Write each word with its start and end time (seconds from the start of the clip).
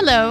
Hello. 0.00 0.30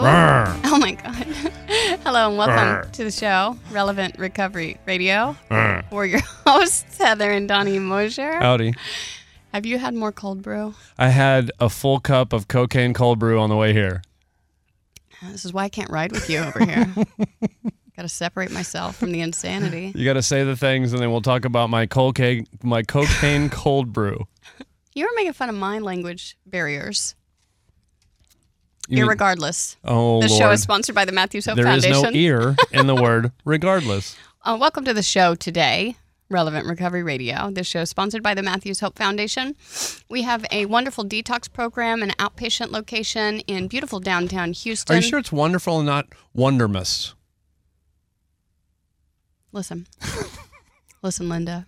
Oh 0.64 0.78
my 0.80 0.94
God. 0.94 1.14
Hello 2.06 2.30
and 2.30 2.38
welcome 2.38 2.90
to 2.94 3.04
the 3.04 3.12
show, 3.12 3.58
Relevant 3.70 4.18
Recovery 4.18 4.80
Radio. 4.86 5.36
We're 5.92 6.06
your 6.06 6.22
hosts, 6.46 6.98
Heather 6.98 7.30
and 7.30 7.50
Donnie 7.50 7.78
Mosher. 7.78 8.36
Howdy. 8.36 8.76
Have 9.52 9.66
you 9.66 9.78
had 9.78 9.94
more 9.94 10.14
cold 10.14 10.42
brew? 10.42 10.74
I 10.98 11.10
had 11.10 11.52
a 11.60 11.68
full 11.68 12.00
cup 12.00 12.32
of 12.32 12.48
cocaine 12.48 12.94
cold 12.94 13.20
brew 13.20 13.42
on 13.42 13.50
the 13.50 13.58
way 13.58 13.74
here. 13.74 14.04
Uh, 15.22 15.32
this 15.34 15.44
is 15.44 15.52
why 15.52 15.66
I 15.66 15.70
can't 15.70 15.90
ride 15.90 16.14
with 16.14 16.30
you 16.30 16.40
over 16.40 16.64
here. 16.64 16.90
Got 17.98 18.04
to 18.04 18.08
separate 18.08 18.52
myself 18.52 18.96
from 18.96 19.12
the 19.12 19.20
insanity. 19.20 19.92
You 19.94 20.06
got 20.06 20.14
to 20.14 20.22
say 20.22 20.46
the 20.46 20.56
things, 20.56 20.94
and 20.94 21.02
then 21.02 21.12
we'll 21.12 21.22
talk 21.22 21.44
about 21.44 21.70
my 21.70 21.88
cocaine, 21.88 22.48
my 22.64 22.84
cocaine 22.84 23.50
cold 23.50 23.92
brew. 23.92 24.28
You 24.94 25.04
were 25.04 25.12
making 25.18 25.34
fun 25.34 25.50
of 25.50 25.56
my 25.56 25.80
language 25.80 26.38
barriers. 26.46 27.17
You 28.88 29.06
mean- 29.06 29.18
Irregardless. 29.18 29.76
oh 29.84 30.22
the 30.22 30.28
Lord, 30.28 30.40
show 30.40 30.52
is 30.52 30.62
sponsored 30.62 30.96
by 30.96 31.04
the 31.06 31.12
Matthews 31.12 31.46
Hope 31.46 31.56
there 31.58 31.66
Foundation. 31.66 31.92
There 31.92 32.10
is 32.10 32.14
no 32.14 32.20
ear 32.20 32.56
in 32.72 32.88
the 32.88 32.96
word 32.96 33.32
regardless. 33.44 34.16
Uh, 34.44 34.58
welcome 34.60 34.86
to 34.86 34.94
the 34.94 35.04
show 35.04 35.36
today, 35.36 35.98
Relevant 36.30 36.66
Recovery 36.66 37.04
Radio. 37.04 37.52
This 37.52 37.68
show 37.68 37.82
is 37.82 37.90
sponsored 37.90 38.24
by 38.24 38.34
the 38.34 38.42
Matthews 38.44 38.80
Hope 38.80 38.98
Foundation. 38.98 39.56
We 40.10 40.22
have 40.22 40.46
a 40.52 40.68
wonderful 40.68 41.04
detox 41.04 41.52
program, 41.52 42.02
an 42.02 42.12
outpatient 42.12 42.72
location 42.72 43.42
in 43.42 43.68
beautiful 43.68 44.00
downtown 44.00 44.54
Houston. 44.54 44.96
Are 44.96 45.00
you 45.00 45.08
sure 45.08 45.20
it's 45.20 45.34
wonderful 45.34 45.80
and 45.80 45.86
not 45.86 46.08
wondermous? 46.34 47.14
Listen, 49.52 49.88
listen, 51.02 51.28
Linda. 51.30 51.66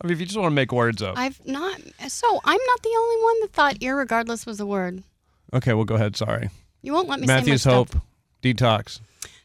I 0.00 0.06
mean, 0.06 0.14
if 0.14 0.20
you 0.20 0.26
just 0.26 0.36
want 0.38 0.50
to 0.50 0.54
make 0.54 0.72
words 0.72 1.00
up. 1.00 1.16
I've 1.16 1.40
not. 1.46 1.80
So 2.08 2.40
I'm 2.44 2.60
not 2.66 2.82
the 2.82 2.94
only 2.98 3.22
one 3.22 3.40
that 3.42 3.52
thought 3.52 3.74
irregardless 3.80 4.46
was 4.46 4.58
a 4.60 4.66
word. 4.66 5.02
okay, 5.54 5.74
well, 5.74 5.84
go 5.84 5.94
ahead. 5.94 6.16
Sorry. 6.16 6.50
You 6.86 6.92
won't 6.92 7.08
let 7.08 7.18
me 7.18 7.26
Matthews 7.26 7.62
say 7.62 7.70
Hope 7.70 7.88
stuff. 7.88 8.02
Detox 8.44 9.00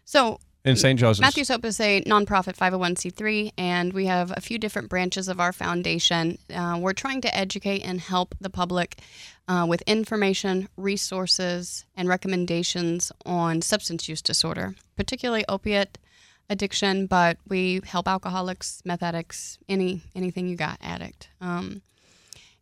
So 0.05 0.39
in 0.63 0.75
St. 0.75 0.99
Joseph's. 0.99 1.21
Matthews 1.21 1.47
Hope 1.47 1.65
is 1.65 1.79
a 1.79 2.03
nonprofit 2.03 2.55
501c3, 2.55 3.53
and 3.57 3.93
we 3.93 4.05
have 4.05 4.31
a 4.37 4.41
few 4.41 4.59
different 4.59 4.89
branches 4.89 5.27
of 5.27 5.39
our 5.39 5.51
foundation. 5.51 6.37
Uh, 6.53 6.77
we're 6.79 6.93
trying 6.93 7.19
to 7.21 7.35
educate 7.35 7.79
and 7.79 7.99
help 7.99 8.35
the 8.39 8.51
public 8.51 8.99
uh, 9.47 9.65
with 9.67 9.81
information, 9.87 10.69
resources, 10.77 11.83
and 11.95 12.07
recommendations 12.07 13.11
on 13.25 13.63
substance 13.63 14.07
use 14.07 14.21
disorder, 14.21 14.75
particularly 14.95 15.43
opiate 15.49 15.97
addiction. 16.47 17.07
But 17.07 17.37
we 17.47 17.81
help 17.85 18.07
alcoholics, 18.07 18.83
meth 18.85 19.01
addicts, 19.01 19.57
any 19.67 20.03
anything 20.15 20.47
you 20.47 20.55
got, 20.55 20.77
addict. 20.79 21.29
Um, 21.41 21.81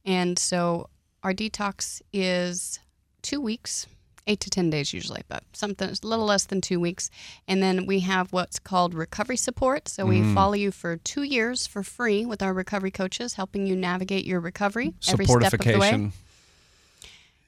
and 0.05 0.39
so 0.39 0.87
our 1.21 1.33
detox 1.33 2.01
is 2.13 2.79
two 3.21 3.41
weeks, 3.41 3.85
eight 4.29 4.39
to 4.41 4.49
10 4.49 4.69
days 4.69 4.93
usually, 4.93 5.23
but 5.27 5.43
something 5.53 5.89
a 5.89 6.07
little 6.07 6.25
less 6.25 6.45
than 6.45 6.61
two 6.61 6.79
weeks. 6.79 7.09
And 7.47 7.61
then 7.61 7.85
we 7.85 8.01
have 8.01 8.31
what's 8.31 8.59
called 8.59 8.93
recovery 8.93 9.37
support. 9.37 9.89
So 9.89 10.05
we 10.05 10.21
mm. 10.21 10.33
follow 10.33 10.53
you 10.53 10.71
for 10.71 10.97
two 10.97 11.23
years 11.23 11.67
for 11.67 11.83
free 11.83 12.25
with 12.25 12.41
our 12.41 12.53
recovery 12.53 12.91
coaches, 12.91 13.33
helping 13.33 13.67
you 13.67 13.75
navigate 13.75 14.25
your 14.25 14.39
recovery 14.39 14.93
every 15.09 15.25
step 15.25 15.53
of 15.53 15.59
the 15.59 15.77
way. 15.77 16.11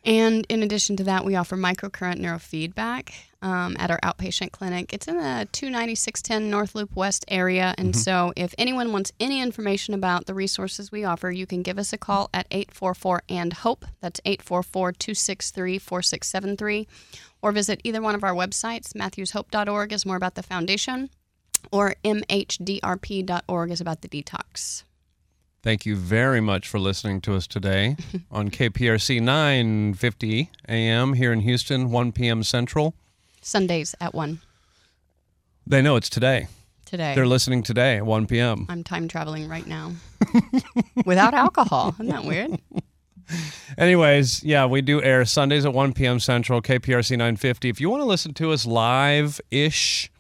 And 0.04 0.48
in 0.50 0.64
addition 0.64 0.96
to 0.98 1.04
that, 1.04 1.26
we 1.26 1.36
offer 1.36 1.56
microcurrent 1.56 2.20
neurofeedback 2.20 3.12
um, 3.44 3.76
at 3.78 3.92
our 3.92 4.00
outpatient 4.04 4.52
clinic. 4.52 4.94
It's 4.94 5.08
in 5.08 5.18
the 5.18 5.48
29610 5.52 6.50
North 6.50 6.74
Loop 6.74 6.96
West 6.96 7.24
area. 7.28 7.76
And 7.78 7.96
so, 7.96 8.34
if 8.36 8.56
anyone 8.58 8.92
wants 8.92 9.12
any 9.20 9.42
information 9.42 9.94
about 9.94 10.26
the 10.26 10.34
resources 10.34 10.92
we 10.92 11.04
offer, 11.04 11.30
you 11.30 11.46
can 11.46 11.62
give 11.62 11.78
us 11.78 11.94
a 11.94 11.98
call 11.98 12.30
at 12.34 12.48
844 12.50 13.24
and 13.30 13.54
HOPE. 13.54 13.86
That's 14.00 14.22
844 14.26 14.94
263 14.94 15.78
4673. 15.78 16.88
Or 17.44 17.52
visit 17.52 17.82
either 17.84 18.02
one 18.02 18.16
of 18.16 18.24
our 18.24 18.34
websites. 18.34 18.94
MatthewsHope.org 18.94 19.94
is 19.94 20.06
more 20.06 20.16
about 20.16 20.36
the 20.36 20.44
foundation, 20.44 21.10
or 21.72 21.96
MHDRP.org 22.04 23.72
is 23.72 23.82
about 23.82 24.02
the 24.02 24.08
detox. 24.08 24.84
Thank 25.64 25.86
you 25.86 25.96
very 25.96 26.42
much 26.42 26.68
for 26.68 26.80
listening 26.80 27.22
to 27.22 27.36
us 27.36 27.46
today 27.46 27.96
on 28.32 28.50
KPRC 28.50 29.22
950 29.22 30.50
AM 30.68 31.14
here 31.14 31.32
in 31.32 31.42
Houston, 31.42 31.92
1 31.92 32.12
p.m. 32.14 32.42
Central. 32.44 32.96
Sundays 33.42 33.94
at 34.02 34.14
1 34.16 34.40
They 35.68 35.82
know 35.82 35.96
it's 35.96 36.10
today. 36.10 36.48
today. 36.86 37.14
They're 37.16 37.28
listening 37.28 37.62
today 37.64 37.98
at 37.98 38.06
1 38.06 38.26
p.m. 38.28 38.66
I'm 38.70 38.84
time 38.84 39.08
traveling 39.08 39.48
right 39.48 39.66
now 39.68 39.94
without 41.06 41.34
alcohol. 41.36 41.94
Isn't 42.00 42.08
that 42.08 42.26
weird? 42.26 42.60
Anyways, 43.78 44.44
yeah, 44.44 44.66
we 44.66 44.82
do 44.82 45.02
air 45.02 45.24
Sundays 45.26 45.64
at 45.66 45.74
1 45.74 45.94
p.m. 45.94 46.20
Central, 46.20 46.62
KPRC 46.62 47.12
950. 47.12 47.70
If 47.70 47.80
you 47.80 47.90
want 47.90 48.02
to 48.02 48.06
listen 48.06 48.34
to 48.36 48.52
us 48.52 48.66
live 48.66 49.40
ish 49.52 50.12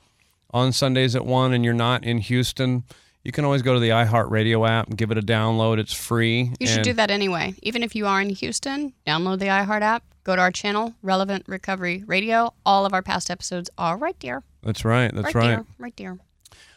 on 0.51 0.71
Sundays 0.71 1.15
at 1.15 1.25
1 1.25 1.51
and 1.51 1.65
you're 1.65 1.73
not 1.73 2.03
in 2.03 2.19
Houston, 2.19 2.83
you 3.23 3.31
can 3.31 3.45
always 3.45 3.61
go 3.61 3.73
to 3.73 3.79
the 3.79 3.89
iHeartRadio 3.89 4.67
app 4.67 4.87
and 4.87 4.97
give 4.97 5.11
it 5.11 5.17
a 5.17 5.21
download. 5.21 5.77
It's 5.77 5.93
free. 5.93 6.51
You 6.59 6.67
should 6.67 6.83
do 6.83 6.93
that 6.93 7.11
anyway. 7.11 7.55
Even 7.61 7.83
if 7.83 7.95
you 7.95 8.07
are 8.07 8.21
in 8.21 8.29
Houston, 8.29 8.93
download 9.05 9.39
the 9.39 9.47
iHeart 9.47 9.81
app, 9.81 10.03
go 10.23 10.35
to 10.35 10.41
our 10.41 10.51
channel, 10.51 10.93
Relevant 11.03 11.45
Recovery 11.47 12.03
Radio. 12.07 12.53
All 12.65 12.85
of 12.85 12.93
our 12.93 13.01
past 13.01 13.29
episodes 13.29 13.69
are 13.77 13.97
right 13.97 14.19
there. 14.21 14.43
That's 14.63 14.83
right. 14.83 15.13
That's 15.13 15.35
right, 15.35 15.35
right. 15.35 15.47
there. 15.47 15.65
Right 15.77 15.97
there. 15.97 16.17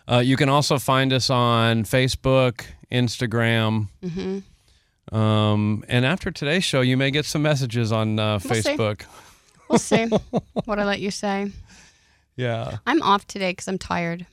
Uh, 0.06 0.18
you 0.18 0.36
can 0.36 0.50
also 0.50 0.78
find 0.78 1.12
us 1.12 1.30
on 1.30 1.84
Facebook, 1.84 2.66
Instagram. 2.92 3.88
Mm-hmm. 4.02 5.16
Um, 5.16 5.84
and 5.88 6.04
after 6.04 6.30
today's 6.30 6.64
show, 6.64 6.82
you 6.82 6.96
may 6.96 7.10
get 7.10 7.24
some 7.24 7.42
messages 7.42 7.90
on 7.92 8.18
uh, 8.18 8.38
We'll 8.44 8.54
see. 8.62 8.76
Facebook. 8.76 9.04
We'll 9.68 9.78
see 9.78 10.06
what 10.64 10.78
I 10.78 10.84
let 10.84 11.00
you 11.00 11.10
say. 11.10 11.50
Yeah. 12.36 12.78
I'm 12.86 13.00
off 13.02 13.26
today 13.26 13.52
because 13.52 13.68
I'm 13.68 13.78
tired. 13.78 14.26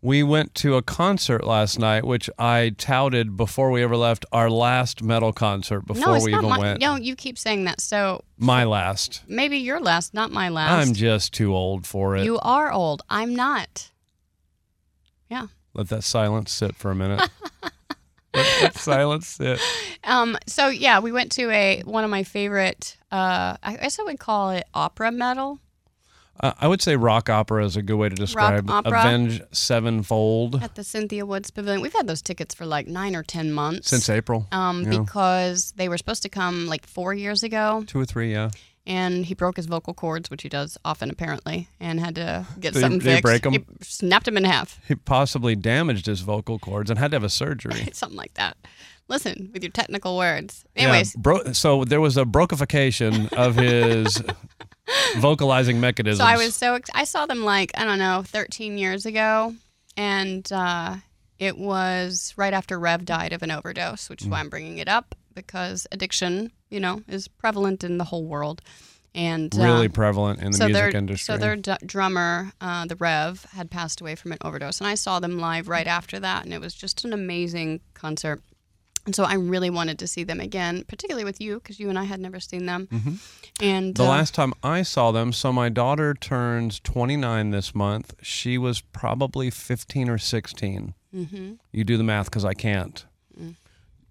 We 0.00 0.22
went 0.22 0.54
to 0.56 0.76
a 0.76 0.82
concert 0.82 1.44
last 1.44 1.76
night, 1.78 2.04
which 2.04 2.30
I 2.38 2.72
touted 2.78 3.36
before 3.36 3.70
we 3.72 3.82
ever 3.82 3.96
left 3.96 4.24
our 4.30 4.48
last 4.48 5.02
metal 5.02 5.32
concert 5.32 5.80
before 5.86 6.06
no, 6.06 6.14
it's 6.14 6.24
we 6.24 6.30
not 6.30 6.38
even 6.38 6.50
my. 6.50 6.58
went. 6.58 6.80
No, 6.80 6.94
you 6.94 7.16
keep 7.16 7.36
saying 7.36 7.64
that. 7.64 7.80
So 7.80 8.22
My 8.38 8.62
last. 8.62 9.22
maybe 9.26 9.58
your 9.58 9.80
last, 9.80 10.14
not 10.14 10.30
my 10.30 10.50
last. 10.50 10.70
I'm 10.88 10.94
just 10.94 11.34
too 11.34 11.52
old 11.52 11.84
for 11.84 12.16
it. 12.16 12.24
you 12.24 12.38
are 12.38 12.70
old. 12.70 13.02
I'm 13.10 13.34
not. 13.34 13.90
Yeah. 15.28 15.48
Let 15.74 15.88
that 15.88 16.04
silence 16.04 16.52
sit 16.52 16.76
for 16.76 16.92
a 16.92 16.94
minute. 16.94 17.28
Let 18.34 18.60
that 18.62 18.74
silence 18.76 19.26
sit. 19.26 19.60
Um, 20.04 20.38
so 20.46 20.68
yeah, 20.68 21.00
we 21.00 21.10
went 21.10 21.32
to 21.32 21.50
a 21.50 21.80
one 21.84 22.04
of 22.04 22.10
my 22.10 22.22
favorite. 22.22 22.96
Uh, 23.10 23.56
I 23.62 23.76
guess 23.76 23.98
I 23.98 24.04
would 24.04 24.20
call 24.20 24.50
it 24.50 24.64
opera 24.74 25.10
metal 25.10 25.58
Uh, 26.40 26.52
I 26.60 26.68
would 26.68 26.80
say 26.82 26.94
rock 26.96 27.28
opera 27.28 27.64
is 27.64 27.76
a 27.76 27.82
good 27.82 27.96
way 27.96 28.08
to 28.08 28.14
describe 28.14 28.70
opera? 28.70 29.00
Avenged 29.00 29.42
Sevenfold 29.52 30.62
at 30.62 30.74
the 30.74 30.84
Cynthia 30.84 31.26
Woods 31.26 31.50
Pavilion. 31.50 31.80
We've 31.82 31.92
had 31.92 32.06
those 32.06 32.22
tickets 32.22 32.54
for 32.54 32.66
like 32.66 32.86
nine 32.86 33.16
or 33.16 33.22
ten 33.22 33.52
months. 33.52 33.88
since 33.88 34.08
April. 34.08 34.46
um, 34.52 34.84
yeah. 34.84 34.98
because 35.00 35.72
they 35.76 35.88
were 35.88 35.98
supposed 35.98 36.22
to 36.22 36.28
come 36.28 36.66
like 36.66 36.86
four 36.86 37.14
years 37.14 37.42
ago, 37.42 37.82
Two 37.86 38.00
or 38.00 38.04
three, 38.04 38.30
yeah. 38.32 38.50
and 38.86 39.24
he 39.26 39.34
broke 39.34 39.56
his 39.56 39.66
vocal 39.66 39.94
cords, 39.94 40.30
which 40.30 40.42
he 40.42 40.48
does 40.48 40.78
often 40.84 41.10
apparently, 41.10 41.68
and 41.80 41.98
had 42.00 42.14
to 42.16 42.46
get 42.60 42.74
Did 42.74 42.80
something 42.80 43.00
he 43.00 43.06
fixed. 43.06 43.22
break 43.22 43.44
'em? 43.46 43.52
He 43.52 43.64
snapped 43.82 44.28
him 44.28 44.36
in 44.36 44.44
half, 44.44 44.80
He 44.86 44.94
possibly 44.94 45.56
damaged 45.56 46.06
his 46.06 46.20
vocal 46.20 46.58
cords 46.58 46.88
and 46.90 46.98
had 46.98 47.10
to 47.10 47.16
have 47.16 47.24
a 47.24 47.28
surgery. 47.28 47.88
something 47.92 48.16
like 48.16 48.34
that. 48.34 48.56
Listen 49.08 49.48
with 49.54 49.62
your 49.62 49.72
technical 49.72 50.16
words. 50.18 50.64
Yeah, 50.76 50.82
Anyways, 50.84 51.16
bro- 51.16 51.52
so 51.52 51.84
there 51.84 52.00
was 52.00 52.16
a 52.18 52.24
brokification 52.24 53.32
of 53.32 53.56
his 53.56 54.22
vocalizing 55.16 55.80
mechanisms. 55.80 56.18
So 56.20 56.24
I 56.24 56.36
was 56.36 56.54
so 56.54 56.74
ex- 56.74 56.90
I 56.94 57.04
saw 57.04 57.26
them 57.26 57.44
like 57.44 57.72
I 57.76 57.84
don't 57.84 57.98
know 57.98 58.22
13 58.26 58.78
years 58.78 59.06
ago, 59.06 59.54
and 59.96 60.50
uh, 60.52 60.96
it 61.38 61.56
was 61.58 62.34
right 62.36 62.52
after 62.52 62.78
Rev 62.78 63.04
died 63.04 63.32
of 63.32 63.42
an 63.42 63.50
overdose, 63.50 64.08
which 64.10 64.22
is 64.22 64.28
Mm. 64.28 64.30
why 64.32 64.40
I'm 64.40 64.48
bringing 64.48 64.78
it 64.78 64.88
up 64.88 65.14
because 65.34 65.86
addiction, 65.92 66.50
you 66.70 66.80
know, 66.80 67.02
is 67.08 67.28
prevalent 67.28 67.84
in 67.84 67.98
the 67.98 68.04
whole 68.04 68.24
world, 68.24 68.60
and 69.14 69.54
uh, 69.56 69.62
really 69.62 69.88
prevalent 69.88 70.40
in 70.40 70.50
the 70.50 70.56
so 70.58 70.66
music 70.66 70.82
their 70.92 70.98
industry. 70.98 71.32
so 71.34 71.38
their 71.38 71.54
d- 71.56 71.74
drummer, 71.86 72.50
uh, 72.60 72.86
the 72.86 72.96
Rev, 72.96 73.44
had 73.52 73.70
passed 73.70 74.00
away 74.00 74.14
from 74.16 74.32
an 74.32 74.38
overdose, 74.42 74.80
and 74.80 74.88
I 74.88 74.94
saw 74.96 75.20
them 75.20 75.38
live 75.38 75.68
right 75.68 75.86
after 75.86 76.18
that, 76.20 76.44
and 76.44 76.52
it 76.52 76.60
was 76.60 76.74
just 76.74 77.04
an 77.04 77.12
amazing 77.12 77.80
concert. 77.94 78.42
And 79.08 79.16
so 79.16 79.24
I 79.24 79.36
really 79.36 79.70
wanted 79.70 79.98
to 80.00 80.06
see 80.06 80.22
them 80.22 80.38
again, 80.38 80.84
particularly 80.86 81.24
with 81.24 81.40
you, 81.40 81.60
because 81.60 81.80
you 81.80 81.88
and 81.88 81.98
I 81.98 82.04
had 82.04 82.20
never 82.20 82.38
seen 82.38 82.66
them. 82.66 82.86
And 83.58 83.94
The 83.94 84.04
uh, 84.04 84.06
last 84.08 84.34
time 84.34 84.52
I 84.62 84.82
saw 84.82 85.12
them, 85.12 85.32
so 85.32 85.50
my 85.50 85.70
daughter 85.70 86.12
turns 86.12 86.78
29 86.80 87.50
this 87.50 87.74
month. 87.74 88.14
She 88.20 88.58
was 88.58 88.82
probably 88.82 89.48
15 89.48 90.10
or 90.10 90.18
16. 90.18 90.92
Mm-hmm. 91.16 91.52
You 91.72 91.84
do 91.84 91.96
the 91.96 92.04
math 92.04 92.26
because 92.26 92.44
I 92.44 92.52
can't. 92.52 93.02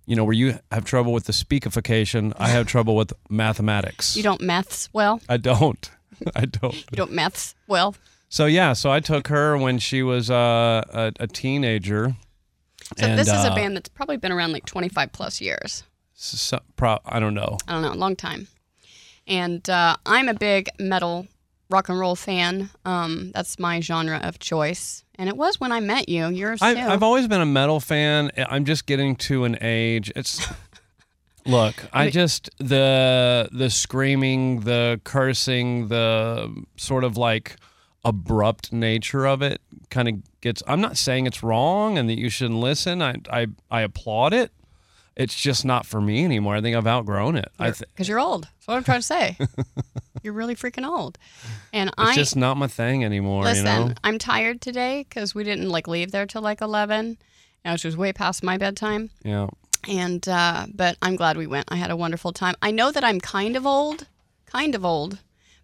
You 0.07 0.15
know, 0.15 0.23
where 0.23 0.33
you 0.33 0.57
have 0.71 0.83
trouble 0.83 1.13
with 1.13 1.25
the 1.25 1.33
speakification, 1.33 2.33
I 2.37 2.47
have 2.47 2.65
trouble 2.65 2.95
with 2.95 3.13
mathematics. 3.29 4.17
you 4.17 4.23
don't 4.23 4.41
maths 4.41 4.89
well. 4.93 5.21
I 5.29 5.37
don't. 5.37 5.91
I 6.35 6.45
don't. 6.45 6.73
You 6.73 6.95
don't 6.95 7.11
maths 7.11 7.53
well. 7.67 7.93
So 8.29 8.47
yeah, 8.47 8.73
so 8.73 8.89
I 8.89 8.99
took 8.99 9.27
her 9.27 9.57
when 9.59 9.77
she 9.77 10.01
was 10.01 10.31
uh, 10.31 10.81
a, 10.91 11.11
a 11.19 11.27
teenager. 11.27 12.15
So 12.97 13.05
and, 13.05 13.19
this 13.19 13.27
is 13.27 13.43
a 13.43 13.51
uh, 13.51 13.55
band 13.55 13.75
that's 13.75 13.89
probably 13.89 14.17
been 14.17 14.31
around 14.31 14.53
like 14.53 14.65
25 14.65 15.11
plus 15.11 15.41
years. 15.41 15.83
So, 16.13 16.59
pro, 16.75 16.99
I 17.05 17.19
don't 17.19 17.33
know. 17.33 17.57
I 17.67 17.73
don't 17.73 17.81
know, 17.81 17.93
a 17.93 17.95
long 17.95 18.15
time. 18.15 18.47
And 19.27 19.69
uh, 19.69 19.97
I'm 20.05 20.29
a 20.29 20.33
big 20.33 20.69
metal 20.79 21.27
rock 21.69 21.89
and 21.89 21.99
roll 21.99 22.15
fan. 22.15 22.69
Um, 22.85 23.31
that's 23.33 23.59
my 23.59 23.81
genre 23.81 24.17
of 24.23 24.39
choice. 24.39 25.03
And 25.15 25.27
it 25.29 25.35
was 25.35 25.59
when 25.59 25.71
I 25.71 25.79
met 25.79 26.09
you. 26.09 26.27
Yours 26.29 26.59
I've, 26.61 26.77
too. 26.77 26.83
I've 26.83 27.03
always 27.03 27.27
been 27.27 27.41
a 27.41 27.45
metal 27.45 27.79
fan. 27.79 28.31
I'm 28.37 28.65
just 28.65 28.85
getting 28.85 29.15
to 29.17 29.43
an 29.43 29.57
age. 29.61 30.11
It's 30.15 30.47
look. 31.45 31.75
I 31.91 32.09
just 32.09 32.49
the 32.57 33.49
the 33.51 33.69
screaming, 33.69 34.61
the 34.61 35.01
cursing, 35.03 35.87
the 35.87 36.65
sort 36.77 37.03
of 37.03 37.17
like 37.17 37.57
abrupt 38.05 38.71
nature 38.71 39.25
of 39.25 39.41
it 39.41 39.59
kind 39.89 40.07
of 40.07 40.15
gets. 40.47 40.63
I'm 40.67 40.81
not 40.81 40.97
saying 40.97 41.27
it's 41.27 41.43
wrong 41.43 41.97
and 41.97 42.09
that 42.09 42.17
you 42.17 42.29
shouldn't 42.29 42.59
listen. 42.59 43.01
I 43.01 43.15
I 43.31 43.47
I 43.69 43.81
applaud 43.81 44.33
it. 44.33 44.51
It's 45.15 45.35
just 45.35 45.65
not 45.65 45.85
for 45.85 45.99
me 45.99 46.23
anymore. 46.23 46.55
I 46.55 46.61
think 46.61 46.75
I've 46.75 46.85
outgrown 46.85 47.37
it. 47.37 47.49
I 47.57 47.71
th- 47.71 47.89
because 47.93 48.07
you're 48.07 48.19
old. 48.19 48.43
That's 48.43 48.67
what 48.67 48.75
I'm 48.75 48.83
trying 48.83 48.99
to 48.99 49.05
say. 49.05 49.37
you're 50.23 50.33
really 50.33 50.55
freaking 50.55 50.87
old. 50.87 51.17
And 51.73 51.89
it's 51.89 51.95
I 51.97 52.13
just 52.13 52.35
not 52.35 52.55
my 52.55 52.67
thing 52.67 53.03
anymore. 53.03 53.43
listen. 53.43 53.65
you 53.65 53.89
know. 53.89 53.93
I'm 54.03 54.19
tired 54.19 54.61
today 54.61 55.05
because 55.09 55.33
we 55.33 55.43
didn't 55.43 55.69
like 55.69 55.87
leave 55.87 56.11
there 56.11 56.27
till 56.27 56.43
like 56.43 56.61
11, 56.61 57.17
and 57.63 57.73
which 57.73 57.83
was 57.83 57.97
way 57.97 58.13
past 58.13 58.43
my 58.43 58.57
bedtime. 58.57 59.09
Yeah. 59.23 59.47
And 59.89 60.27
uh, 60.29 60.67
but 60.73 60.97
I'm 61.01 61.15
glad 61.15 61.35
we 61.35 61.47
went. 61.47 61.65
I 61.71 61.77
had 61.77 61.89
a 61.89 61.95
wonderful 61.95 62.31
time. 62.31 62.53
I 62.61 62.69
know 62.69 62.91
that 62.91 63.03
I'm 63.03 63.19
kind 63.19 63.55
of 63.55 63.65
old, 63.65 64.07
kind 64.45 64.75
of 64.75 64.85
old, 64.85 65.17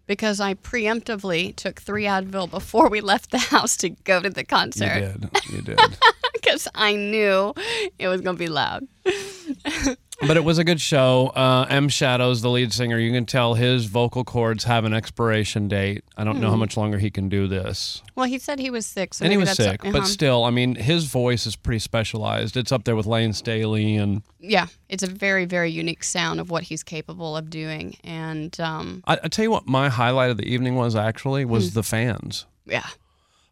because 0.06 0.40
I 0.40 0.54
preemptively 0.54 1.54
took 1.54 1.80
three 1.80 2.04
Advil 2.04 2.50
before 2.50 2.88
we 2.88 3.00
left 3.00 3.30
the 3.30 3.38
house 3.38 3.76
to 3.78 3.90
go 3.90 4.20
to 4.20 4.30
the 4.30 4.44
concert. 4.44 4.94
You 4.94 5.00
did. 5.00 5.30
You 5.50 5.62
did. 5.62 5.78
because 6.34 6.68
I 6.74 6.94
knew 6.94 7.54
it 7.98 8.08
was 8.08 8.20
going 8.20 8.36
to 8.36 8.38
be 8.38 8.48
loud. 8.48 8.86
But 10.20 10.36
it 10.36 10.44
was 10.44 10.58
a 10.58 10.64
good 10.64 10.80
show. 10.80 11.32
Uh, 11.34 11.66
M 11.68 11.88
Shadows, 11.88 12.40
the 12.40 12.48
lead 12.48 12.72
singer, 12.72 12.98
you 12.98 13.10
can 13.12 13.26
tell 13.26 13.54
his 13.54 13.86
vocal 13.86 14.24
cords 14.24 14.64
have 14.64 14.84
an 14.84 14.94
expiration 14.94 15.66
date. 15.68 16.04
I 16.16 16.22
don't 16.24 16.40
know 16.40 16.50
how 16.50 16.56
much 16.56 16.76
longer 16.76 16.98
he 16.98 17.10
can 17.10 17.28
do 17.28 17.46
this. 17.48 18.00
Well, 18.14 18.26
he 18.26 18.38
said 18.38 18.58
he 18.60 18.70
was 18.70 18.86
sick, 18.86 19.12
so 19.12 19.24
and 19.24 19.32
he 19.32 19.36
maybe 19.36 19.48
was 19.48 19.56
that's 19.56 19.70
sick, 19.70 19.84
uh-huh. 19.84 19.92
but 19.92 20.06
still, 20.06 20.44
I 20.44 20.50
mean, 20.50 20.76
his 20.76 21.06
voice 21.06 21.46
is 21.46 21.56
pretty 21.56 21.80
specialized. 21.80 22.56
It's 22.56 22.70
up 22.72 22.84
there 22.84 22.94
with 22.96 23.06
Layne 23.06 23.32
Staley, 23.32 23.96
and 23.96 24.22
yeah, 24.38 24.68
it's 24.88 25.02
a 25.02 25.08
very 25.08 25.44
very 25.46 25.70
unique 25.70 26.04
sound 26.04 26.38
of 26.40 26.48
what 26.48 26.62
he's 26.62 26.82
capable 26.84 27.36
of 27.36 27.50
doing, 27.50 27.96
and 28.04 28.58
um, 28.60 29.02
I, 29.06 29.18
I 29.24 29.28
tell 29.28 29.42
you 29.42 29.50
what, 29.50 29.66
my 29.66 29.88
highlight 29.88 30.30
of 30.30 30.36
the 30.36 30.46
evening 30.46 30.76
was 30.76 30.94
actually 30.94 31.44
was 31.44 31.70
Hmm. 31.70 31.74
the 31.74 31.82
fans. 31.82 32.46
yeah, 32.66 32.86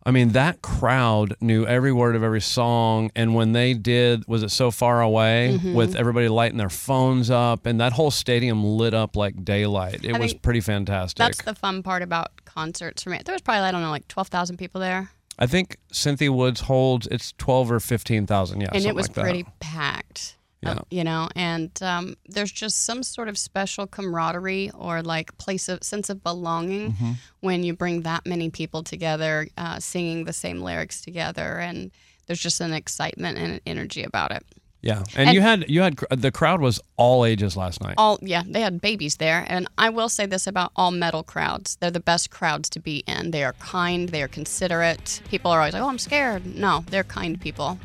I 0.04 0.10
mean, 0.10 0.30
that 0.30 0.62
crowd 0.62 1.34
knew 1.40 1.64
every 1.64 1.92
word 1.92 2.16
of 2.16 2.22
every 2.24 2.40
song, 2.40 3.10
and 3.14 3.34
when 3.34 3.52
they 3.52 3.72
did, 3.74 4.26
was 4.26 4.42
it 4.42 4.50
so 4.50 4.70
far 4.70 5.00
away 5.00 5.56
Mm-hmm. 5.58 5.74
with 5.74 5.94
everybody 5.94 6.28
lighting 6.28 6.58
their 6.58 6.68
phones 6.68 7.30
up, 7.30 7.66
and 7.66 7.80
that 7.80 7.92
whole 7.92 8.10
stadium 8.10 8.64
lit 8.64 8.94
up 8.94 9.16
like 9.16 9.44
daylight. 9.44 10.04
It 10.04 10.14
I 10.14 10.18
was 10.18 10.32
think 10.32 10.42
pretty 10.42 10.60
fantastic. 10.60 11.18
that's 11.18 11.42
the 11.42 11.54
fun 11.54 11.82
part 11.82 12.02
about 12.02 12.44
concerts 12.44 13.02
for 13.04 13.10
me. 13.10 13.20
There 13.24 13.32
was 13.34 13.42
probably 13.42 13.60
I 13.62 13.70
don't 13.70 13.82
know 13.82 13.90
like 13.90 14.08
twelve 14.08 14.28
thousand 14.28 14.56
people 14.56 14.80
there, 14.80 15.10
I 15.38 15.46
think 15.46 15.76
Cynthia 15.92 16.32
Woods 16.32 16.62
holds 16.62 17.06
it's 17.06 17.32
twelve 17.38 17.70
or 17.70 17.78
fifteen 17.80 18.26
thousand. 18.26 18.60
Yeah, 18.60 18.68
and 18.72 18.84
it 18.84 18.94
was 18.94 19.08
like 19.08 19.24
pretty 19.24 19.46
packed. 19.60 20.36
Yeah. 20.62 20.78
you 20.90 21.02
know, 21.02 21.28
and 21.34 21.70
um, 21.82 22.14
there's 22.28 22.52
just 22.52 22.84
some 22.84 23.02
sort 23.02 23.28
of 23.28 23.36
special 23.36 23.86
camaraderie 23.88 24.70
or 24.74 25.02
like 25.02 25.36
place 25.38 25.68
of 25.68 25.82
sense 25.82 26.08
of 26.08 26.22
belonging 26.22 26.92
Mm-hmm. 26.92 27.12
when 27.40 27.64
you 27.64 27.74
bring 27.74 28.02
that 28.02 28.24
many 28.26 28.48
people 28.50 28.82
together, 28.84 29.48
uh, 29.58 29.80
singing 29.80 30.24
the 30.24 30.32
same 30.32 30.60
lyrics 30.60 31.00
together, 31.00 31.58
and 31.58 31.90
there's 32.26 32.38
just 32.40 32.60
an 32.60 32.72
excitement 32.72 33.38
and 33.38 33.54
an 33.54 33.60
energy 33.66 34.04
about 34.04 34.30
it. 34.30 34.44
Yeah, 34.82 35.04
and, 35.16 35.28
And- 35.28 35.34
you 35.34 35.40
had 35.42 35.68
you 35.68 35.82
had 35.82 35.96
the 36.10 36.30
crowd 36.32 36.60
was 36.60 36.80
all 36.96 37.24
ages 37.24 37.56
last 37.56 37.80
night. 37.80 37.94
all 37.98 38.18
yeah 38.20 38.42
they 38.44 38.60
had 38.60 38.80
babies 38.80 39.16
there 39.16 39.44
and 39.48 39.68
i 39.78 39.88
will 39.88 40.08
say 40.08 40.26
this 40.26 40.46
about 40.48 40.72
all 40.74 40.90
metal 40.90 41.22
crowds 41.22 41.76
they're 41.76 41.92
the 41.92 42.00
best 42.00 42.30
crowds 42.30 42.68
to 42.70 42.80
be 42.80 43.04
in 43.06 43.30
they 43.30 43.44
are 43.44 43.52
kind 43.60 44.08
they 44.08 44.22
are 44.24 44.28
considerate 44.28 45.22
people 45.28 45.52
are 45.52 45.60
always 45.60 45.72
like 45.74 45.82
oh 45.84 45.88
i'm 45.88 45.98
scared 46.00 46.44
no 46.56 46.84
they're 46.90 47.04
kind 47.04 47.40
people 47.40 47.78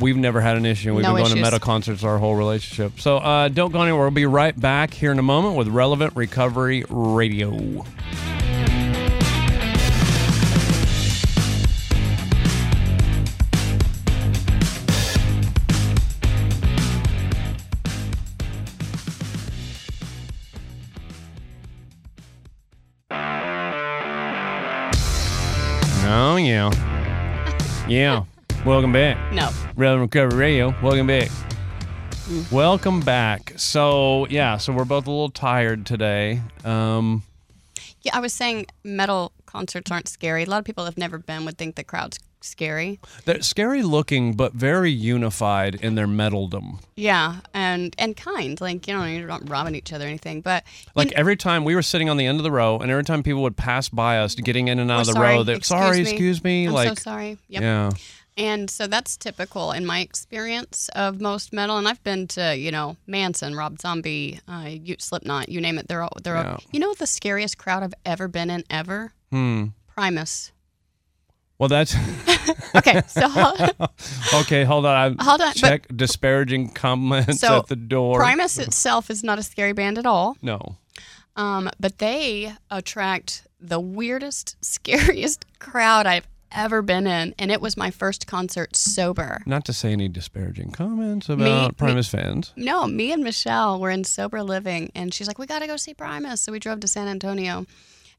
We've 0.00 0.16
never 0.16 0.40
had 0.40 0.56
an 0.56 0.66
issue. 0.66 0.94
We've 0.94 1.02
No 1.02 1.10
been 1.10 1.22
going 1.22 1.26
to 1.26 1.32
issues. 1.38 1.42
metal 1.42 1.58
concerts 1.58 2.04
our 2.04 2.18
whole 2.18 2.36
relationship. 2.36 3.00
So 3.00 3.18
uh, 3.18 3.48
don't 3.48 3.72
go 3.72 3.82
anywhere. 3.82 4.02
We'll 4.02 4.10
be 4.12 4.26
right 4.26 4.58
back 4.58 4.94
here 4.94 5.10
in 5.12 5.18
a 5.18 5.22
moment 5.22 5.56
with 5.56 5.68
Relevant 5.68 6.14
Recovery 6.14 6.84
Radio. 6.88 7.84
Oh 26.06 26.36
yeah, 26.36 26.70
yeah. 27.88 28.24
Welcome 28.64 28.92
back. 28.92 29.32
no 29.32 29.50
Relevant 29.76 30.14
Recovery 30.14 30.38
Radio. 30.38 30.74
Welcome 30.82 31.06
back. 31.06 31.28
Welcome 32.50 33.00
back. 33.00 33.52
So 33.56 34.26
yeah, 34.30 34.56
so 34.56 34.72
we're 34.72 34.84
both 34.86 35.06
a 35.06 35.10
little 35.10 35.28
tired 35.30 35.84
today. 35.86 36.40
Um, 36.64 37.22
yeah 38.04 38.16
i 38.16 38.20
was 38.20 38.32
saying 38.34 38.66
metal 38.84 39.32
concerts 39.46 39.90
aren't 39.90 40.08
scary 40.08 40.42
a 40.44 40.46
lot 40.46 40.58
of 40.58 40.64
people 40.66 40.84
have 40.84 40.98
never 40.98 41.16
been 41.18 41.44
would 41.46 41.56
think 41.56 41.74
the 41.74 41.82
crowd's 41.82 42.18
scary 42.42 43.00
they're 43.24 43.40
scary 43.40 43.82
looking, 43.82 44.34
but 44.34 44.52
very 44.52 44.90
unified 44.90 45.76
in 45.76 45.94
their 45.94 46.06
metaldom. 46.06 46.78
yeah 46.96 47.36
and 47.54 47.94
and 47.98 48.14
kind 48.18 48.60
like 48.60 48.86
you 48.86 48.92
know 48.92 49.04
you're 49.04 49.26
not 49.26 49.48
robbing 49.48 49.74
each 49.74 49.90
other 49.94 50.04
or 50.04 50.08
anything 50.08 50.42
but 50.42 50.62
Like 50.94 51.12
every 51.12 51.36
time 51.36 51.64
we 51.64 51.74
were 51.74 51.80
sitting 51.82 52.10
on 52.10 52.18
the 52.18 52.26
end 52.26 52.38
of 52.38 52.44
the 52.44 52.50
row, 52.50 52.78
and 52.78 52.90
every 52.90 53.04
time 53.04 53.22
people 53.22 53.40
would 53.42 53.56
pass 53.56 53.88
by 53.88 54.18
us, 54.18 54.34
getting 54.34 54.68
in 54.68 54.78
and 54.78 54.90
out 54.90 55.00
of 55.00 55.06
the 55.06 55.12
sorry, 55.14 55.36
row, 55.36 55.42
they're 55.42 55.62
sorry, 55.62 55.96
me. 55.96 56.02
excuse 56.02 56.44
me, 56.44 56.66
I'm 56.66 56.74
like 56.74 56.88
so 56.90 56.94
sorry. 56.94 57.38
Yep. 57.48 57.62
yeah, 57.62 57.90
And 58.36 58.68
so 58.68 58.86
that's 58.88 59.16
typical 59.16 59.70
in 59.70 59.86
my 59.86 60.00
experience 60.00 60.88
of 60.96 61.20
most 61.20 61.52
metal. 61.52 61.76
And 61.78 61.86
I've 61.86 62.02
been 62.02 62.26
to, 62.28 62.56
you 62.56 62.72
know, 62.72 62.96
Manson, 63.06 63.54
Rob 63.54 63.80
Zombie, 63.80 64.40
uh, 64.48 64.66
you, 64.68 64.96
Slipknot, 64.98 65.48
you 65.48 65.60
name 65.60 65.78
it. 65.78 65.86
They're 65.86 66.02
all, 66.02 66.12
they're 66.22 66.34
Yeah. 66.36 66.52
all, 66.54 66.62
you 66.72 66.80
know, 66.80 66.94
the 66.94 67.06
scariest 67.06 67.58
crowd 67.58 67.82
I've 67.84 67.94
ever 68.04 68.26
been 68.28 68.50
in 68.50 68.64
ever? 68.68 69.12
hmm. 69.30 69.66
Primus. 69.86 70.50
Well, 71.58 71.68
that's 71.68 71.94
Okay, 72.74 73.00
so 73.06 73.28
okay. 74.40 74.64
Hold 74.64 74.86
on, 74.86 75.16
I 75.18 75.22
hold 75.24 75.40
on. 75.40 75.50
But 75.50 75.54
check 75.56 75.86
disparaging 75.96 76.70
comments 76.70 77.38
So, 77.38 77.58
at 77.58 77.68
the 77.68 77.76
door. 77.76 78.18
Primus 78.18 78.58
itself 78.66 79.08
is 79.10 79.22
not 79.22 79.38
a 79.38 79.42
scary 79.44 79.72
band 79.72 79.96
at 79.96 80.04
all. 80.06 80.36
no, 80.42 80.76
Um, 81.36 81.70
but 81.78 81.98
they 81.98 82.52
attract 82.72 83.46
the 83.60 83.78
weirdest, 83.78 84.56
scariest 84.64 85.46
crowd 85.60 86.06
I've 86.06 86.26
ever 86.54 86.82
been 86.82 87.06
in. 87.06 87.34
And 87.38 87.50
it 87.50 87.60
was 87.60 87.76
my 87.76 87.90
first 87.90 88.26
concert 88.26 88.76
sober. 88.76 89.42
not 89.46 89.64
to 89.66 89.72
say 89.72 89.92
any 89.92 90.08
disparaging 90.08 90.70
comments 90.70 91.28
about 91.28 91.70
me- 91.70 91.74
Primus 91.76 92.08
fans. 92.08 92.52
No, 92.56 92.86
me 92.86 93.12
and 93.12 93.22
Michelle 93.22 93.80
were 93.80 93.90
in 93.90 94.04
sober 94.04 94.42
living, 94.42 94.90
and 94.94 95.12
she's 95.12 95.26
like, 95.26 95.38
"We 95.38 95.46
got 95.46 95.60
to 95.60 95.66
go 95.66 95.76
see 95.76 95.94
Primus." 95.94 96.40
So 96.40 96.52
we 96.52 96.58
drove 96.58 96.80
to 96.80 96.88
San 96.88 97.08
Antonio, 97.08 97.66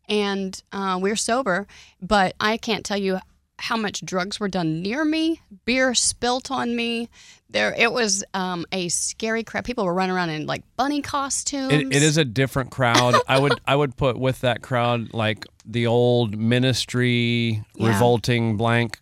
and 0.09 0.61
uh, 0.71 0.99
we 1.01 1.09
are 1.11 1.15
sober. 1.15 1.67
But 2.01 2.35
I 2.39 2.57
can't 2.57 2.85
tell 2.85 2.97
you 2.97 3.19
how 3.57 3.77
much 3.77 4.03
drugs 4.05 4.39
were 4.39 4.47
done 4.50 4.81
near 4.81 5.05
me, 5.05 5.41
beer 5.65 5.93
spilt 5.95 6.51
on 6.51 6.75
me. 6.75 7.09
There, 7.50 7.74
it 7.77 7.91
was 7.93 8.24
um, 8.33 8.65
a 8.71 8.89
scary 8.89 9.43
crowd. 9.43 9.63
People 9.65 9.85
were 9.85 9.93
running 9.93 10.15
around 10.15 10.29
in 10.31 10.45
like 10.45 10.63
bunny 10.75 11.01
costumes. 11.01 11.71
It, 11.71 11.88
it 11.95 12.03
is 12.03 12.17
a 12.17 12.25
different 12.25 12.71
crowd. 12.71 13.15
I 13.27 13.39
would 13.39 13.59
I 13.65 13.75
would 13.75 13.95
put 13.95 14.17
with 14.17 14.41
that 14.41 14.62
crowd 14.62 15.13
like 15.13 15.45
the 15.65 15.88
old 15.88 16.38
Ministry, 16.38 17.63
Yeah. 17.75 17.88
Revolting, 17.89 18.57
Blank. 18.57 19.00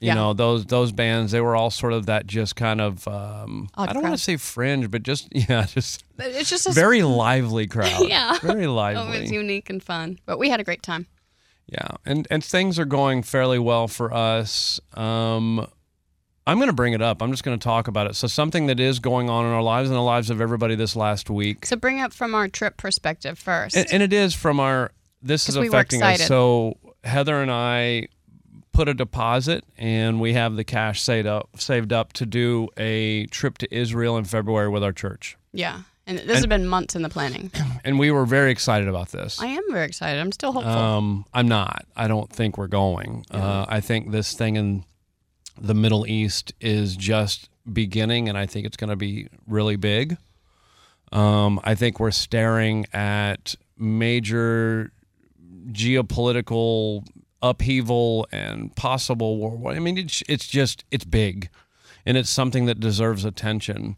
You 0.00 0.06
Yeah. 0.08 0.14
know 0.14 0.32
those 0.32 0.64
those 0.64 0.92
bands. 0.92 1.30
They 1.32 1.42
were 1.42 1.54
all 1.54 1.70
sort 1.70 1.92
of 1.92 2.06
that 2.06 2.26
just 2.26 2.56
kind 2.56 2.80
of 2.80 3.06
um, 3.06 3.68
Odd 3.74 3.90
I 3.90 3.92
don't 3.92 4.02
want 4.02 4.12
crowd. 4.12 4.18
to 4.18 4.24
say 4.24 4.36
fringe, 4.38 4.90
but 4.90 5.02
just 5.02 5.28
yeah, 5.32 5.66
just 5.66 6.04
But 6.16 6.28
It's 6.28 6.48
just 6.48 6.66
a 6.66 6.72
very 6.72 7.02
lively 7.02 7.66
crowd. 7.66 8.00
Yeah. 8.08 8.38
very 8.38 8.66
lively. 8.66 9.18
It 9.18 9.20
was 9.22 9.30
unique 9.30 9.68
and 9.68 9.82
fun, 9.82 10.18
but 10.24 10.38
we 10.38 10.48
had 10.48 10.58
a 10.58 10.64
great 10.64 10.82
time. 10.82 11.06
Yeah, 11.70 11.86
and 12.04 12.26
and 12.30 12.42
things 12.44 12.78
are 12.78 12.84
going 12.84 13.22
fairly 13.22 13.58
well 13.58 13.86
for 13.86 14.12
us. 14.12 14.80
Um, 14.94 15.66
I'm 16.46 16.56
going 16.58 16.66
to 16.68 16.72
bring 16.74 16.94
it 16.94 17.02
up. 17.02 17.22
I'm 17.22 17.30
just 17.30 17.44
going 17.44 17.56
to 17.56 17.62
talk 17.62 17.86
about 17.86 18.08
it. 18.08 18.16
So 18.16 18.26
something 18.26 18.66
that 18.66 18.80
is 18.80 18.98
going 18.98 19.30
on 19.30 19.44
in 19.46 19.52
our 19.52 19.62
lives 19.62 19.88
and 19.88 19.96
the 19.96 20.02
lives 20.02 20.30
of 20.30 20.40
everybody 20.40 20.74
this 20.74 20.96
last 20.96 21.30
week, 21.30 21.64
So 21.66 21.76
bring 21.76 22.00
up 22.00 22.12
from 22.12 22.34
our 22.34 22.48
trip 22.48 22.76
perspective 22.76 23.38
first. 23.38 23.76
and, 23.76 23.86
and 23.92 24.02
it 24.02 24.12
is 24.12 24.34
from 24.34 24.58
our. 24.58 24.90
This 25.22 25.48
is 25.48 25.54
'Cause 25.54 25.60
we 25.60 25.68
affecting 25.68 26.02
us. 26.02 26.26
So 26.26 26.76
Heather 27.04 27.40
and 27.40 27.50
I 27.52 28.08
put 28.72 28.88
a 28.88 28.94
deposit, 28.94 29.62
and 29.78 30.20
we 30.20 30.32
have 30.32 30.56
the 30.56 30.64
cash 30.64 31.02
saved 31.02 31.26
up 31.28 31.50
saved 31.58 31.92
up 31.92 32.12
to 32.14 32.26
do 32.26 32.68
a 32.78 33.26
trip 33.26 33.58
to 33.58 33.72
Israel 33.72 34.16
in 34.16 34.24
February 34.24 34.68
with 34.70 34.82
our 34.82 34.92
church, 34.92 35.36
yeah. 35.52 35.82
And 36.10 36.18
this 36.18 36.38
has 36.38 36.46
been 36.46 36.66
months 36.66 36.96
in 36.96 37.02
the 37.02 37.08
planning. 37.08 37.52
and 37.84 37.96
we 37.96 38.10
were 38.10 38.26
very 38.26 38.50
excited 38.50 38.88
about 38.88 39.10
this. 39.10 39.40
I 39.40 39.46
am 39.46 39.62
very 39.70 39.86
excited. 39.86 40.18
I'm 40.18 40.32
still 40.32 40.50
hopeful. 40.50 40.72
Um, 40.72 41.24
I'm 41.32 41.46
not. 41.46 41.86
I 41.94 42.08
don't 42.08 42.28
think 42.28 42.58
we're 42.58 42.66
going. 42.66 43.24
Uh, 43.30 43.64
I 43.68 43.80
think 43.80 44.10
this 44.10 44.34
thing 44.34 44.56
in 44.56 44.84
the 45.56 45.72
Middle 45.72 46.04
East 46.08 46.52
is 46.60 46.96
just 46.96 47.48
beginning, 47.72 48.28
and 48.28 48.36
I 48.36 48.46
think 48.46 48.66
it's 48.66 48.76
going 48.76 48.90
to 48.90 48.96
be 48.96 49.28
really 49.46 49.76
big. 49.76 50.16
Um, 51.12 51.60
I 51.62 51.76
think 51.76 52.00
we're 52.00 52.10
staring 52.10 52.86
at 52.92 53.54
major 53.78 54.90
geopolitical 55.68 57.06
upheaval 57.40 58.26
and 58.32 58.74
possible 58.74 59.36
war. 59.36 59.70
I 59.70 59.78
mean, 59.78 59.96
it's 59.96 60.24
it's 60.28 60.48
just 60.48 60.84
it's 60.90 61.04
big, 61.04 61.50
and 62.04 62.16
it's 62.16 62.30
something 62.30 62.66
that 62.66 62.80
deserves 62.80 63.24
attention. 63.24 63.94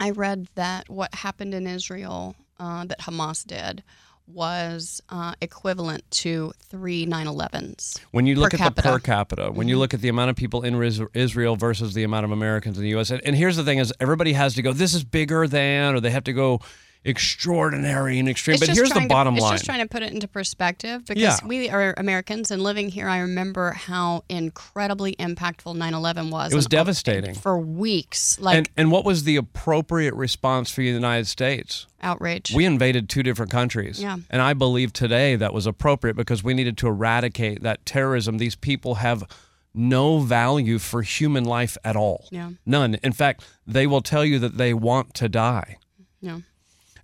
I 0.00 0.10
read 0.10 0.48
that 0.54 0.88
what 0.88 1.14
happened 1.14 1.54
in 1.54 1.66
Israel 1.66 2.34
uh, 2.58 2.84
that 2.86 3.00
Hamas 3.00 3.46
did 3.46 3.82
was 4.26 5.00
uh, 5.08 5.34
equivalent 5.40 6.08
to 6.10 6.52
three 6.58 7.06
9/11s. 7.06 8.00
When 8.10 8.26
you 8.26 8.34
look 8.34 8.54
at 8.54 8.74
the 8.74 8.82
per 8.82 8.98
capita. 8.98 9.42
Mm-hmm. 9.42 9.54
when 9.54 9.68
you 9.68 9.78
look 9.78 9.94
at 9.94 10.00
the 10.00 10.08
amount 10.08 10.30
of 10.30 10.36
people 10.36 10.62
in 10.62 10.82
Israel 11.14 11.56
versus 11.56 11.94
the 11.94 12.02
amount 12.02 12.24
of 12.24 12.32
Americans 12.32 12.76
in 12.76 12.82
the 12.82 12.90
U.S., 12.90 13.10
and, 13.10 13.20
and 13.24 13.36
here's 13.36 13.56
the 13.56 13.64
thing: 13.64 13.78
is 13.78 13.92
everybody 14.00 14.32
has 14.32 14.54
to 14.54 14.62
go. 14.62 14.72
This 14.72 14.94
is 14.94 15.04
bigger 15.04 15.46
than, 15.46 15.94
or 15.94 16.00
they 16.00 16.10
have 16.10 16.24
to 16.24 16.32
go 16.32 16.60
extraordinary 17.06 18.18
and 18.18 18.28
extreme. 18.28 18.54
It's 18.54 18.66
but 18.66 18.74
here's 18.74 18.88
the 18.88 18.94
trying 18.94 19.08
to- 19.08 19.14
bottom 19.14 19.34
it's 19.34 19.42
line: 19.42 19.54
It's 19.54 19.60
just 19.62 19.66
trying 19.66 19.80
to 19.86 19.88
put 19.88 20.02
it 20.02 20.12
into 20.12 20.28
perspective 20.28 21.04
because 21.06 21.22
Yeah. 21.22 21.36
we 21.46 21.68
are 21.70 21.94
Americans 21.96 22.50
and 22.50 22.62
living 22.62 22.88
here. 22.88 23.08
I 23.08 23.18
remember 23.18 23.72
how 23.72 24.24
incredibly 24.28 25.14
impactful 25.16 25.76
9/11 25.76 26.30
was. 26.30 26.52
It 26.52 26.56
was 26.56 26.66
devastating. 26.66 27.34
for 27.34 27.58
weeks. 27.58 28.38
Like 28.40 28.56
and 28.58 28.68
and 28.76 28.90
what 28.90 29.04
was 29.04 29.24
the 29.24 29.36
appropriate 29.36 30.14
response 30.14 30.70
for 30.70 30.80
the 30.80 30.86
United 30.88 31.26
States? 31.26 31.86
outrage. 32.02 32.52
We 32.54 32.64
invaded 32.66 33.08
two 33.08 33.22
different 33.24 33.50
countries. 33.50 34.00
Yeah. 34.00 34.18
And 34.30 34.40
I 34.42 34.52
believe 34.52 34.92
today 34.92 35.34
that 35.34 35.52
was 35.52 35.66
appropriate 35.66 36.14
because 36.14 36.44
we 36.44 36.54
needed 36.54 36.76
to 36.78 36.86
eradicate 36.86 37.62
that 37.62 37.84
terrorism. 37.86 38.38
These 38.38 38.54
people 38.54 38.96
have 38.96 39.24
no 39.74 40.20
value 40.20 40.78
for 40.78 41.02
human 41.02 41.44
life 41.44 41.76
at 41.84 41.96
all. 41.96 42.28
Yeah. 42.30 42.50
None. 42.64 42.94
In 43.02 43.12
fact, 43.12 43.44
they 43.66 43.86
will 43.86 44.02
tell 44.02 44.24
you 44.24 44.38
that 44.38 44.56
they 44.56 44.72
want 44.72 45.14
to 45.14 45.28
die. 45.28 45.78
yeah. 46.20 46.38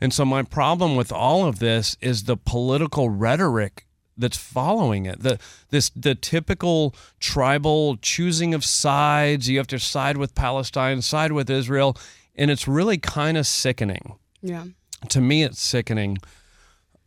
And 0.03 0.13
so 0.13 0.25
my 0.25 0.43
problem 0.43 0.97
with 0.97 1.13
all 1.13 1.47
of 1.47 1.61
this 1.61 1.97
is 2.01 2.25
the 2.25 2.37
political 2.37 3.09
rhetoric 3.09 3.87
that's 4.17 4.37
following 4.37 5.07
it. 5.07 5.23
The 5.23 5.39
this 5.71 5.91
the 5.91 6.17
typical 6.17 6.97
tribal 7.21 7.97
choosing 7.99 8.53
of 8.53 8.65
sides. 8.65 9.49
You 9.49 9.59
have 9.59 9.69
to 9.69 9.79
side 9.79 10.17
with 10.17 10.35
Palestine, 10.35 11.03
side 11.03 11.31
with 11.31 11.49
Israel, 11.49 11.97
and 12.35 12.51
it's 12.51 12.67
really 12.67 12.99
kind 12.99 13.39
of 13.39 13.47
sickening. 13.47 14.17
Yeah. 14.43 14.65
To 15.11 15.21
me 15.21 15.45
it's 15.45 15.61
sickening. 15.61 16.19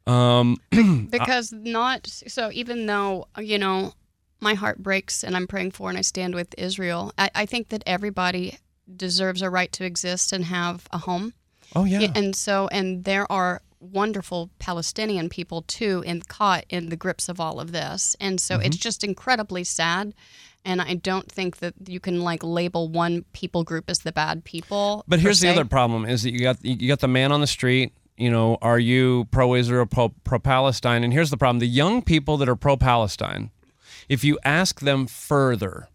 Um 0.08 0.56
because 1.10 1.52
not 1.52 2.08
so 2.08 2.50
even 2.54 2.86
though 2.86 3.28
you 3.38 3.58
know 3.58 3.94
my 4.40 4.54
heart 4.54 4.84
breaks 4.84 5.24
and 5.24 5.36
i'm 5.36 5.48
praying 5.48 5.72
for 5.72 5.90
and 5.90 5.98
i 5.98 6.02
stand 6.02 6.36
with 6.36 6.54
israel 6.58 7.12
i, 7.18 7.32
I 7.34 7.46
think 7.46 7.70
that 7.70 7.82
everybody 7.88 8.60
deserves 8.96 9.42
a 9.42 9.50
right 9.50 9.72
to 9.72 9.86
exist 9.86 10.34
and 10.34 10.46
have 10.46 10.88
a 10.92 11.00
home 11.00 11.34
oh 11.76 11.84
yeah. 11.86 12.12
and 12.16 12.36
so 12.36 12.68
and 12.72 13.04
there 13.04 13.30
are 13.32 13.62
wonderful 13.80 14.50
palestinian 14.60 15.30
people 15.30 15.62
too 15.64 16.02
in 16.06 16.22
caught 16.22 16.66
in 16.70 16.90
the 16.90 16.96
grips 16.96 17.30
of 17.30 17.40
all 17.40 17.60
of 17.60 17.72
this 17.72 18.16
and 18.20 18.40
so 18.42 18.56
Mm-hmm. 18.58 18.66
it's 18.68 18.78
just 18.78 19.04
incredibly 19.04 19.64
sad 19.64 20.14
and 20.64 20.82
i 20.82 20.96
don't 20.96 21.32
think 21.32 21.58
that 21.58 21.74
you 21.86 22.00
can 22.00 22.22
like 22.22 22.44
label 22.44 22.88
one 22.88 23.24
people 23.34 23.64
group 23.64 23.90
as 23.90 24.00
the 24.00 24.12
bad 24.12 24.44
people 24.44 25.04
But 25.08 25.20
here's 25.20 25.40
the 25.40 25.50
other 25.50 25.66
problem: 25.66 26.06
is 26.06 26.24
that 26.24 26.32
you 26.32 26.40
got 26.40 26.58
you 26.64 26.88
got 26.88 27.00
the 27.02 27.08
man 27.08 27.32
on 27.32 27.42
the 27.42 27.48
street. 27.48 27.94
You 28.18 28.32
know, 28.32 28.58
are 28.62 28.80
you 28.80 29.28
pro-Israel, 29.30 29.86
pro- 29.88 30.14
pro-Palestine? 30.24 31.04
And 31.04 31.12
here's 31.12 31.30
the 31.32 31.38
problem: 31.38 31.60
the 31.60 31.68
young 31.68 32.02
people 32.02 32.38
that 32.38 32.48
are 32.48 32.56
pro-Palestine, 32.56 33.52
if 34.08 34.24
you 34.24 34.40
ask 34.46 34.80
them 34.80 35.06
further 35.06 35.90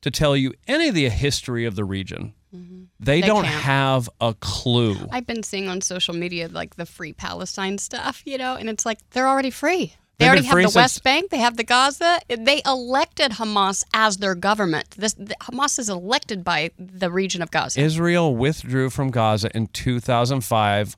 to 0.00 0.10
tell 0.10 0.36
you 0.36 0.54
any 0.68 0.88
of 0.88 0.94
the 0.94 1.08
history 1.08 1.64
of 1.66 1.74
the 1.74 1.84
region, 1.84 2.32
Mm-hmm. 2.54 2.84
They 3.00 3.20
don't 3.20 3.44
can't. 3.44 3.62
have 3.62 4.08
a 4.20 4.34
clue. 4.34 4.96
I've 5.10 5.26
been 5.26 5.42
seeing 5.42 5.68
on 5.68 5.80
social 5.80 6.14
media 6.14 6.48
like 6.48 6.76
the 6.76 6.86
free 6.86 7.12
Palestine 7.12 7.78
stuff, 7.78 8.22
you 8.24 8.38
know, 8.38 8.54
and 8.54 8.68
it's 8.68 8.86
like 8.86 8.98
they're 9.10 9.28
already 9.28 9.50
free. 9.50 9.94
They 10.18 10.26
They've 10.26 10.28
already 10.28 10.46
have 10.46 10.56
the 10.58 10.62
since- 10.62 10.74
West 10.76 11.02
Bank. 11.02 11.30
They 11.30 11.38
have 11.38 11.56
the 11.56 11.64
Gaza. 11.64 12.20
They 12.28 12.62
elected 12.64 13.32
Hamas 13.32 13.84
as 13.92 14.18
their 14.18 14.36
government. 14.36 14.90
This 14.96 15.14
the, 15.14 15.34
Hamas 15.42 15.78
is 15.80 15.88
elected 15.88 16.44
by 16.44 16.70
the 16.78 17.10
region 17.10 17.42
of 17.42 17.50
Gaza. 17.50 17.80
Israel 17.80 18.36
withdrew 18.36 18.90
from 18.90 19.10
Gaza 19.10 19.50
in 19.56 19.66
2005. 19.66 20.96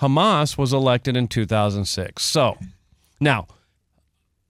Hamas 0.00 0.58
was 0.58 0.72
elected 0.74 1.16
in 1.16 1.28
2006. 1.28 2.22
So 2.22 2.58
now, 3.20 3.46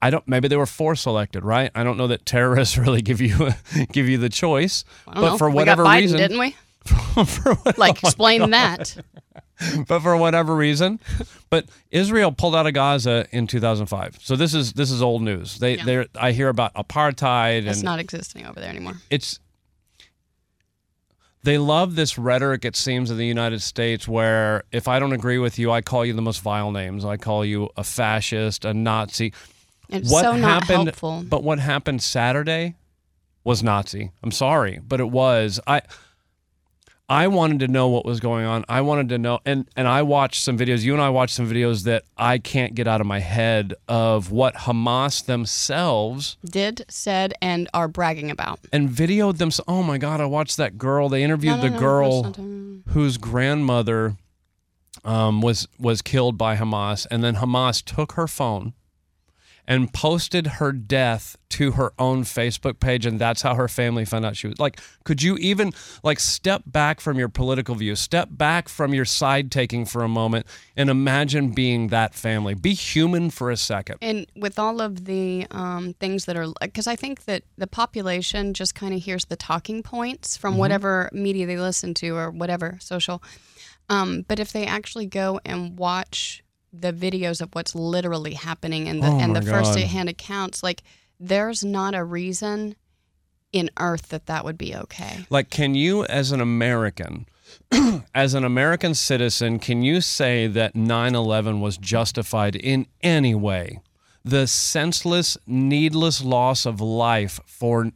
I 0.03 0.11
don't. 0.11 0.27
Maybe 0.27 0.49
they 0.49 0.57
were 0.57 0.67
force 0.67 1.03
selected, 1.03 1.45
right? 1.45 1.71
I 1.75 1.85
don't 1.85 1.97
know 1.99 2.07
that 2.07 2.25
terrorists 2.25 2.79
really 2.85 3.03
give 3.03 3.21
you 3.21 3.51
give 3.93 4.09
you 4.09 4.19
the 4.19 4.29
choice. 4.31 4.85
But 5.07 5.21
know. 5.21 5.39
for 5.39 5.49
we 5.51 5.57
whatever 5.57 5.85
Biden, 5.85 6.01
reason, 6.01 6.19
didn't 6.19 6.39
we? 6.39 6.57
for 7.25 7.55
what- 7.55 7.77
Like 7.79 7.99
oh 8.03 8.09
explain 8.09 8.51
that. 8.51 8.97
but 9.87 10.01
for 10.01 10.17
whatever 10.17 10.57
reason, 10.57 10.99
but 11.51 11.67
Israel 11.91 12.33
pulled 12.33 12.57
out 12.57 12.67
of 12.67 12.73
Gaza 12.73 13.27
in 13.31 13.47
2005. 13.47 14.19
So 14.23 14.35
this 14.37 14.55
is 14.55 14.73
this 14.73 14.91
is 14.91 15.03
old 15.03 15.21
news. 15.21 15.59
They 15.59 15.77
Yeah. 15.77 15.85
they 15.85 16.07
I 16.19 16.33
hear 16.33 16.49
about 16.49 16.73
apartheid 16.75 17.67
It's 17.67 17.83
not 17.83 17.99
existing 18.01 18.47
over 18.47 18.59
there 18.59 18.71
anymore. 18.71 18.95
it's 19.11 19.39
they 21.43 21.57
love 21.59 21.95
this 21.95 22.19
rhetoric 22.19 22.65
it 22.65 22.77
seems 22.77 23.11
in 23.11 23.17
the 23.17 23.27
united 23.27 23.63
states 23.63 24.07
where 24.07 24.63
if 24.73 24.87
i 24.89 24.99
don't 24.99 25.13
agree 25.15 25.39
with 25.39 25.59
you 25.59 25.71
i 25.71 25.81
call 25.81 26.05
you 26.05 26.13
the 26.13 26.21
most 26.21 26.43
vile 26.43 26.71
names 26.71 27.03
i 27.03 27.17
call 27.17 27.45
you 27.47 27.69
a 27.79 27.83
fascist 27.85 28.65
a 28.67 28.75
nazi 28.75 29.33
It's 29.93 30.11
what 30.11 30.23
so 30.23 30.37
not 30.37 30.63
happened 30.65 30.85
helpful. 30.89 31.25
but 31.29 31.43
what 31.43 31.59
happened 31.59 32.03
saturday 32.03 32.77
was 33.45 33.63
nazi 33.63 34.11
i'm 34.23 34.31
sorry 34.31 34.81
but 34.87 35.01
it 35.01 35.11
was 35.11 35.59
i 35.67 35.81
I 37.13 37.27
wanted 37.27 37.59
to 37.59 37.67
know 37.67 37.89
what 37.89 38.05
was 38.05 38.21
going 38.21 38.47
on. 38.47 38.65
I 38.69 38.83
wanted 38.83 39.09
to 39.09 39.19
know, 39.19 39.41
and 39.45 39.69
and 39.75 39.89
I 39.89 40.03
watched 40.03 40.45
some 40.45 40.57
videos. 40.57 40.83
You 40.85 40.93
and 40.93 41.03
I 41.03 41.09
watched 41.09 41.35
some 41.35 41.51
videos 41.51 41.83
that 41.83 42.05
I 42.17 42.39
can't 42.39 42.73
get 42.73 42.87
out 42.87 43.01
of 43.01 43.07
my 43.09 43.19
head 43.19 43.75
of 43.89 44.31
what 44.31 44.55
Hamas 44.55 45.25
themselves 45.27 46.37
Did, 46.49 46.85
said, 46.89 47.35
and 47.43 47.69
are 47.75 47.89
bragging 47.89 48.31
about. 48.31 48.61
and 48.73 48.89
videoed 48.89 49.39
them. 49.39 49.51
Oh 49.67 49.83
my 49.83 49.99
God, 49.99 50.21
I 50.21 50.27
watched 50.27 50.57
that 50.59 50.79
girl. 50.79 51.09
They 51.09 51.25
interviewed 51.25 51.57
No, 51.57 51.63
no, 51.63 51.69
the 51.69 51.71
no, 51.71 51.79
girl 51.81 52.33
whose 52.95 53.17
grandmother 53.19 54.15
um, 55.05 55.41
was 55.41 55.67
was 55.81 56.03
killed 56.03 56.39
by 56.39 56.55
Hamas, 56.55 57.09
and 57.11 57.25
then 57.25 57.35
Hamas 57.37 57.83
took 57.85 58.13
her 58.13 58.29
phone 58.29 58.73
and 59.71 59.93
posted 59.95 60.47
her 60.59 60.73
death 60.73 61.37
to 61.49 61.71
her 61.73 61.93
own 61.97 62.25
Facebook 62.25 62.81
page, 62.81 63.07
and 63.07 63.21
that's 63.21 63.41
how 63.41 63.55
her 63.55 63.69
family 63.69 64.05
found 64.05 64.27
out 64.27 64.37
she 64.37 64.49
was 64.49 64.59
like. 64.59 64.81
Could 65.05 65.23
you 65.23 65.37
even 65.37 65.73
like 66.03 66.21
step 66.21 66.63
back 66.67 67.01
from 67.01 67.19
your 67.19 67.29
political 67.29 67.75
view, 67.77 67.95
step 67.97 68.29
back 68.31 68.69
from 68.69 68.93
your 68.93 69.05
side 69.05 69.51
taking 69.51 69.85
for 69.85 70.03
a 70.03 70.09
moment, 70.09 70.47
and 70.77 70.91
imagine 70.91 71.53
being 71.53 71.89
that 71.89 72.15
family? 72.15 72.55
Be 72.55 72.75
human 72.75 73.31
for 73.31 73.51
a 73.51 73.57
second. 73.57 73.99
And 74.03 74.27
with 74.37 74.59
all 74.59 74.81
of 74.81 75.05
the 75.05 75.47
um, 75.53 75.95
things 75.95 76.25
that 76.25 76.37
are, 76.37 76.49
because 76.61 76.87
I 76.89 76.97
think 76.97 77.25
that 77.27 77.45
the 77.57 77.67
population 77.67 78.53
just 78.55 78.75
kind 78.75 78.93
of 78.93 79.03
hears 79.03 79.27
the 79.27 79.37
talking 79.37 79.83
points 79.83 80.37
from 80.37 80.51
Mm-hmm. 80.51 80.59
whatever 80.61 81.11
media 81.13 81.47
they 81.47 81.57
listen 81.59 81.95
to 81.95 82.17
or 82.17 82.31
whatever 82.31 82.77
social. 82.81 83.23
Um, 83.89 84.25
but 84.27 84.41
if 84.41 84.53
they 84.53 84.67
actually 84.67 85.07
go 85.07 85.41
and 85.45 85.79
watch 85.79 86.43
the 86.73 86.93
videos 86.93 87.41
of 87.41 87.51
what's 87.53 87.75
literally 87.75 88.35
happening 88.35 88.89
and 88.89 89.03
the, 89.03 89.09
Oh 89.09 89.19
and 89.19 89.35
the 89.35 89.43
first 89.43 89.79
hand 89.79 90.09
accounts, 90.09 90.63
like 90.63 90.83
there's 91.19 91.65
not 91.65 91.95
a 91.95 92.05
reason 92.05 92.77
in 93.53 93.71
earth 93.79 94.09
that 94.09 94.27
that 94.27 94.45
would 94.45 94.57
be 94.57 94.75
okay. 94.75 95.27
Like, 95.29 95.51
can 95.51 95.75
you, 95.75 96.05
as 96.05 96.33
an 96.33 96.41
American, 96.41 97.27
as 98.15 98.35
an 98.35 98.45
American 98.45 98.95
citizen, 98.95 99.59
can 99.59 99.83
you 99.83 100.01
say 100.01 100.47
that 100.47 100.75
9 100.77 101.15
11 101.15 101.61
was 101.61 101.77
justified 101.77 102.57
in 102.57 102.87
any 103.03 103.35
way? 103.35 103.81
The 104.25 104.47
senseless, 104.47 105.37
needless 105.47 106.23
loss 106.23 106.67
of 106.67 106.81
life 106.81 107.41
for, 107.47 107.87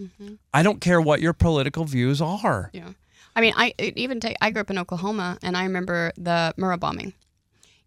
mm-hmm. 0.00 0.34
I 0.54 0.62
don't 0.62 0.80
care 0.80 1.00
what 1.00 1.20
your 1.20 1.32
political 1.32 1.84
views 1.84 2.20
are. 2.20 2.70
Yeah. 2.72 2.90
I 3.34 3.40
mean, 3.40 3.54
I 3.56 3.74
even 3.78 4.20
take. 4.20 4.36
I 4.40 4.50
grew 4.50 4.60
up 4.60 4.70
in 4.70 4.78
Oklahoma, 4.78 5.38
and 5.42 5.56
I 5.56 5.62
remember 5.64 6.12
the 6.16 6.52
Murrah 6.58 6.80
bombing. 6.80 7.14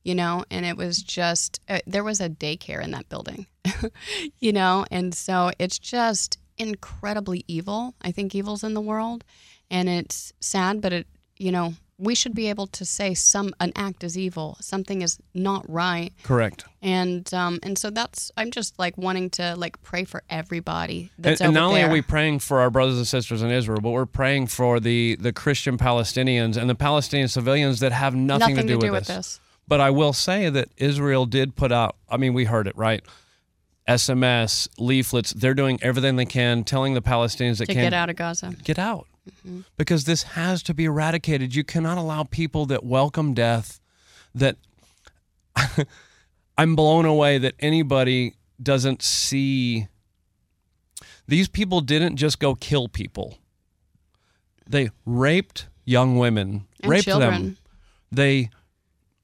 You 0.03 0.15
know, 0.15 0.43
and 0.51 0.65
it 0.65 0.75
was 0.77 1.01
just 1.01 1.61
uh, 1.69 1.79
there 1.87 2.03
was 2.03 2.19
a 2.19 2.29
daycare 2.29 2.83
in 2.83 2.91
that 2.91 3.09
building. 3.09 3.47
you 4.39 4.51
know, 4.51 4.85
and 4.91 5.13
so 5.15 5.51
it's 5.59 5.79
just 5.79 6.37
incredibly 6.57 7.45
evil. 7.47 7.95
I 8.01 8.11
think 8.11 8.35
evil's 8.35 8.63
in 8.63 8.73
the 8.73 8.81
world, 8.81 9.23
and 9.71 9.87
it's 9.89 10.33
sad, 10.39 10.81
but 10.81 10.93
it 10.93 11.07
you 11.37 11.51
know 11.51 11.73
we 11.99 12.15
should 12.15 12.33
be 12.33 12.49
able 12.49 12.67
to 12.67 12.83
say 12.85 13.13
some 13.13 13.53
an 13.59 13.71
act 13.75 14.03
is 14.03 14.17
evil, 14.17 14.57
something 14.59 15.01
is 15.01 15.19
not 15.33 15.63
right, 15.69 16.11
Correct. 16.23 16.65
and 16.81 17.31
um 17.33 17.59
and 17.63 17.77
so 17.77 17.89
that's 17.89 18.31
I'm 18.35 18.51
just 18.51 18.77
like 18.77 18.97
wanting 18.97 19.29
to 19.31 19.55
like 19.55 19.81
pray 19.83 20.03
for 20.03 20.23
everybody 20.29 21.11
And, 21.17 21.25
that's 21.25 21.41
and 21.41 21.53
not 21.53 21.67
only 21.67 21.81
there. 21.81 21.89
are 21.89 21.93
we 21.93 22.01
praying 22.01 22.39
for 22.39 22.59
our 22.59 22.69
brothers 22.69 22.97
and 22.97 23.07
sisters 23.07 23.41
in 23.41 23.51
Israel, 23.51 23.79
but 23.81 23.91
we're 23.91 24.05
praying 24.05 24.47
for 24.47 24.79
the 24.79 25.15
the 25.19 25.31
Christian 25.31 25.77
Palestinians 25.77 26.57
and 26.57 26.69
the 26.69 26.75
Palestinian 26.75 27.29
civilians 27.29 27.79
that 27.79 27.91
have 27.91 28.15
nothing, 28.15 28.55
nothing 28.55 28.67
to 28.67 28.77
do, 28.77 28.91
with, 28.91 29.07
this. 29.07 29.15
this. 29.15 29.39
But 29.67 29.79
I 29.81 29.89
will 29.91 30.13
say 30.13 30.49
that 30.49 30.69
Israel 30.77 31.25
did 31.25 31.55
put 31.55 31.71
out, 31.71 31.95
I 32.09 32.17
mean, 32.17 32.33
we 32.33 32.45
heard 32.45 32.67
it, 32.67 32.75
right? 32.77 33.01
SMS, 33.87 34.67
leaflets, 34.77 35.31
they're 35.31 35.53
doing 35.53 35.79
everything 35.81 36.15
they 36.15 36.25
can, 36.25 36.63
telling 36.63 36.93
the 36.93 37.01
Palestinians 37.01 37.57
that 37.59 37.65
To 37.67 37.73
can 37.73 37.83
get 37.83 37.93
out 37.93 38.09
of 38.09 38.15
Gaza. 38.15 38.55
get 38.63 38.79
out. 38.79 39.07
Mm-hmm. 39.29 39.61
Because 39.77 40.03
this 40.03 40.23
has 40.23 40.61
to 40.63 40.73
be 40.73 40.85
eradicated. 40.85 41.55
You 41.55 41.63
cannot 41.63 41.97
allow 41.97 42.23
people 42.23 42.65
that 42.67 42.83
welcome 42.83 43.33
death, 43.33 43.79
that 44.35 44.57
I'm 46.57 46.75
blown 46.75 47.05
away 47.05 47.37
that 47.37 47.55
anybody 47.59 48.35
doesn't 48.61 49.01
see. 49.01 49.87
These 51.27 51.47
people 51.47 51.81
didn't 51.81 52.17
just 52.17 52.39
go 52.39 52.55
kill 52.55 52.87
people, 52.87 53.37
they 54.67 54.89
raped 55.05 55.67
young 55.85 56.17
women, 56.17 56.65
And 56.81 56.91
raped 56.91 57.05
children. 57.05 57.31
them. 57.31 57.57
They 58.11 58.49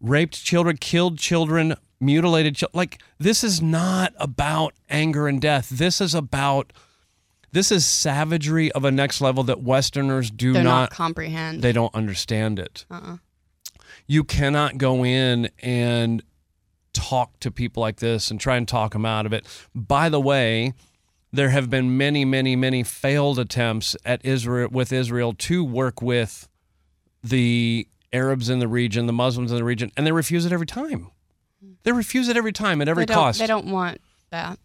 raped 0.01 0.43
children, 0.43 0.77
killed 0.77 1.17
children, 1.17 1.75
mutilated 1.99 2.55
children. 2.55 2.77
Like 2.77 3.01
this 3.17 3.43
is 3.43 3.61
not 3.61 4.13
about 4.17 4.73
anger 4.89 5.27
and 5.27 5.41
death. 5.41 5.69
This 5.69 6.01
is 6.01 6.15
about 6.15 6.73
this 7.51 7.71
is 7.71 7.85
savagery 7.85 8.71
of 8.71 8.85
a 8.85 8.91
next 8.91 9.21
level 9.21 9.43
that 9.45 9.61
Westerners 9.61 10.29
do 10.29 10.53
not, 10.53 10.63
not, 10.63 10.91
comprehend. 10.91 11.61
they 11.61 11.71
don't 11.71 11.93
understand 11.95 12.59
it. 12.59 12.85
uh-uh. 12.91 13.17
You 14.05 14.23
cannot 14.23 14.77
go 14.77 15.03
in 15.03 15.49
and 15.59 16.23
talk 16.93 17.39
to 17.39 17.51
people 17.51 17.81
like 17.81 17.97
this 17.97 18.31
and 18.31 18.39
try 18.39 18.57
and 18.57 18.67
talk 18.67 18.93
them 18.93 19.05
out 19.05 19.25
of 19.25 19.33
it. 19.33 19.45
By 19.75 20.09
the 20.09 20.19
way, 20.19 20.73
there 21.31 21.49
have 21.49 21.69
been 21.69 21.95
many, 21.97 22.25
many, 22.25 22.55
many 22.55 22.83
failed 22.83 23.37
attempts 23.37 23.95
at 24.05 24.23
Israel 24.25 24.69
with 24.71 24.91
Israel 24.91 25.33
to 25.33 25.63
work 25.63 26.01
with 26.01 26.47
the 27.23 27.87
Arabs 28.11 28.49
in 28.49 28.59
the 28.59 28.67
region, 28.67 29.05
the 29.05 29.13
Muslims 29.13 29.51
in 29.51 29.57
the 29.57 29.63
region, 29.63 29.91
and 29.97 30.05
they 30.05 30.11
refuse 30.11 30.45
it 30.45 30.51
every 30.51 30.65
time. 30.65 31.11
They 31.83 31.91
refuse 31.91 32.27
it 32.29 32.37
every 32.37 32.51
time 32.51 32.81
at 32.81 32.87
every 32.87 33.05
they 33.05 33.13
cost. 33.13 33.39
They 33.39 33.47
don't 33.47 33.67
want 33.67 33.99
that. 34.31 34.59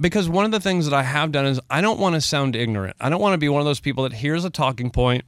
because 0.00 0.28
one 0.28 0.44
of 0.44 0.50
the 0.50 0.60
things 0.60 0.84
that 0.86 0.94
I 0.94 1.02
have 1.02 1.32
done 1.32 1.46
is 1.46 1.60
I 1.70 1.80
don't 1.80 1.98
want 2.00 2.14
to 2.14 2.20
sound 2.20 2.56
ignorant. 2.56 2.96
I 3.00 3.08
don't 3.08 3.20
want 3.20 3.34
to 3.34 3.38
be 3.38 3.48
one 3.48 3.60
of 3.60 3.66
those 3.66 3.80
people 3.80 4.02
that 4.04 4.12
hears 4.14 4.44
a 4.44 4.50
talking 4.50 4.90
point. 4.90 5.24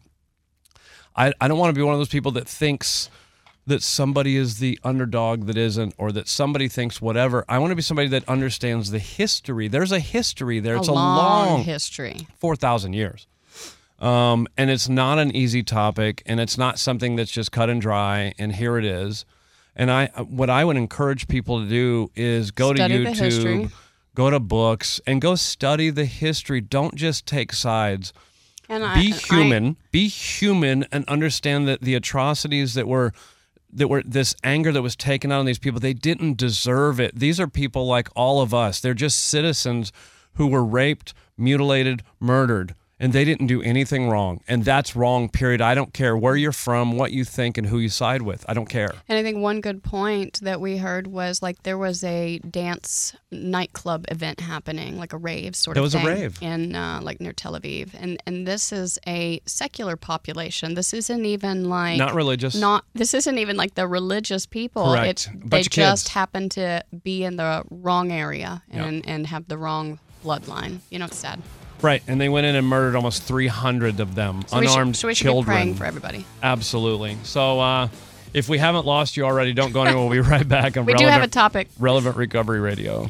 I, 1.15 1.33
I 1.41 1.49
don't 1.49 1.59
want 1.59 1.75
to 1.75 1.79
be 1.79 1.83
one 1.85 1.95
of 1.95 2.01
those 2.01 2.09
people 2.09 2.33
that 2.33 2.47
thinks 2.49 3.09
that 3.67 3.83
somebody 3.83 4.37
is 4.37 4.59
the 4.59 4.79
underdog 4.85 5.47
that 5.47 5.57
isn't, 5.57 5.95
or 5.99 6.13
that 6.13 6.29
somebody 6.29 6.69
thinks 6.69 7.01
whatever. 7.01 7.45
I 7.49 7.59
want 7.59 7.73
to 7.73 7.75
be 7.77 7.83
somebody 7.83 8.07
that 8.09 8.29
understands 8.29 8.91
the 8.93 9.01
history. 9.01 9.67
There's 9.67 9.91
a 9.91 9.99
history 9.99 10.61
there. 10.61 10.77
It's 10.77 10.87
a, 10.89 10.93
long, 10.93 11.17
long 11.49 11.63
history. 11.65 12.29
4,000 12.39 12.93
years. 12.93 13.27
Um, 13.99 14.47
and 14.57 14.71
it's 14.71 14.89
not 14.89 15.19
an 15.19 15.35
easy 15.35 15.63
topic, 15.63 16.23
and 16.27 16.39
it's 16.39 16.59
not 16.59 16.79
something 16.79 17.17
that's 17.17 17.31
just 17.31 17.51
cut 17.51 17.71
and 17.71 17.81
dry, 17.81 18.35
and 18.39 18.55
here 18.55 18.77
it 18.77 18.85
is. 18.85 19.25
And 19.75 19.91
I, 19.91 20.07
what 20.29 20.51
I 20.51 20.65
would 20.65 20.77
encourage 20.77 21.29
people 21.29 21.63
to 21.63 21.69
do 21.69 22.11
is 22.15 22.51
go 22.51 22.75
Study 22.75 23.05
to. 23.05 23.11
YouTube, 23.11 23.73
go 24.15 24.31
to 24.31 24.41
books, 24.41 25.01
and 25.07 25.21
go 25.21 25.35
study 25.35 25.91
the 25.91 26.05
history. 26.05 26.61
Don't 26.61 26.95
just 26.95 27.27
take 27.27 27.53
sides. 27.53 28.13
And 28.69 28.83
Be 28.83 29.13
I, 29.13 29.17
human. 29.17 29.77
be 29.93 30.09
human, 30.09 30.87
and 30.91 31.05
understand 31.09 31.69
that 31.69 31.83
the 31.83 31.95
atrocities 31.95 32.75
that 32.75 32.89
were 32.89 33.13
that 33.73 33.89
were 33.89 34.03
this 34.03 34.35
anger 34.43 34.73
that 34.73 34.83
was 34.83 34.97
taken 34.97 35.31
out 35.31 35.41
on 35.41 35.47
these 35.47 35.59
people 35.59 35.79
they 35.81 35.93
didn't 35.93 36.37
deserve 36.39 36.99
it 36.99 37.15
these 37.19 37.39
are 37.39 37.47
people 37.49 37.87
like 37.87 38.09
all 38.17 38.41
of 38.41 38.55
us 38.55 38.81
they're 38.81 38.95
just 38.95 39.21
citizens 39.27 39.93
who 40.35 40.47
were 40.47 40.65
raped 40.65 41.13
mutilated 41.37 42.03
murdered 42.21 42.75
and 42.99 43.13
they 43.13 43.25
didn't 43.25 43.47
do 43.47 43.61
anything 43.63 44.09
wrong 44.09 44.41
and 44.49 44.65
that's 44.65 44.97
wrong 44.97 45.29
period 45.29 45.61
i 45.61 45.75
don't 45.75 45.93
care 45.93 46.17
where 46.17 46.35
you're 46.37 46.53
from 46.53 46.97
what 46.97 47.13
you 47.13 47.25
think 47.25 47.59
and 47.59 47.67
who 47.69 47.79
you 47.79 47.89
side 47.89 48.23
with 48.23 48.45
i 48.49 48.55
don't 48.55 48.69
care 48.71 48.93
And 49.09 49.19
I 49.19 49.23
think 49.23 49.39
one 49.39 49.61
good 49.61 49.83
point 49.83 50.41
that 50.43 50.61
we 50.61 50.79
heard 50.79 51.07
was 51.07 51.43
like 51.43 51.63
there 51.63 51.79
was 51.79 52.03
a 52.05 52.39
dance 52.39 53.15
nightclub 53.31 54.07
event 54.09 54.41
happening, 54.41 54.97
like 54.99 55.13
a 55.13 55.17
rave 55.19 55.55
sort 55.55 55.75
There 55.75 55.83
of 55.83 55.87
was 55.87 55.95
a 55.95 55.99
thing 55.99 56.07
rave. 56.07 56.39
in 56.41 56.75
uh, 56.75 57.01
like 57.03 57.21
near 57.21 57.33
Tel 57.33 57.53
Aviv, 57.53 57.91
and 57.99 58.21
and 58.27 58.47
this 58.47 58.73
is 58.73 58.99
a 59.07 59.41
secular 59.47 59.97
population. 59.97 60.75
This 60.75 60.93
isn't 60.95 61.25
even 61.25 61.69
like 61.69 61.99
not 61.99 62.15
religious 62.15 62.55
not 62.55 62.85
this 62.95 63.13
isn't 63.15 63.39
even 63.39 63.57
like 63.57 63.75
the 63.75 63.87
religious 63.87 64.47
people. 64.47 64.85
Correct. 64.95 65.29
They 65.45 65.63
just 65.63 66.09
happen 66.11 66.49
to 66.51 66.83
be 67.05 67.25
in 67.25 67.37
the 67.37 67.63
wrong 67.71 68.11
area 68.11 68.63
and 68.71 69.07
and 69.07 69.27
have 69.27 69.49
the 69.49 69.59
wrong 69.59 69.99
bloodline. 70.25 70.81
You 70.91 70.99
know, 70.99 71.07
it's 71.07 71.19
sad. 71.19 71.41
Right 71.83 72.03
and 72.09 72.21
they 72.21 72.29
went 72.29 72.47
in 72.47 72.55
and 72.55 72.67
murdered 72.67 72.97
almost 72.97 73.23
300 73.25 74.01
of 74.01 74.15
them 74.15 74.43
So 74.49 74.59
we 74.59 74.67
should, 74.67 74.73
unarmed 74.75 74.97
so 74.97 75.09
we 75.09 75.15
should 75.15 75.25
children 75.25 75.45
be 75.45 75.61
praying 75.63 75.75
for 75.75 75.85
everybody. 75.85 76.25
absolutely 76.43 77.17
so 77.23 77.61
uh 77.61 77.89
if 78.35 78.49
we 78.49 78.59
haven't 78.59 78.87
lost 78.87 79.17
you 79.17 79.25
already 79.25 79.53
don't 79.53 79.73
go 79.73 79.83
anywhere 79.83 80.03
we'll 80.05 80.11
be 80.11 80.21
right 80.29 80.47
back 80.49 80.77
on 80.77 80.85
We 80.87 80.95
do 80.95 81.07
have 81.07 81.23
a 81.23 81.29
topic. 81.29 81.69
relevant 81.79 82.17
recovery 82.17 82.61
radio 82.61 83.09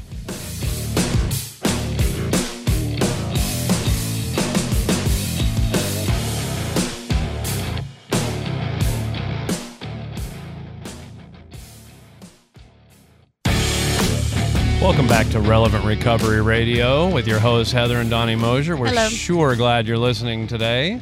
Welcome 14.86 15.08
back 15.08 15.28
to 15.30 15.40
Relevant 15.40 15.84
Recovery 15.84 16.40
Radio 16.40 17.12
with 17.12 17.26
your 17.26 17.40
hosts 17.40 17.72
Heather 17.72 17.98
and 17.98 18.08
Donnie 18.08 18.36
Mosher. 18.36 18.76
We're 18.76 18.86
Hello. 18.86 19.08
sure 19.08 19.56
glad 19.56 19.88
you're 19.88 19.98
listening 19.98 20.46
today. 20.46 21.00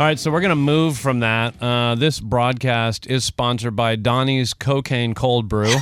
All 0.00 0.06
right, 0.06 0.18
so 0.18 0.30
we're 0.30 0.40
going 0.40 0.48
to 0.48 0.56
move 0.56 0.96
from 0.96 1.20
that. 1.20 1.54
Uh, 1.62 1.96
this 1.96 2.18
broadcast 2.18 3.06
is 3.06 3.22
sponsored 3.22 3.76
by 3.76 3.96
Donnie's 3.96 4.54
Cocaine 4.54 5.12
Cold 5.12 5.50
Brew. 5.50 5.76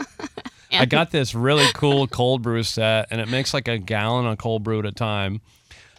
I 0.70 0.84
got 0.84 1.10
this 1.10 1.34
really 1.34 1.66
cool 1.72 2.06
cold 2.06 2.42
brew 2.42 2.62
set, 2.62 3.08
and 3.10 3.18
it 3.18 3.28
makes 3.28 3.54
like 3.54 3.66
a 3.66 3.78
gallon 3.78 4.26
of 4.26 4.36
cold 4.36 4.62
brew 4.62 4.80
at 4.80 4.84
a 4.84 4.92
time. 4.92 5.40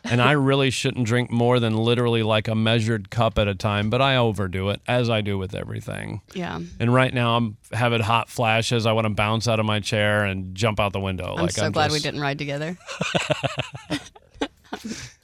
And 0.04 0.22
I 0.22 0.32
really 0.32 0.70
shouldn't 0.70 1.06
drink 1.06 1.30
more 1.30 1.60
than 1.60 1.76
literally 1.76 2.24
like 2.24 2.48
a 2.48 2.56
measured 2.56 3.10
cup 3.10 3.38
at 3.38 3.48
a 3.48 3.56
time, 3.56 3.90
but 3.90 4.02
I 4.02 4.16
overdo 4.16 4.70
it, 4.70 4.82
as 4.88 5.10
I 5.10 5.22
do 5.22 5.38
with 5.38 5.54
everything. 5.54 6.22
Yeah. 6.34 6.60
And 6.80 6.94
right 6.94 7.14
now 7.14 7.36
I'm 7.36 7.58
having 7.72 8.02
hot 8.02 8.30
flashes. 8.30 8.86
I 8.86 8.94
want 8.94 9.06
to 9.06 9.14
bounce 9.14 9.48
out 9.48 9.60
of 9.60 9.66
my 9.66 9.80
chair 9.80 10.24
and 10.26 10.56
jump 10.56 10.80
out 10.80 10.94
the 10.94 11.00
window. 11.00 11.36
I'm 11.36 11.44
like 11.44 11.52
so 11.52 11.66
I'm 11.66 11.72
glad 11.72 11.92
we 11.92 12.00
didn't 12.00 12.22
ride 12.22 12.38
together. 12.38 12.78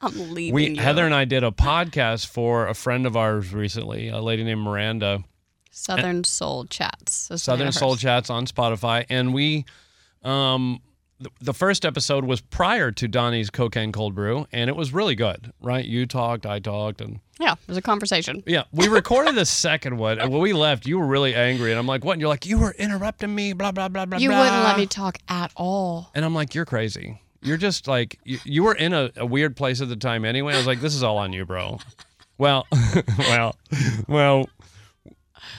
I'm 0.01 0.33
leaving 0.33 0.53
We 0.53 0.69
you. 0.71 0.81
Heather 0.81 1.05
and 1.05 1.13
I 1.13 1.25
did 1.25 1.43
a 1.43 1.51
podcast 1.51 2.27
for 2.27 2.67
a 2.67 2.73
friend 2.73 3.05
of 3.05 3.15
ours 3.15 3.53
recently, 3.53 4.09
a 4.09 4.19
lady 4.19 4.43
named 4.43 4.61
Miranda. 4.61 5.23
Southern 5.71 6.23
Soul 6.23 6.65
Chats. 6.65 7.23
is 7.23 7.27
the 7.27 7.33
name 7.33 7.37
Southern 7.39 7.71
Soul. 7.71 7.95
Chats 7.95 8.29
on 8.29 8.45
Spotify, 8.45 9.05
and 9.09 9.33
we, 9.33 9.65
um, 10.23 10.81
the, 11.41 11.53
first 11.53 11.85
episode 11.85 12.25
was 12.25 12.41
prior 12.41 12.91
to 12.91 13.07
Donnie's 13.07 13.49
Cocaine 13.49 13.91
Cold 13.91 14.15
Brew, 14.15 14.47
and 14.51 14.69
it 14.69 14.75
was 14.75 14.93
really 14.93 15.15
good. 15.15 15.51
Right? 15.61 15.85
You 15.85 16.05
talked, 16.05 16.45
I 16.45 16.59
talked, 16.59 17.01
and 17.01 17.19
Yeah, 17.39 17.53
it 17.53 17.67
was 17.67 17.77
a 17.77 17.81
conversation. 17.81 18.43
yeah, 18.45 18.63
we 18.71 18.87
recorded 18.89 19.35
the 19.35 19.45
second 19.45 19.97
one, 19.97 20.19
and 20.19 20.31
when 20.31 20.41
we 20.41 20.53
left, 20.53 20.85
you 20.85 20.99
were 20.99 21.05
really 21.05 21.33
angry, 21.33 21.71
and 21.71 21.79
I'm 21.79 21.87
like, 21.87 22.03
what? 22.03 22.13
And 22.13 22.21
you're 22.21 22.29
like, 22.29 22.45
you 22.45 22.59
were 22.59 22.75
interrupting 22.77 23.33
me, 23.33 23.53
blah 23.53 23.71
blah 23.71 23.87
blah 23.87 24.05
blah. 24.05 24.19
You 24.19 24.29
blah. 24.29 24.39
wouldn't 24.39 24.63
let 24.63 24.77
me 24.77 24.85
talk 24.85 25.17
at 25.29 25.51
all. 25.55 26.11
And 26.15 26.25
I'm 26.25 26.35
like, 26.35 26.53
you're 26.53 26.65
crazy. 26.65 27.21
You're 27.41 27.57
just 27.57 27.87
like 27.87 28.19
you, 28.23 28.39
you 28.43 28.63
were 28.63 28.73
in 28.73 28.93
a, 28.93 29.11
a 29.17 29.25
weird 29.25 29.55
place 29.55 29.79
at 29.81 29.87
the 29.87 29.95
time 29.95 30.25
anyway. 30.25 30.53
I 30.53 30.57
was 30.57 30.67
like, 30.67 30.81
this 30.81 30.95
is 30.95 31.03
all 31.03 31.17
on 31.17 31.31
you, 31.31 31.45
bro. 31.45 31.79
Well, 32.37 32.67
well, 33.19 33.55
well. 34.07 34.49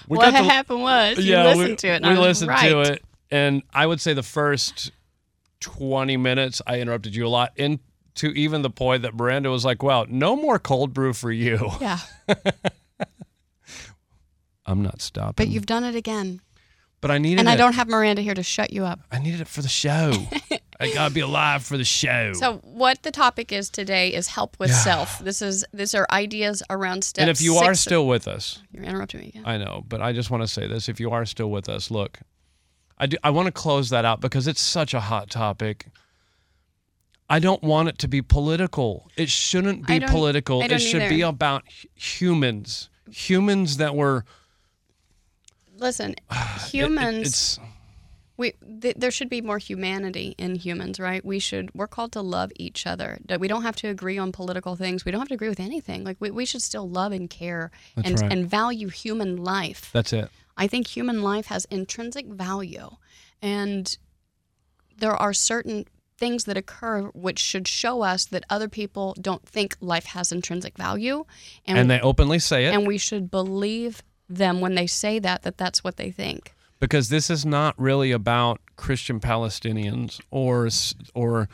We 0.09 0.19
what 0.19 0.33
got 0.33 0.42
the- 0.42 0.49
happened 0.51 0.83
was 0.83 1.19
you 1.19 1.33
yeah, 1.33 1.45
listened 1.45 1.71
we, 1.71 1.77
to 1.77 1.88
it. 1.88 2.03
We 2.03 2.16
listened 2.16 2.49
right. 2.51 2.69
to 2.69 2.81
it, 2.81 3.05
and 3.31 3.62
I 3.73 3.87
would 3.87 4.01
say 4.01 4.14
the 4.14 4.23
first 4.23 4.90
20 5.67 6.17
minutes 6.17 6.63
I 6.67 6.79
interrupted 6.81 7.15
you 7.17 7.27
a 7.27 7.29
lot, 7.29 7.53
into 7.57 8.29
even 8.29 8.63
the 8.63 8.71
point 8.71 9.03
that 9.03 9.15
Miranda 9.15 9.51
was 9.51 9.65
like, 9.65 9.83
"Wow, 9.83 10.07
no 10.09 10.37
more 10.37 10.59
cold 10.61 10.93
brew 10.95 11.13
for 11.13 11.33
you." 11.33 11.71
Yeah, 11.81 11.99
I'm 14.67 14.83
not 14.83 15.01
stopping. 15.01 15.35
but 15.37 15.49
you've 15.49 15.67
done 15.67 15.85
it 15.85 15.95
again, 15.95 16.41
but 17.01 17.11
I 17.11 17.19
needed 17.19 17.39
it. 17.39 17.41
and 17.41 17.49
it. 17.49 17.53
I 17.53 17.57
don't 17.57 17.75
have 17.75 17.89
Miranda 17.89 18.23
here 18.23 18.35
to 18.35 18.43
shut 18.43 18.73
you 18.73 18.85
up. 18.85 19.01
I 19.13 19.19
needed 19.19 19.41
it 19.41 19.49
for 19.49 19.63
the 19.63 19.69
show. 19.69 20.13
I 20.81 20.93
gotta 20.93 21.13
be 21.15 21.21
alive 21.21 21.65
for 21.65 21.77
the 21.79 21.85
show. 21.85 22.33
So, 22.35 22.59
what 22.63 23.03
the 23.03 23.11
topic 23.11 23.51
is 23.51 23.71
today 23.71 24.13
is 24.13 24.29
help 24.29 24.57
with 24.59 24.71
Yeah. 24.71 24.77
self. 24.77 25.19
This 25.21 25.41
is 25.41 25.65
these 25.73 25.95
are 25.95 26.07
ideas 26.11 26.63
around 26.69 27.03
steps. 27.05 27.23
and 27.23 27.31
if 27.31 27.41
you 27.41 27.57
are 27.57 27.75
still 27.75 28.07
with 28.07 28.29
us, 28.29 28.61
you're 28.73 28.85
interrupting 28.85 29.21
me 29.21 29.29
again. 29.29 29.43
I 29.47 29.57
know, 29.59 29.85
but 29.89 30.01
I 30.03 30.13
just 30.13 30.31
want 30.31 30.43
to 30.43 30.49
say 30.49 30.67
this: 30.67 30.89
if 30.89 31.01
you 31.01 31.11
are 31.13 31.25
still 31.25 31.51
with 31.51 31.69
us, 31.69 31.91
look, 31.91 32.19
I 32.99 33.07
do. 33.07 33.17
I 33.23 33.31
want 33.31 33.47
to 33.47 33.53
close 33.53 33.91
that 33.91 34.05
out 34.05 34.21
because 34.21 34.47
it's 34.47 34.61
such 34.61 34.95
a 34.95 35.01
hot 35.01 35.29
topic. 35.31 35.87
I 37.29 37.41
don't 37.41 37.63
want 37.63 37.89
it 37.89 37.99
to 37.99 38.09
be 38.09 38.23
political. 38.23 39.11
It 39.17 39.29
shouldn't 39.29 39.87
be 39.87 40.01
political. 40.01 40.63
It 40.63 40.79
should 40.79 41.09
be 41.09 41.21
about 41.23 41.65
humans. 41.95 42.89
Humans 43.11 43.77
that 43.79 43.95
were 43.97 44.25
Listen, 45.79 46.13
it- 46.13 46.17
it- 46.31 46.63
humans. 46.71 47.27
it's 47.27 47.61
we 48.39 48.53
th- 48.83 48.97
there 48.99 49.11
should 49.11 49.31
be 49.31 49.41
more 49.41 49.57
humanity 49.59 50.35
in 50.37 50.57
humans, 50.57 51.01
right? 51.01 51.25
We 51.25 51.39
should 51.39 51.71
we're 51.75 51.87
called 51.87 52.13
to 52.13 52.21
love 52.21 52.51
each 52.57 52.87
other. 52.87 53.19
That 53.27 53.41
we 53.41 53.49
don't 53.49 53.63
have 53.63 53.77
to 53.77 53.89
agree 53.89 54.19
on 54.19 54.31
political 54.31 54.77
things. 54.77 55.05
We 55.07 55.11
don't 55.13 55.21
have 55.23 55.29
to 55.29 55.35
agree 55.35 55.49
with 55.49 55.61
anything. 55.61 56.05
Like 56.05 56.19
we, 56.21 56.31
we 56.31 56.45
should 56.45 56.61
still 56.63 56.89
love 56.89 57.13
and 57.13 57.31
care 57.31 57.71
That's 57.95 58.09
and 58.09 58.21
right. 58.21 58.33
and 58.33 58.47
value 58.49 58.89
human 58.89 59.37
life. 59.43 59.89
that's 59.93 60.13
it. 60.13 60.31
I 60.57 60.66
think 60.66 60.87
human 60.87 61.23
life 61.23 61.47
has 61.47 61.64
intrinsic 61.66 62.27
value, 62.27 62.90
and 63.42 63.97
there 64.99 65.14
are 65.14 65.33
certain 65.35 65.87
things 66.19 66.45
that 66.45 66.57
occur 66.57 67.03
which 67.12 67.38
should 67.38 67.69
show 67.69 68.01
us 68.03 68.25
that 68.25 68.42
other 68.49 68.69
people 68.69 69.14
don't 69.21 69.47
think 69.47 69.77
life 69.81 70.07
has 70.07 70.33
intrinsic 70.33 70.79
value, 70.79 71.25
and 71.66 71.77
And 71.77 71.90
they 71.90 72.01
openly 72.01 72.38
say 72.38 72.64
it 72.66 72.75
and 72.75 72.87
we 72.87 72.97
should 72.99 73.31
believe 73.31 74.03
them 74.29 74.61
when 74.61 74.75
they 74.75 74.87
say 74.87 75.19
that 75.19 75.42
that 75.42 75.59
that's 75.59 75.85
what 75.85 75.97
they 75.99 76.11
think. 76.11 76.55
because 76.81 77.11
this 77.11 77.29
is 77.31 77.45
not 77.47 77.79
really 77.79 78.12
about 78.12 78.61
Christian 78.77 79.21
Palestinians 79.21 80.21
or 80.31 80.69
or 81.14 81.49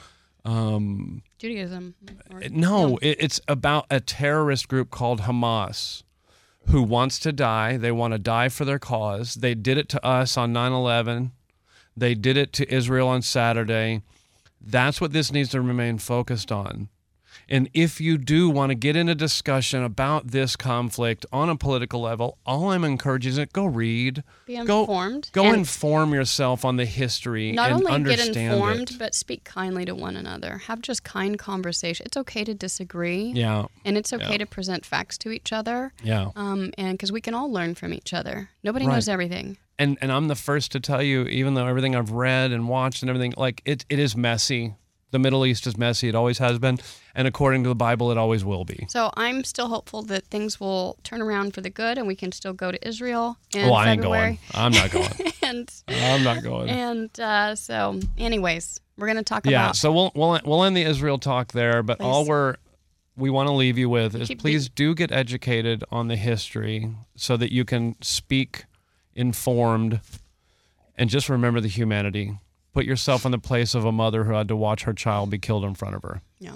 um, 0.45 1.23
Judaism. 1.39 1.95
or- 2.33 2.41
no, 2.51 2.97
it, 3.03 3.17
it's 3.21 3.41
about 3.49 3.87
a 3.91 4.01
terrorist 4.01 4.69
group 4.69 4.91
called 4.91 5.23
Hamas 5.23 6.03
who 6.69 6.83
wants 6.83 7.19
to 7.21 7.33
die. 7.33 7.77
They 7.77 7.93
want 7.93 8.13
to 8.13 8.19
die 8.19 8.49
for 8.49 8.65
their 8.65 8.79
cause. 8.79 9.35
They 9.35 9.55
did 9.55 9.79
it 9.79 9.89
to 9.91 10.05
us 10.05 10.37
on 10.37 10.53
9/11. 10.53 11.33
They 11.97 12.15
did 12.15 12.37
it 12.37 12.53
to 12.55 12.73
Israel 12.73 13.09
on 13.09 13.23
Saturday. 13.23 14.03
That's 14.61 15.01
what 15.01 15.13
this 15.13 15.33
needs 15.33 15.51
to 15.51 15.61
remain 15.61 15.99
focused 15.99 16.53
on. 16.53 16.89
And 17.49 17.69
if 17.75 18.01
you 18.01 18.19
do 18.19 18.49
want 18.51 18.71
to 18.71 18.75
get 18.75 18.97
in 18.97 19.09
a 19.09 19.15
discussion 19.15 19.83
about 19.83 20.29
this 20.29 20.57
conflict 20.57 21.27
on 21.33 21.49
a 21.49 21.57
political 21.57 22.01
level, 22.01 22.39
all 22.47 22.71
I'm 22.71 22.85
encouraging 22.85 23.33
is 23.39 23.47
go 23.53 23.65
read, 23.67 24.23
Be 24.47 24.63
go 24.65 24.81
informed. 24.81 25.31
go 25.33 25.45
and 25.47 25.57
inform 25.57 26.13
yourself 26.15 26.65
on 26.65 26.77
the 26.77 26.85
history 26.87 27.53
not 27.53 27.71
and 27.71 27.87
only 27.87 28.05
get 28.17 28.27
informed, 28.37 28.91
it. 28.93 28.99
but 28.99 29.15
speak 29.15 29.45
kindly 29.45 29.85
to 29.85 29.95
one 29.95 30.17
another. 30.17 30.59
Have 30.67 30.81
just 30.83 31.05
kind 31.05 31.39
conversation. 31.39 32.07
It's 32.07 32.17
okay 32.17 32.45
to 32.45 32.55
disagree, 32.55 33.33
Yeah, 33.35 33.67
and 33.85 33.97
it's 33.97 34.13
okay 34.13 34.33
Yeah. 34.33 34.39
to 34.39 34.47
present 34.47 34.85
facts 34.85 35.19
to 35.19 35.31
each 35.31 35.53
other. 35.53 35.93
yeah. 36.03 36.31
Um, 36.37 36.73
and 36.79 36.93
because 36.93 37.13
we 37.13 37.21
can 37.21 37.35
all 37.35 37.51
learn 37.51 37.75
from 37.75 37.93
each 37.93 38.13
other. 38.13 38.51
Nobody 38.63 38.87
Right. 38.87 38.95
knows 38.95 39.09
everything. 39.09 39.57
and 39.79 39.99
and 40.01 40.13
I'm 40.13 40.29
the 40.29 40.35
first 40.37 40.71
to 40.73 40.81
tell 40.81 41.03
you, 41.03 41.25
even 41.27 41.55
though 41.55 41.67
everything 41.67 41.97
I've 41.97 42.11
read 42.13 42.53
and 42.53 42.69
watched 42.69 43.03
and 43.03 43.09
everything, 43.11 43.35
like 43.37 43.63
it 43.65 43.85
it 43.89 43.99
is 43.99 44.17
messy. 44.17 44.75
The 45.13 45.19
Middle 45.19 45.47
East 45.47 45.67
is 45.67 45.77
messy. 45.79 46.09
It 46.09 46.15
always 46.15 46.39
has 46.39 46.59
been, 46.59 46.79
and 47.15 47.29
according 47.29 47.63
to 47.63 47.69
the 47.69 47.75
Bible, 47.75 48.11
it 48.11 48.19
always 48.19 48.45
will 48.45 48.65
be. 48.65 48.87
So 48.89 49.11
I'm 49.15 49.45
still 49.45 49.69
hopeful 49.69 50.03
that 50.05 50.25
things 50.27 50.59
will 50.59 50.97
turn 51.05 51.23
around 51.23 51.55
for 51.55 51.61
the 51.61 51.71
good, 51.71 51.99
and 51.99 52.07
we 52.07 52.17
can 52.17 52.33
still 52.33 52.55
go 52.55 52.73
to 52.73 52.89
Israel 52.89 53.37
in 53.55 53.69
oh, 53.69 53.75
I 53.75 53.91
ain't 53.91 54.01
February. 54.01 54.41
going. 54.53 54.65
I'm 54.65 54.73
not 54.73 54.91
going. 54.91 55.33
and 55.43 55.71
I'm 55.87 56.25
not 56.25 56.43
going. 56.43 56.71
and 56.71 57.21
uh, 57.21 57.55
so, 57.55 58.01
anyways, 58.19 58.81
we're 58.97 59.07
gonna 59.07 59.23
talk 59.23 59.47
yeah. 59.47 59.67
about 59.67 59.77
So 59.77 59.93
we'll 59.93 60.13
we'll 60.15 60.41
we'll 60.45 60.65
end 60.65 60.77
the 60.77 60.83
Israel 60.83 61.19
talk 61.19 61.53
there, 61.53 61.83
but 61.83 62.01
all 62.01 62.25
we're 62.25 62.57
we 63.17 63.31
want 63.31 63.49
to 63.49 63.53
leave 63.53 63.79
you 63.79 63.89
with 63.89 64.15
is 64.15 64.29
Keep 64.29 64.41
please 64.41 64.69
do 64.69 64.95
get 64.95 65.13
educated 65.13 65.85
on 65.91 66.09
the 66.09 66.17
history 66.17 66.95
so 67.17 67.37
that 67.37 67.53
you 67.53 67.65
can 67.65 67.97
speak 68.01 68.65
informed 69.15 70.01
and 70.97 71.11
just 71.11 71.29
remember 71.29 71.61
the 71.61 71.69
humanity. 71.69 72.39
Put 72.73 72.85
yourself 72.87 73.25
in 73.27 73.33
the 73.33 73.39
place 73.39 73.75
of 73.75 73.85
a 73.85 73.93
mother 73.93 74.25
who 74.25 74.33
had 74.33 74.49
to 74.49 74.57
watch 74.57 74.85
her 74.85 74.93
child 74.95 75.31
be 75.31 75.39
killed 75.39 75.65
in 75.65 75.75
front 75.75 75.95
of 75.95 76.03
her. 76.03 76.23
yeah. 76.41 76.53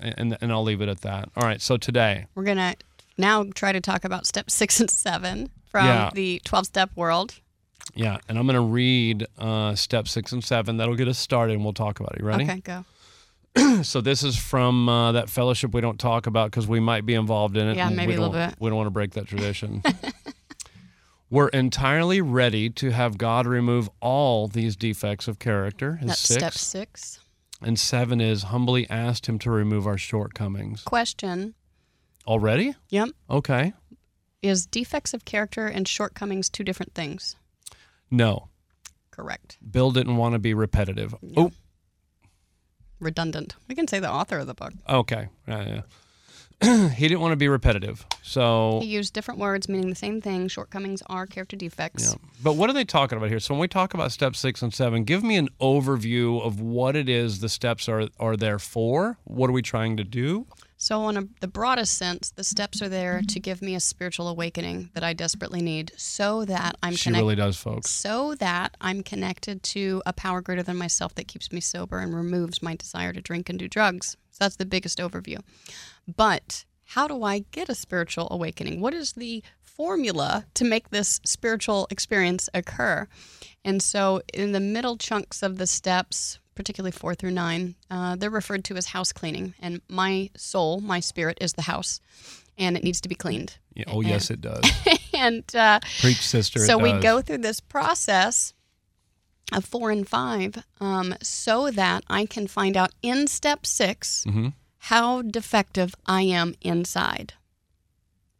And 0.00 0.36
and 0.42 0.52
I'll 0.52 0.62
leave 0.64 0.82
it 0.82 0.88
at 0.90 1.00
that. 1.00 1.30
All 1.34 1.44
right. 1.44 1.62
So 1.62 1.78
today, 1.78 2.26
We're 2.34 2.44
gonna 2.44 2.74
now 3.16 3.44
try 3.54 3.72
to 3.72 3.80
talk 3.80 4.04
about 4.04 4.26
step 4.26 4.50
six 4.50 4.80
and 4.80 4.90
seven 4.90 5.48
from 5.64 5.86
Yeah. 5.86 6.10
the 6.12 6.42
twelve 6.44 6.66
step 6.66 6.90
world. 6.94 7.40
yeah, 7.94 8.18
and 8.28 8.38
I'm 8.38 8.44
going 8.46 8.54
to 8.56 8.60
read 8.60 9.26
uh, 9.38 9.74
step 9.74 10.06
six 10.06 10.30
and 10.32 10.44
seven. 10.44 10.76
That'll 10.76 10.94
get 10.94 11.08
us 11.08 11.18
started, 11.18 11.54
and 11.54 11.64
we'll 11.64 11.72
talk 11.72 12.00
about 12.00 12.12
it. 12.16 12.20
You 12.20 12.26
ready? 12.26 12.44
Okay, 12.44 12.60
go. 12.60 12.84
So 13.82 14.02
this 14.02 14.22
is 14.22 14.36
from 14.36 14.88
uh, 14.90 15.12
that 15.12 15.30
fellowship 15.30 15.72
we 15.72 15.80
don't 15.80 15.98
talk 15.98 16.26
about 16.26 16.50
because 16.50 16.66
we 16.68 16.80
might 16.80 17.06
be 17.06 17.14
involved 17.14 17.56
in 17.56 17.66
it. 17.68 17.76
Yeah, 17.78 17.88
maybe 17.88 18.08
we 18.12 18.16
a 18.16 18.20
little 18.20 18.32
bit. 18.34 18.54
We 18.60 18.68
don't 18.68 18.76
want 18.76 18.88
to 18.88 18.92
break 18.92 19.12
that 19.12 19.26
tradition. 19.26 19.82
We're 21.30 21.48
entirely 21.48 22.20
ready 22.20 22.70
to 22.70 22.90
have 22.90 23.18
God 23.18 23.46
remove 23.46 23.90
all 24.00 24.48
these 24.48 24.76
defects 24.76 25.28
of 25.28 25.38
character. 25.38 25.98
That's 26.02 26.20
six. 26.20 26.40
step 26.40 26.52
six. 26.54 27.20
And 27.60 27.78
seven 27.78 28.20
is 28.20 28.44
humbly 28.44 28.88
asked 28.88 29.26
Him 29.26 29.38
to 29.40 29.50
remove 29.50 29.86
our 29.86 29.98
shortcomings. 29.98 30.82
Question. 30.82 31.54
Already? 32.26 32.74
Yep. 32.90 33.08
Okay. 33.28 33.72
Is 34.42 34.64
defects 34.66 35.12
of 35.12 35.24
character 35.24 35.66
and 35.66 35.86
shortcomings 35.86 36.48
two 36.48 36.64
different 36.64 36.94
things? 36.94 37.36
No. 38.10 38.48
Correct. 39.10 39.58
Bill 39.68 39.90
didn't 39.90 40.16
want 40.16 40.34
to 40.34 40.38
be 40.38 40.54
repetitive. 40.54 41.14
Oh, 41.36 41.50
Redundant. 43.00 43.54
We 43.68 43.74
can 43.74 43.86
say 43.86 44.00
the 44.00 44.10
author 44.10 44.38
of 44.38 44.46
the 44.46 44.54
book. 44.54 44.72
okay. 44.88 45.28
Yeah, 45.46 45.66
yeah. 45.66 45.80
he 46.94 47.06
didn't 47.08 47.20
want 47.20 47.32
to 47.32 47.36
be 47.36 47.48
repetitive. 47.48 48.04
So 48.22 48.80
He 48.82 48.88
used 48.88 49.14
different 49.14 49.38
words 49.38 49.68
meaning 49.68 49.88
the 49.88 49.94
same 49.94 50.20
thing. 50.20 50.48
Shortcomings 50.48 51.02
are 51.06 51.26
character 51.26 51.56
defects. 51.56 52.10
Yeah. 52.12 52.28
But 52.42 52.56
what 52.56 52.68
are 52.68 52.72
they 52.72 52.84
talking 52.84 53.16
about 53.16 53.30
here? 53.30 53.40
So 53.40 53.54
when 53.54 53.60
we 53.60 53.68
talk 53.68 53.94
about 53.94 54.12
step 54.12 54.34
six 54.34 54.60
and 54.62 54.74
seven, 54.74 55.04
give 55.04 55.22
me 55.22 55.36
an 55.36 55.48
overview 55.60 56.42
of 56.42 56.60
what 56.60 56.96
it 56.96 57.08
is 57.08 57.40
the 57.40 57.48
steps 57.48 57.88
are 57.88 58.08
are 58.18 58.36
there 58.36 58.58
for. 58.58 59.18
What 59.24 59.48
are 59.50 59.52
we 59.52 59.62
trying 59.62 59.96
to 59.98 60.04
do? 60.04 60.46
So, 60.80 61.00
on 61.00 61.16
a, 61.16 61.24
the 61.40 61.48
broadest 61.48 61.98
sense, 61.98 62.30
the 62.30 62.44
steps 62.44 62.80
are 62.80 62.88
there 62.88 63.20
to 63.30 63.40
give 63.40 63.60
me 63.60 63.74
a 63.74 63.80
spiritual 63.80 64.28
awakening 64.28 64.90
that 64.94 65.02
I 65.02 65.12
desperately 65.12 65.60
need, 65.60 65.90
so 65.96 66.44
that 66.44 66.76
I'm 66.84 66.94
she 66.94 67.04
connected. 67.10 67.22
really 67.24 67.34
does, 67.34 67.56
folks. 67.56 67.90
so 67.90 68.36
that 68.36 68.76
I'm 68.80 69.02
connected 69.02 69.64
to 69.64 70.02
a 70.06 70.12
power 70.12 70.40
greater 70.40 70.62
than 70.62 70.76
myself 70.76 71.16
that 71.16 71.26
keeps 71.26 71.50
me 71.50 71.60
sober 71.60 71.98
and 71.98 72.14
removes 72.14 72.62
my 72.62 72.76
desire 72.76 73.12
to 73.12 73.20
drink 73.20 73.48
and 73.48 73.58
do 73.58 73.66
drugs. 73.66 74.16
So 74.30 74.44
that's 74.44 74.54
the 74.54 74.66
biggest 74.66 74.98
overview. 75.00 75.40
But 76.16 76.64
how 76.84 77.06
do 77.06 77.22
I 77.22 77.40
get 77.50 77.68
a 77.68 77.74
spiritual 77.74 78.28
awakening? 78.30 78.80
What 78.80 78.94
is 78.94 79.12
the 79.12 79.42
formula 79.60 80.46
to 80.54 80.64
make 80.64 80.90
this 80.90 81.20
spiritual 81.24 81.86
experience 81.90 82.48
occur? 82.54 83.06
And 83.64 83.82
so, 83.82 84.22
in 84.32 84.52
the 84.52 84.60
middle 84.60 84.96
chunks 84.96 85.42
of 85.42 85.58
the 85.58 85.66
steps, 85.66 86.38
particularly 86.54 86.92
four 86.92 87.14
through 87.14 87.32
nine, 87.32 87.74
uh, 87.90 88.16
they're 88.16 88.30
referred 88.30 88.64
to 88.64 88.76
as 88.76 88.86
house 88.86 89.12
cleaning. 89.12 89.54
And 89.60 89.82
my 89.88 90.30
soul, 90.36 90.80
my 90.80 91.00
spirit, 91.00 91.38
is 91.40 91.52
the 91.52 91.62
house, 91.62 92.00
and 92.56 92.76
it 92.76 92.82
needs 92.82 93.00
to 93.02 93.08
be 93.08 93.14
cleaned. 93.14 93.58
Yeah, 93.74 93.84
oh 93.88 94.00
yes, 94.00 94.30
it 94.30 94.40
does. 94.40 94.64
And 95.14 95.44
uh, 95.56 95.80
Preach, 96.00 96.20
sister. 96.26 96.60
so 96.60 96.78
we 96.78 96.92
go 96.92 97.20
through 97.20 97.38
this 97.38 97.58
process 97.58 98.54
of 99.52 99.64
four 99.64 99.90
and 99.90 100.08
five 100.08 100.62
um, 100.80 101.14
so 101.22 101.70
that 101.72 102.04
I 102.08 102.24
can 102.26 102.46
find 102.46 102.76
out 102.76 102.92
in 103.02 103.26
step 103.26 103.66
6 103.66 104.24
Mhm. 104.28 104.52
How 104.78 105.22
defective 105.22 105.94
I 106.06 106.22
am 106.22 106.54
inside. 106.62 107.34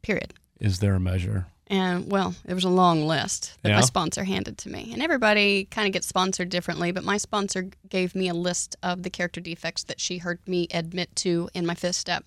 Period. 0.02 0.34
Is 0.60 0.78
there 0.78 0.94
a 0.94 1.00
measure? 1.00 1.46
And 1.70 2.10
well, 2.10 2.34
it 2.46 2.54
was 2.54 2.64
a 2.64 2.70
long 2.70 3.06
list 3.06 3.58
that 3.62 3.68
Yeah. 3.70 3.74
my 3.76 3.82
sponsor 3.82 4.24
handed 4.24 4.56
to 4.58 4.70
me. 4.70 4.90
And 4.92 5.02
everybody 5.02 5.66
kind 5.66 5.86
of 5.86 5.92
gets 5.92 6.06
sponsored 6.06 6.48
differently, 6.48 6.92
but 6.92 7.04
my 7.04 7.18
sponsor 7.18 7.68
gave 7.88 8.14
me 8.14 8.28
a 8.28 8.34
list 8.34 8.74
of 8.82 9.02
the 9.02 9.10
character 9.10 9.40
defects 9.40 9.82
that 9.84 10.00
she 10.00 10.18
heard 10.18 10.38
me 10.48 10.66
admit 10.72 11.14
to 11.16 11.50
in 11.52 11.66
my 11.66 11.74
fifth 11.74 11.96
step. 11.96 12.24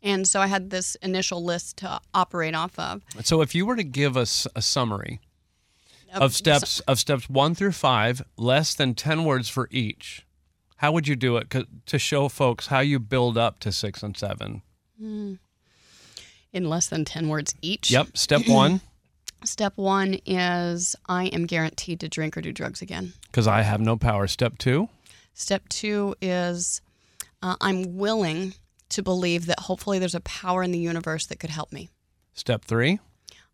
And 0.00 0.28
so 0.28 0.40
I 0.40 0.46
had 0.46 0.70
this 0.70 0.94
initial 1.02 1.42
list 1.42 1.78
to 1.78 2.00
operate 2.14 2.54
off 2.54 2.78
of. 2.78 3.02
So 3.24 3.40
if 3.42 3.52
you 3.52 3.66
were 3.66 3.74
to 3.74 3.82
give 3.82 4.16
us 4.16 4.46
a 4.54 4.62
summary 4.62 5.18
Of 6.14 6.22
of 6.22 6.34
steps 6.34 6.78
of 6.80 7.00
steps 7.00 7.28
one 7.28 7.56
through 7.56 7.72
five, 7.72 8.22
less 8.36 8.74
than 8.74 8.94
ten 8.94 9.24
words 9.24 9.48
for 9.48 9.68
each, 9.72 10.24
how 10.78 10.90
would 10.92 11.06
you 11.06 11.14
do 11.16 11.36
it 11.36 11.54
to 11.86 11.98
show 11.98 12.28
folks 12.28 12.66
how 12.68 12.80
you 12.80 12.98
build 12.98 13.38
up 13.38 13.60
to 13.60 13.70
six 13.70 14.02
and 14.02 14.16
seven? 14.16 14.62
in 15.00 16.68
less 16.68 16.88
than 16.88 17.04
10 17.04 17.28
words 17.28 17.54
each. 17.62 17.90
Yep. 17.90 18.16
Step 18.16 18.42
one, 18.48 18.80
Step 19.44 19.74
one 19.76 20.18
is 20.26 20.96
I 21.08 21.26
am 21.26 21.46
guaranteed 21.46 22.00
to 22.00 22.08
drink 22.08 22.36
or 22.36 22.40
do 22.40 22.52
drugs 22.52 22.82
again. 22.82 23.12
because 23.30 23.46
I 23.46 23.62
have 23.62 23.80
no 23.80 23.96
power. 23.96 24.26
Step 24.26 24.58
two, 24.58 24.88
Step 25.34 25.68
two 25.68 26.16
is 26.20 26.80
uh, 27.42 27.54
I'm 27.60 27.96
willing 27.96 28.54
to 28.88 29.02
believe 29.02 29.46
that 29.46 29.60
hopefully 29.60 30.00
there's 30.00 30.16
a 30.16 30.20
power 30.20 30.64
in 30.64 30.72
the 30.72 30.78
universe 30.80 31.26
that 31.26 31.38
could 31.38 31.50
help 31.50 31.72
me. 31.72 31.88
step 32.34 32.64
three, 32.64 32.98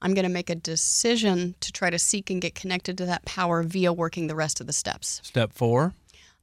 I'm 0.01 0.15
going 0.15 0.23
to 0.27 0.31
make 0.33 0.49
a 0.49 0.55
decision 0.55 1.55
to 1.61 1.71
try 1.73 1.91
to 1.91 1.99
seek 1.99 2.31
and 2.31 2.41
get 2.41 2.55
connected 2.55 2.97
to 2.99 3.07
that 3.07 3.25
power 3.27 3.63
via 3.63 3.93
working 3.93 4.27
the 4.29 4.35
rest 4.37 4.61
of 4.63 4.67
the 4.67 4.73
steps. 4.73 5.21
step 5.25 5.53
four, 5.53 5.93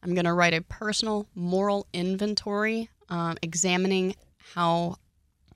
I'm 0.03 0.13
going 0.15 0.25
to 0.25 0.33
write 0.33 0.53
a 0.53 0.61
personal 0.61 1.27
moral 1.35 1.87
inventory, 1.93 2.89
um, 3.09 3.37
examining 3.41 4.15
how 4.53 4.95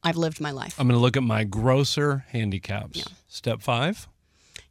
I've 0.03 0.17
lived 0.17 0.39
my 0.39 0.51
life. 0.51 0.79
I'm 0.79 0.87
going 0.87 0.97
to 0.97 1.01
look 1.01 1.17
at 1.17 1.23
my 1.23 1.43
grosser 1.43 2.25
handicaps. 2.29 3.03
Step 3.27 3.61
five, 3.61 4.07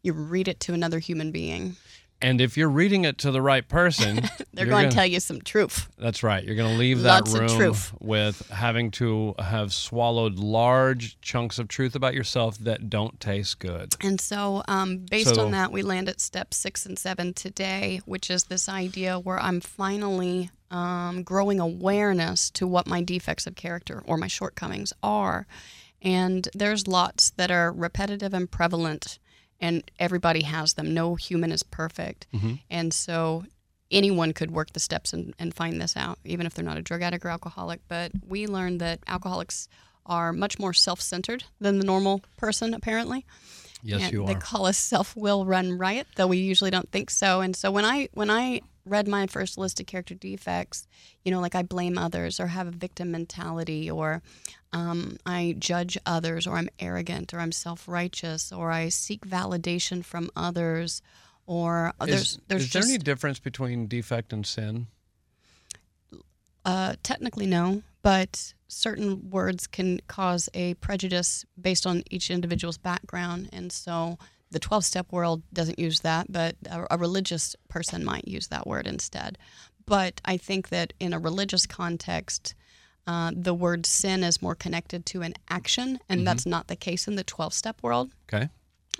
You 0.02 0.12
read 0.12 0.46
it 0.48 0.60
to 0.60 0.74
another 0.74 1.00
human 1.00 1.32
being. 1.32 1.76
And 2.24 2.40
if 2.40 2.56
you're 2.56 2.70
reading 2.70 3.04
it 3.04 3.18
to 3.18 3.30
the 3.30 3.42
right 3.42 3.68
person, 3.68 4.16
They're 4.54 4.64
going 4.64 4.84
gonna- 4.84 4.90
tell 4.92 5.04
you 5.04 5.20
some 5.20 5.42
truth. 5.42 5.88
That's 5.98 6.22
right. 6.22 6.42
You're 6.42 6.56
going 6.56 6.72
to 6.72 6.78
leave 6.78 7.02
that 7.02 7.28
Lots 7.28 7.34
room 7.34 7.76
with 8.00 8.48
having 8.48 8.90
to 8.92 9.34
have 9.38 9.74
swallowed 9.74 10.36
large 10.38 11.20
chunks 11.20 11.58
of 11.58 11.68
truth 11.68 11.94
about 11.94 12.14
yourself 12.14 12.56
that 12.60 12.88
don't 12.88 13.20
taste 13.20 13.58
good. 13.58 13.94
And 14.00 14.18
so, 14.18 14.62
um, 14.68 15.00
based 15.00 15.34
So- 15.34 15.44
on 15.44 15.50
that, 15.50 15.70
we 15.70 15.82
land 15.82 16.08
at 16.08 16.18
step 16.18 16.54
six 16.54 16.86
and 16.86 16.98
seven 16.98 17.34
today, 17.34 18.00
which 18.06 18.30
is 18.30 18.44
this 18.44 18.70
idea 18.70 19.18
where 19.18 19.38
I'm 19.38 19.60
finally 19.60 20.50
um, 20.70 21.24
growing 21.24 21.60
awareness 21.60 22.48
to 22.52 22.66
what 22.66 22.86
my 22.86 23.02
defects 23.02 23.46
of 23.46 23.54
character 23.54 24.02
or 24.06 24.16
my 24.16 24.28
shortcomings 24.28 24.94
are. 25.02 25.46
And 26.00 26.48
there's 26.54 26.88
lots 26.88 27.30
that 27.36 27.50
are 27.50 27.70
repetitive 27.70 28.32
and 28.34 28.50
prevalent, 28.50 29.18
and 29.64 29.90
everybody 29.98 30.42
has 30.42 30.74
them. 30.74 30.94
No 30.94 31.14
human 31.14 31.50
is 31.50 31.62
perfect. 31.62 32.26
Mm-hmm. 32.32 32.54
And 32.70 32.92
so, 32.92 33.44
anyone 33.90 34.32
could 34.32 34.50
work 34.50 34.72
the 34.72 34.80
steps 34.80 35.12
and, 35.12 35.34
and 35.38 35.54
find 35.54 35.80
this 35.80 35.96
out, 35.96 36.18
even 36.24 36.46
if 36.46 36.54
they're 36.54 36.64
not 36.64 36.78
a 36.78 36.82
drug 36.82 37.02
addict 37.02 37.24
or 37.24 37.28
alcoholic. 37.28 37.80
But 37.88 38.12
we 38.26 38.46
learned 38.46 38.80
that 38.80 39.00
alcoholics 39.06 39.68
are 40.06 40.32
much 40.32 40.58
more 40.58 40.72
self 40.72 41.00
centered 41.00 41.44
than 41.60 41.78
the 41.78 41.84
normal 41.84 42.22
person, 42.36 42.74
apparently 42.74 43.24
Yes, 43.84 44.04
and 44.04 44.12
you 44.12 44.26
they 44.26 44.34
call 44.34 44.66
us 44.66 44.78
self-will 44.78 45.44
run 45.44 45.76
riot 45.76 46.06
though 46.16 46.26
we 46.26 46.38
usually 46.38 46.70
don't 46.70 46.90
think 46.90 47.10
so 47.10 47.42
and 47.42 47.54
so 47.54 47.70
when 47.70 47.84
i 47.84 48.08
when 48.14 48.30
i 48.30 48.62
read 48.86 49.06
my 49.06 49.26
first 49.26 49.58
list 49.58 49.78
of 49.78 49.86
character 49.86 50.14
defects 50.14 50.86
you 51.22 51.30
know 51.30 51.40
like 51.40 51.54
i 51.54 51.62
blame 51.62 51.98
others 51.98 52.40
or 52.40 52.46
have 52.46 52.66
a 52.66 52.70
victim 52.70 53.10
mentality 53.10 53.90
or 53.90 54.22
um, 54.74 55.16
i 55.24 55.54
judge 55.58 55.96
others 56.04 56.46
or 56.46 56.56
i'm 56.56 56.68
arrogant 56.78 57.32
or 57.32 57.40
i'm 57.40 57.52
self-righteous 57.52 58.52
or 58.52 58.70
i 58.70 58.88
seek 58.90 59.26
validation 59.26 60.04
from 60.04 60.28
others 60.36 61.00
or 61.46 61.92
uh, 62.00 62.06
there's 62.06 62.22
is, 62.22 62.38
there's 62.48 62.62
is 62.64 62.72
there 62.72 62.82
any 62.82 62.98
difference 62.98 63.38
between 63.38 63.86
defect 63.86 64.32
and 64.32 64.46
sin? 64.46 64.86
Uh, 66.64 66.94
technically, 67.02 67.46
no, 67.46 67.82
but 68.02 68.54
certain 68.68 69.28
words 69.30 69.66
can 69.66 70.00
cause 70.08 70.48
a 70.54 70.74
prejudice 70.74 71.44
based 71.60 71.86
on 71.86 72.02
each 72.10 72.30
individual's 72.30 72.78
background. 72.78 73.50
And 73.52 73.70
so 73.70 74.18
the 74.50 74.58
12 74.58 74.84
step 74.84 75.12
world 75.12 75.42
doesn't 75.52 75.78
use 75.78 76.00
that, 76.00 76.32
but 76.32 76.56
a, 76.70 76.86
a 76.92 76.98
religious 76.98 77.54
person 77.68 78.04
might 78.04 78.26
use 78.26 78.48
that 78.48 78.66
word 78.66 78.86
instead. 78.86 79.36
But 79.86 80.22
I 80.24 80.38
think 80.38 80.70
that 80.70 80.94
in 80.98 81.12
a 81.12 81.18
religious 81.18 81.66
context, 81.66 82.54
uh, 83.06 83.30
the 83.34 83.54
word 83.54 83.86
sin 83.86 84.22
is 84.24 84.40
more 84.40 84.54
connected 84.54 85.04
to 85.06 85.22
an 85.22 85.34
action, 85.48 85.98
and 86.08 86.26
that's 86.26 86.46
not 86.46 86.68
the 86.68 86.76
case 86.76 87.06
in 87.08 87.16
the 87.16 87.24
12 87.24 87.52
step 87.52 87.82
world 87.82 88.12
Okay. 88.32 88.48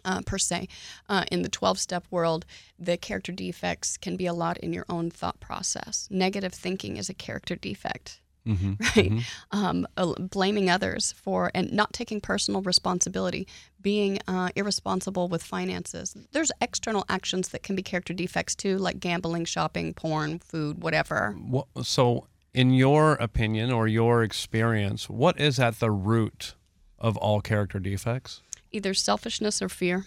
uh, 0.04 0.20
per 0.26 0.38
se. 0.38 0.68
Uh, 1.08 1.24
in 1.32 1.42
the 1.42 1.48
12 1.48 1.78
step 1.78 2.04
world, 2.10 2.44
the 2.78 2.96
character 2.96 3.32
defects 3.32 3.96
can 3.96 4.16
be 4.16 4.26
a 4.26 4.34
lot 4.34 4.58
in 4.58 4.72
your 4.72 4.84
own 4.88 5.10
thought 5.10 5.40
process. 5.40 6.06
Negative 6.10 6.52
thinking 6.52 6.96
is 6.96 7.08
a 7.08 7.14
character 7.14 7.56
defect. 7.56 8.20
Mm-hmm. 8.46 8.74
Right, 8.94 9.24
um, 9.52 9.86
uh, 9.96 10.12
blaming 10.18 10.68
others 10.68 11.12
for 11.12 11.50
and 11.54 11.72
not 11.72 11.94
taking 11.94 12.20
personal 12.20 12.60
responsibility, 12.60 13.48
being 13.80 14.18
uh, 14.28 14.50
irresponsible 14.54 15.28
with 15.28 15.42
finances. 15.42 16.14
There's 16.32 16.52
external 16.60 17.06
actions 17.08 17.48
that 17.48 17.62
can 17.62 17.74
be 17.74 17.82
character 17.82 18.12
defects 18.12 18.54
too, 18.54 18.76
like 18.76 19.00
gambling, 19.00 19.46
shopping, 19.46 19.94
porn, 19.94 20.40
food, 20.40 20.82
whatever. 20.82 21.34
What, 21.38 21.68
so, 21.84 22.26
in 22.54 22.72
your 22.72 23.14
opinion 23.14 23.70
or 23.72 23.88
your 23.88 24.22
experience, 24.22 25.10
what 25.10 25.38
is 25.38 25.58
at 25.58 25.80
the 25.80 25.90
root 25.90 26.54
of 26.98 27.16
all 27.16 27.40
character 27.40 27.80
defects? 27.80 28.40
Either 28.70 28.94
selfishness 28.94 29.60
or 29.60 29.68
fear. 29.68 30.06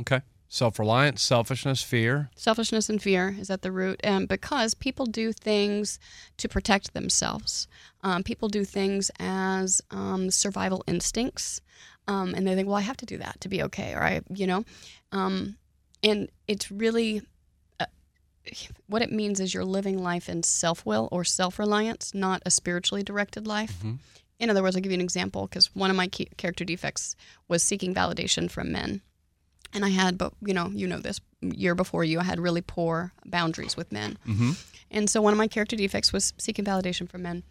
Okay. 0.00 0.22
Self 0.48 0.78
reliance, 0.78 1.20
selfishness, 1.20 1.82
fear. 1.82 2.30
Selfishness 2.36 2.88
and 2.88 3.02
fear 3.02 3.34
is 3.40 3.50
at 3.50 3.62
the 3.62 3.72
root, 3.72 4.00
and 4.04 4.28
because 4.28 4.72
people 4.72 5.04
do 5.04 5.32
things 5.32 5.98
to 6.36 6.48
protect 6.48 6.94
themselves, 6.94 7.66
um, 8.02 8.22
people 8.22 8.48
do 8.48 8.64
things 8.64 9.10
as 9.18 9.82
um, 9.90 10.30
survival 10.30 10.84
instincts, 10.86 11.60
um, 12.06 12.34
and 12.34 12.46
they 12.46 12.54
think, 12.54 12.68
"Well, 12.68 12.76
I 12.76 12.82
have 12.82 12.98
to 12.98 13.06
do 13.06 13.18
that 13.18 13.40
to 13.40 13.48
be 13.48 13.64
okay," 13.64 13.94
or 13.94 14.02
I, 14.04 14.20
you 14.32 14.46
know, 14.46 14.64
um, 15.10 15.56
and 16.04 16.28
it's 16.46 16.70
really 16.70 17.22
what 18.86 19.02
it 19.02 19.10
means 19.12 19.40
is 19.40 19.54
you're 19.54 19.64
living 19.64 20.02
life 20.02 20.28
in 20.28 20.42
self 20.42 20.84
will 20.84 21.08
or 21.10 21.24
self 21.24 21.58
reliance, 21.58 22.12
not 22.14 22.42
a 22.46 22.50
spiritually 22.50 23.02
directed 23.02 23.46
life. 23.46 23.82
In 24.40 24.50
other 24.50 24.62
words, 24.62 24.74
I'll 24.76 24.82
give 24.82 24.92
you 24.92 24.96
an 24.98 25.00
example 25.00 25.46
because 25.46 25.74
one 25.74 25.90
of 25.90 25.96
my 25.96 26.08
key 26.08 26.28
character 26.36 26.64
defects 26.64 27.14
was 27.48 27.62
seeking 27.62 27.94
validation 27.94 28.50
from 28.50 28.72
men 28.72 29.00
and 29.72 29.84
I 29.84 29.88
had, 29.88 30.16
but 30.18 30.32
you 30.44 30.54
know, 30.54 30.68
you 30.72 30.86
know 30.86 30.98
this 31.00 31.20
year 31.40 31.74
before 31.74 32.04
you, 32.04 32.20
I 32.20 32.24
had 32.24 32.38
really 32.38 32.60
poor 32.62 33.12
boundaries 33.26 33.76
with 33.76 33.90
men, 33.90 34.18
Mm-hmm. 34.26 34.50
and 34.90 35.10
so 35.10 35.20
one 35.20 35.32
of 35.32 35.38
my 35.38 35.48
character 35.48 35.74
defects 35.76 36.12
was 36.12 36.32
seeking 36.38 36.64
validation 36.64 37.08
from 37.08 37.22
men. 37.22 37.42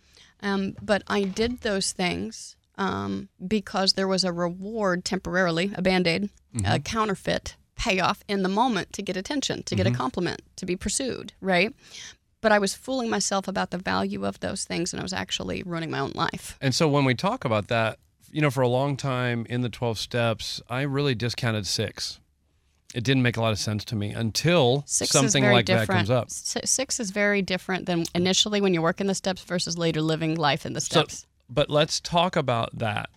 Um, 0.41 0.75
but 0.81 1.03
I 1.07 1.23
did 1.23 1.61
those 1.61 1.91
things 1.91 2.55
um, 2.77 3.27
because 3.45 3.93
there 3.93 4.07
was 4.07 4.23
a 4.23 4.31
reward 4.31 5.03
temporarily, 5.05 5.71
a 5.75 5.81
band 5.81 6.07
aid, 6.07 6.29
a 6.65 6.79
counterfeit 6.79 7.55
payoff 7.75 8.23
in 8.27 8.43
the 8.43 8.49
moment 8.49 8.93
to 8.93 9.01
get 9.01 9.17
attention, 9.17 9.63
to 9.63 9.75
get 9.75 9.85
a 9.85 9.89
mm-hmm. 9.89 9.97
compliment, 9.97 10.41
to 10.57 10.65
be 10.65 10.75
pursued, 10.75 11.33
right? 11.41 11.73
But 12.41 12.51
I 12.51 12.59
was 12.59 12.73
fooling 12.73 13.09
myself 13.09 13.47
about 13.47 13.71
the 13.71 13.77
value 13.77 14.25
of 14.25 14.39
those 14.41 14.65
things, 14.65 14.93
and 14.93 14.99
I 14.99 15.03
was 15.03 15.13
actually 15.13 15.63
ruining 15.63 15.91
my 15.91 15.99
own 15.99 16.11
life. 16.13 16.57
And 16.61 16.75
so 16.75 16.87
when 16.87 17.05
we 17.05 17.15
talk 17.15 17.45
about 17.45 17.67
that, 17.69 17.99
you 18.31 18.41
know, 18.41 18.49
for 18.49 18.61
a 18.61 18.67
long 18.67 18.97
time 18.97 19.45
in 19.49 19.61
the 19.61 19.69
12 19.69 19.97
steps, 19.97 20.61
I 20.69 20.81
really 20.81 21.15
discounted 21.15 21.67
six. 21.67 22.19
It 22.93 23.03
didn't 23.03 23.23
make 23.23 23.37
a 23.37 23.41
lot 23.41 23.53
of 23.53 23.59
sense 23.59 23.83
to 23.85 23.95
me 23.95 24.11
until 24.11 24.83
Six 24.85 25.11
something 25.11 25.43
like 25.43 25.65
different. 25.65 25.87
that 25.87 25.93
comes 25.93 26.09
up. 26.09 26.29
Six 26.29 26.99
is 26.99 27.11
very 27.11 27.41
different 27.41 27.85
than 27.85 28.05
initially 28.13 28.61
when 28.61 28.73
you're 28.73 28.83
working 28.83 29.07
the 29.07 29.15
steps 29.15 29.41
versus 29.43 29.77
later 29.77 30.01
living 30.01 30.35
life 30.35 30.65
in 30.65 30.73
the 30.73 30.81
So, 30.81 31.01
steps. 31.01 31.25
but 31.49 31.69
let's 31.69 31.99
talk 31.99 32.35
about 32.35 32.77
that, 32.77 33.09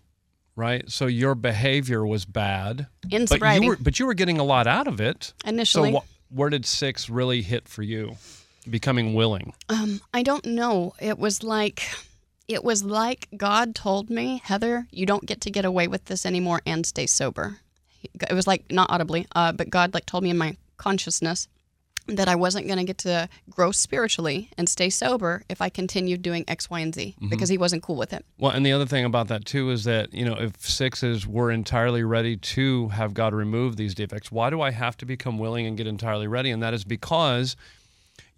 right? 0.56 0.90
So 0.90 1.06
your 1.06 1.34
behavior 1.34 2.04
was 2.06 2.24
bad, 2.24 2.86
in 3.10 3.22
but 3.22 3.28
sobriety, 3.28 3.64
you 3.66 3.70
were 3.70 3.76
but 3.80 3.98
you 3.98 4.06
were 4.06 4.14
getting 4.14 4.38
a 4.38 4.44
lot 4.44 4.66
out 4.66 4.88
of 4.88 5.00
it. 5.00 5.32
initially, 5.44 5.92
So 5.92 6.00
wh- 6.00 6.36
where 6.36 6.50
did 6.50 6.66
six 6.66 7.08
really 7.08 7.42
hit 7.42 7.68
for 7.68 7.82
you? 7.82 8.16
Becoming 8.68 9.14
willing. 9.14 9.52
um, 9.68 10.00
I 10.12 10.24
don't 10.24 10.44
know. 10.44 10.94
It 11.00 11.18
was 11.18 11.44
like, 11.44 11.84
it 12.48 12.64
was 12.64 12.82
like 12.82 13.28
God 13.36 13.76
told 13.76 14.10
me, 14.10 14.40
Heather, 14.42 14.88
you 14.90 15.06
don't 15.06 15.24
get 15.24 15.40
to 15.42 15.50
get 15.50 15.64
away 15.64 15.86
with 15.86 16.06
this 16.06 16.26
anymore 16.26 16.62
and 16.66 16.84
stay 16.84 17.06
sober. 17.06 17.58
It 18.02 18.32
was 18.34 18.46
like 18.48 18.64
not 18.72 18.90
audibly, 18.90 19.26
uh, 19.36 19.52
but 19.52 19.70
God 19.70 19.94
like 19.94 20.06
told 20.06 20.24
me 20.24 20.30
in 20.30 20.38
my 20.38 20.56
consciousness 20.78 21.46
that 22.08 22.28
I 22.28 22.34
wasn't 22.34 22.66
going 22.66 22.78
to 22.78 22.84
get 22.84 22.98
to 22.98 23.28
grow 23.50 23.72
spiritually 23.72 24.50
and 24.56 24.68
stay 24.68 24.90
sober 24.90 25.42
if 25.48 25.60
I 25.60 25.68
continued 25.68 26.22
doing 26.22 26.44
X, 26.48 26.70
Y, 26.70 26.80
and 26.80 26.94
Z 26.94 27.14
mm-hmm. 27.16 27.28
because 27.28 27.48
He 27.48 27.58
wasn't 27.58 27.82
cool 27.82 27.96
with 27.96 28.12
it. 28.12 28.24
Well, 28.38 28.52
and 28.52 28.64
the 28.64 28.72
other 28.72 28.86
thing 28.86 29.04
about 29.04 29.28
that 29.28 29.44
too 29.44 29.70
is 29.70 29.84
that 29.84 30.12
you 30.12 30.24
know 30.24 30.34
if 30.34 30.60
sixes 30.60 31.26
were 31.26 31.50
entirely 31.50 32.04
ready 32.04 32.36
to 32.36 32.88
have 32.88 33.14
God 33.14 33.34
remove 33.34 33.76
these 33.76 33.94
defects, 33.94 34.30
why 34.30 34.50
do 34.50 34.60
I 34.60 34.70
have 34.70 34.96
to 34.98 35.06
become 35.06 35.38
willing 35.38 35.66
and 35.66 35.76
get 35.76 35.86
entirely 35.86 36.26
ready? 36.26 36.50
And 36.50 36.62
that 36.62 36.74
is 36.74 36.84
because 36.84 37.56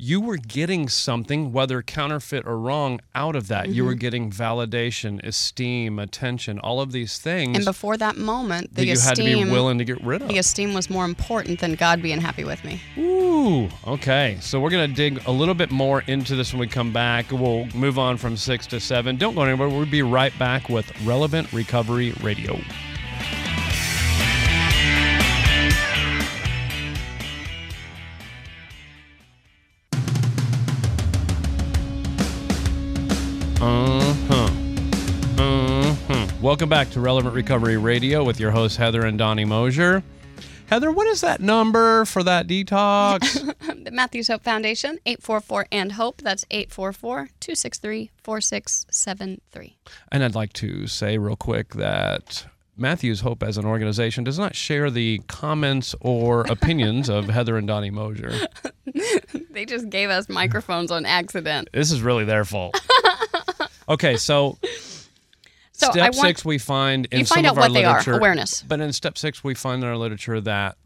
you 0.01 0.21
were 0.21 0.37
getting 0.37 0.89
something, 0.89 1.53
whether 1.53 1.83
counterfeit 1.83 2.47
or 2.47 2.57
wrong, 2.57 3.01
out 3.17 3.35
of 3.35 3.49
that. 3.49 3.69
You 3.71 3.85
were 3.85 3.91
Mm-hmm. 3.93 3.99
getting 3.99 4.31
validation, 4.31 5.21
esteem, 5.27 5.99
attention, 5.99 6.61
all 6.61 6.81
of 6.81 6.93
these 6.93 7.19
things 7.19 7.57
And 7.57 7.65
before 7.65 7.97
that 7.97 8.17
moment, 8.17 8.75
that 8.75 8.83
the 8.83 8.87
you 8.87 8.99
had 8.99 9.17
to 9.17 9.25
be 9.25 9.45
willing 9.45 9.79
to 9.79 9.85
get 9.85 10.01
rid 10.05 10.23
of. 10.23 10.29
the 10.29 10.39
esteem 10.39 10.73
was 10.73 10.89
more 10.89 11.05
important 11.05 11.59
than 11.59 11.75
God 11.75 12.01
being 12.01 12.21
happy 12.21 12.45
with 12.45 12.63
me. 12.65 12.81
Ooh, 12.97 13.69
okay. 13.87 14.39
So 14.41 14.61
we're 14.61 14.71
going 14.71 14.89
to 14.89 14.95
dig 14.95 15.21
a 15.27 15.33
little 15.33 15.55
bit 15.55 15.73
more 15.73 16.03
into 16.03 16.37
this 16.37 16.53
when 16.53 16.61
we 16.61 16.69
come 16.69 16.93
back. 16.93 17.33
We'll 17.33 17.67
move 17.75 17.99
on 17.99 18.19
from 18.19 18.37
six 18.37 18.69
to 18.69 18.79
seven. 18.79 19.17
Don't 19.17 19.35
go 19.35 19.43
anywhere. 19.43 19.69
We'll 19.69 19.85
be 19.87 20.03
right 20.03 20.37
back 20.39 20.69
with 20.69 20.89
Relevant 21.05 21.53
Recovery 21.53 22.13
Radio. 22.23 22.57
Uh 33.61 34.14
huh. 34.29 34.51
Uh 35.42 35.94
huh. 36.07 36.27
Welcome 36.40 36.68
back 36.68 36.90
to 36.90 37.01
Relevant 37.01 37.35
Recovery 37.35 37.77
Radio 37.77 38.23
with 38.23 38.38
your 38.38 38.51
hosts, 38.53 38.77
Heather 38.77 39.05
and 39.05 39.18
Donnie 39.18 39.44
Mosher. 39.44 40.03
Heather, 40.66 40.92
what 40.92 41.07
is 41.07 41.21
that 41.23 41.40
number 41.40 42.05
for 42.05 42.23
that 42.23 42.47
detox? 42.47 43.55
The 43.88 43.94
Matthews 43.94 44.29
Hope 44.29 44.42
Foundation, 44.44 44.99
844 45.07 45.66
and 45.73 45.92
Hope. 45.92 46.21
That's 46.21 46.44
844 46.51 47.31
263 47.40 48.11
4673. 48.23 49.77
and 50.12 50.23
I'd 50.23 50.35
like 50.35 50.53
to 50.55 50.87
say 50.87 51.16
real 51.16 51.37
quick 51.37 51.73
that 51.75 52.44
Matthews 52.77 53.21
Hope 53.21 53.42
as 53.42 53.57
an 53.57 53.64
organization 53.64 54.25
does 54.25 54.38
not 54.38 54.55
share 54.55 54.90
the 54.90 55.23
comments 55.27 55.94
or 56.03 56.42
opinions 56.51 57.09
of 57.09 57.29
Heather 57.31 57.57
and 57.57 57.66
Donnie 57.66 57.90
Mosher. 57.90 58.33
They 59.51 59.64
just 59.66 59.90
gave 59.90 60.09
us 60.09 60.29
microphones 60.29 60.90
on 60.92 61.05
accident. 61.05 61.68
This 61.73 61.90
is 61.90 62.01
really 62.01 62.25
their 62.25 62.44
fault. 62.44 62.81
Okay, 63.88 64.16
so, 64.16 64.59
So 65.72 65.90
step 65.90 66.14
want 66.14 66.16
six 66.16 66.44
we 66.44 66.59
find 66.59 67.07
in 67.11 67.20
you 67.20 67.24
some 67.24 67.37
find 67.37 67.46
out 67.46 67.53
of 67.53 67.59
our 67.59 67.64
what 67.68 67.74
they 67.74 67.85
are 67.85 67.92
literature. 67.98 68.16
awareness. 68.18 68.62
But 68.62 68.81
in 68.81 68.92
step 68.92 69.16
six 69.16 69.42
we 69.44 69.55
find 69.55 69.83
in 69.83 69.88
our 69.88 69.96
literature 69.96 70.40
that 70.42 70.77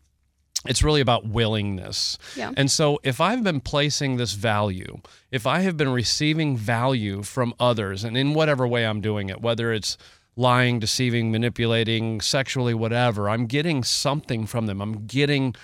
It's 0.66 0.82
really 0.84 1.00
about 1.00 1.26
willingness. 1.26 2.18
Yeah. 2.36 2.52
And 2.56 2.70
so 2.70 3.00
if 3.02 3.20
I've 3.20 3.42
been 3.42 3.60
placing 3.60 4.16
this 4.18 4.34
value, 4.34 5.00
if 5.32 5.46
I 5.46 5.60
have 5.62 5.76
been 5.76 5.88
receiving 5.88 6.56
value 6.56 7.22
from 7.22 7.52
others, 7.58 8.04
and 8.04 8.16
in 8.16 8.32
whatever 8.34 8.66
way 8.68 8.86
I'm 8.86 9.00
doing 9.00 9.28
it, 9.30 9.40
whether 9.40 9.72
it's 9.72 9.96
lying, 10.36 10.78
deceiving, 10.78 11.32
manipulating, 11.32 12.20
sexually, 12.20 12.74
whatever, 12.74 13.28
I'm 13.28 13.46
getting 13.46 13.82
something 13.82 14.46
from 14.46 14.66
them. 14.66 14.80
I'm 14.80 15.06
getting 15.06 15.54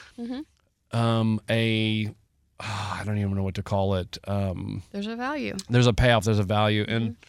um, 0.93 1.41
a, 1.49 2.11
ah, 2.61 3.01
I 3.01 3.05
don't 3.05 3.19
even 3.19 3.35
know 3.35 3.43
what 3.45 3.55
to 3.55 3.63
call 3.63 3.95
it. 3.95 4.19
Um, 4.27 4.83
There's 4.91 5.07
a 5.07 5.17
value. 5.17 5.57
there's 5.71 5.87
a 5.87 5.93
payoff, 5.93 6.25
there's 6.25 6.39
a 6.39 6.43
value. 6.43 6.85
And 6.89 7.11
Mm-hmm. 7.13 7.28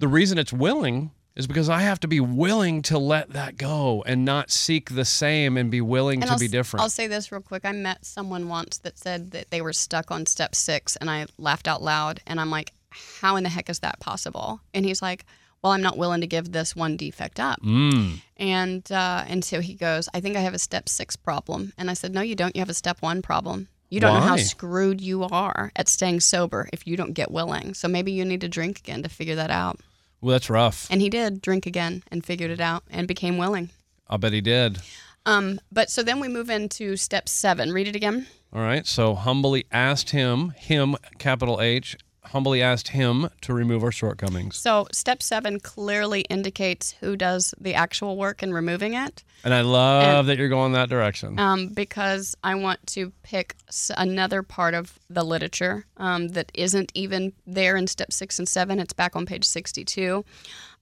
The 0.00 0.08
reason 0.08 0.38
it's 0.38 0.52
willing 0.52 1.12
is 1.36 1.46
because 1.46 1.68
I 1.68 1.80
have 1.80 2.00
to 2.00 2.08
be 2.08 2.20
willing 2.20 2.82
to 2.82 2.98
let 2.98 3.30
that 3.30 3.56
go 3.56 4.02
and 4.06 4.24
not 4.24 4.50
seek 4.50 4.90
the 4.90 5.04
same 5.04 5.56
and 5.56 5.70
be 5.70 5.80
willing 5.80 6.20
And 6.20 6.26
to 6.26 6.32
I'll, 6.32 6.38
be 6.38 6.48
different. 6.48 6.82
I'll 6.82 6.90
say 6.90 7.06
this 7.06 7.30
real 7.30 7.40
quick. 7.40 7.64
I 7.64 7.72
met 7.72 8.04
someone 8.04 8.48
once 8.48 8.78
that 8.78 8.98
said 8.98 9.30
that 9.30 9.50
they 9.50 9.60
were 9.60 9.72
stuck 9.72 10.10
on 10.10 10.26
step 10.26 10.54
six, 10.54 10.96
and 10.96 11.08
I 11.08 11.26
laughed 11.38 11.68
out 11.68 11.82
loud. 11.82 12.20
And 12.26 12.40
I'm 12.40 12.50
like, 12.50 12.72
how 13.20 13.36
in 13.36 13.44
the 13.44 13.48
heck 13.48 13.70
is 13.70 13.78
that 13.80 14.00
possible? 14.00 14.60
And 14.74 14.84
he's 14.84 15.00
like, 15.00 15.24
well, 15.62 15.72
I'm 15.72 15.82
not 15.82 15.98
willing 15.98 16.22
to 16.22 16.26
give 16.26 16.52
this 16.52 16.74
one 16.74 16.96
defect 16.96 17.38
up. 17.38 17.60
Mm. 17.62 18.22
And 18.38 18.90
uh, 18.90 19.24
and 19.28 19.44
so 19.44 19.60
he 19.60 19.74
goes, 19.74 20.08
I 20.14 20.20
think 20.20 20.36
I 20.36 20.40
have 20.40 20.54
a 20.54 20.58
step 20.58 20.88
six 20.88 21.16
problem. 21.16 21.72
And 21.76 21.90
I 21.90 21.94
said, 21.94 22.14
No, 22.14 22.22
you 22.22 22.34
don't. 22.34 22.56
You 22.56 22.60
have 22.60 22.70
a 22.70 22.74
step 22.74 23.02
one 23.02 23.20
problem. 23.20 23.68
You 23.90 23.98
don't 23.98 24.14
know 24.14 24.20
how 24.20 24.36
screwed 24.36 25.00
you 25.00 25.24
are 25.24 25.72
at 25.74 25.88
staying 25.88 26.20
sober 26.20 26.68
if 26.72 26.86
you 26.86 26.96
don't 26.96 27.12
get 27.12 27.30
willing. 27.30 27.74
So 27.74 27.88
maybe 27.88 28.12
you 28.12 28.24
need 28.24 28.40
to 28.42 28.48
drink 28.48 28.78
again 28.78 29.02
to 29.02 29.08
figure 29.08 29.34
that 29.34 29.50
out. 29.50 29.80
Well, 30.20 30.32
that's 30.32 30.50
rough. 30.50 30.86
And 30.90 31.00
he 31.00 31.08
did 31.08 31.40
drink 31.40 31.66
again 31.66 32.02
and 32.10 32.24
figured 32.24 32.50
it 32.50 32.60
out 32.60 32.84
and 32.90 33.08
became 33.08 33.38
willing. 33.38 33.70
I'll 34.08 34.18
bet 34.18 34.32
he 34.32 34.40
did. 34.40 34.80
Um, 35.26 35.60
but 35.70 35.90
so 35.90 36.02
then 36.02 36.20
we 36.20 36.28
move 36.28 36.50
into 36.50 36.96
step 36.96 37.28
seven. 37.28 37.72
Read 37.72 37.88
it 37.88 37.96
again. 37.96 38.26
All 38.52 38.62
right. 38.62 38.86
So 38.86 39.14
humbly 39.14 39.66
asked 39.70 40.10
him, 40.10 40.50
him, 40.56 40.96
capital 41.18 41.60
H, 41.60 41.96
humbly 42.24 42.62
asked 42.62 42.88
him 42.88 43.28
to 43.40 43.52
remove 43.54 43.82
our 43.82 43.92
shortcomings. 43.92 44.56
So 44.58 44.86
step 44.92 45.22
seven 45.22 45.58
clearly 45.60 46.22
indicates 46.22 46.92
who 47.00 47.16
does 47.16 47.54
the 47.60 47.74
actual 47.74 48.16
work 48.16 48.42
in 48.42 48.52
removing 48.52 48.94
it. 48.94 49.24
And 49.42 49.54
I 49.54 49.62
love 49.62 50.26
that 50.26 50.36
you're 50.36 50.50
going 50.50 50.72
that 50.72 50.90
direction. 50.90 51.38
um, 51.38 51.68
because 51.68 52.36
I 52.44 52.54
want 52.56 52.86
to 52.88 53.12
pick 53.22 53.56
another 53.96 54.42
part 54.42 54.74
of 54.74 54.98
the 55.08 55.24
literature 55.24 55.86
um, 55.96 56.28
that 56.28 56.52
isn't 56.54 56.92
even 56.94 57.32
there 57.46 57.76
in 57.76 57.86
step 57.86 58.12
six 58.12 58.38
and 58.38 58.46
seven. 58.46 58.78
It's 58.78 58.92
back 58.92 59.16
on 59.16 59.24
page 59.24 59.44
62. 59.44 60.24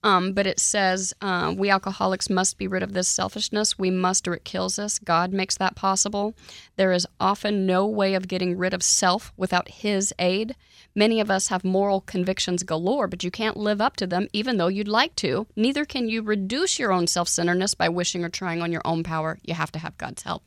Um, 0.04 0.32
but 0.32 0.46
it 0.46 0.60
says, 0.60 1.12
uh, 1.20 1.54
We 1.56 1.70
alcoholics 1.70 2.30
must 2.30 2.56
be 2.56 2.68
rid 2.68 2.82
of 2.82 2.92
this 2.92 3.08
selfishness. 3.08 3.78
We 3.78 3.90
must, 3.90 4.28
or 4.28 4.34
it 4.34 4.44
kills 4.44 4.78
us. 4.78 4.98
God 4.98 5.32
makes 5.32 5.56
that 5.56 5.74
possible. 5.74 6.34
There 6.76 6.92
is 6.92 7.06
often 7.18 7.66
no 7.66 7.86
way 7.86 8.14
of 8.14 8.28
getting 8.28 8.56
rid 8.56 8.74
of 8.74 8.82
self 8.82 9.32
without 9.36 9.68
His 9.68 10.14
aid. 10.18 10.54
Many 10.94 11.20
of 11.20 11.30
us 11.30 11.48
have 11.48 11.64
moral 11.64 12.00
convictions 12.00 12.62
galore, 12.62 13.08
but 13.08 13.24
you 13.24 13.30
can't 13.30 13.56
live 13.56 13.80
up 13.80 13.96
to 13.96 14.06
them 14.06 14.28
even 14.32 14.56
though 14.56 14.68
you'd 14.68 14.88
like 14.88 15.14
to. 15.16 15.46
Neither 15.56 15.84
can 15.84 16.08
you 16.08 16.22
reduce 16.22 16.78
your 16.78 16.92
own 16.92 17.06
self 17.06 17.28
centeredness 17.28 17.74
by 17.74 17.88
wishing 17.88 18.24
or 18.24 18.28
trying 18.28 18.62
on 18.62 18.72
your 18.72 18.82
own 18.84 19.02
power. 19.02 19.38
You 19.42 19.54
have 19.54 19.72
to 19.72 19.78
have 19.78 19.98
God's 19.98 20.22
help. 20.22 20.44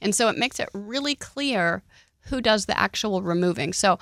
And 0.00 0.14
so 0.14 0.28
it 0.28 0.36
makes 0.36 0.60
it 0.60 0.68
really 0.72 1.14
clear 1.14 1.82
who 2.24 2.40
does 2.40 2.66
the 2.66 2.78
actual 2.78 3.22
removing. 3.22 3.72
So 3.72 3.98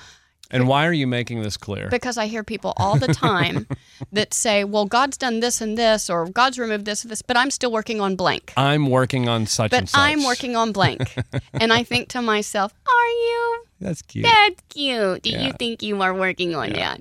and 0.51 0.69
why 0.69 0.87
are 0.87 0.93
you 0.93 1.07
making 1.07 1.43
this 1.43 1.57
clear? 1.57 1.89
because 1.91 2.17
I 2.17 2.27
hear 2.27 2.43
people 2.45 2.73
all 2.77 2.97
the 2.97 3.09
time 3.09 3.67
that 4.13 4.33
say, 4.35 4.65
well, 4.65 4.87
God's 4.87 5.17
done 5.17 5.41
this 5.41 5.61
and 5.61 5.77
this, 5.77 6.09
or 6.09 6.27
God's 6.27 6.59
removed 6.59 6.85
this 6.85 7.03
and 7.03 7.11
this, 7.11 7.23
but 7.23 7.37
I'm 7.37 7.51
still 7.51 7.73
working 7.73 8.01
on 8.01 8.17
blank. 8.17 8.53
I'm 8.57 8.89
working 8.91 9.29
on 9.29 9.47
such 9.47 9.73
and 9.73 9.83
But 9.83 9.89
such. 9.89 10.01
I'm 10.01 10.25
working 10.25 10.57
on 10.57 10.73
blank. 10.73 11.17
and 11.55 11.73
I 11.73 11.83
think 11.83 12.09
to 12.11 12.23
myself, 12.23 12.73
are 12.87 13.09
you? 13.09 13.65
That's 13.81 14.03
cute. 14.03 14.25
That's 14.25 14.61
cute. 14.71 15.23
Do 15.23 15.31
Yeah. 15.31 15.47
you 15.47 15.53
think 15.53 15.83
you 15.83 16.03
are 16.03 16.13
working 16.13 16.55
on 16.55 16.71
that? 16.71 17.01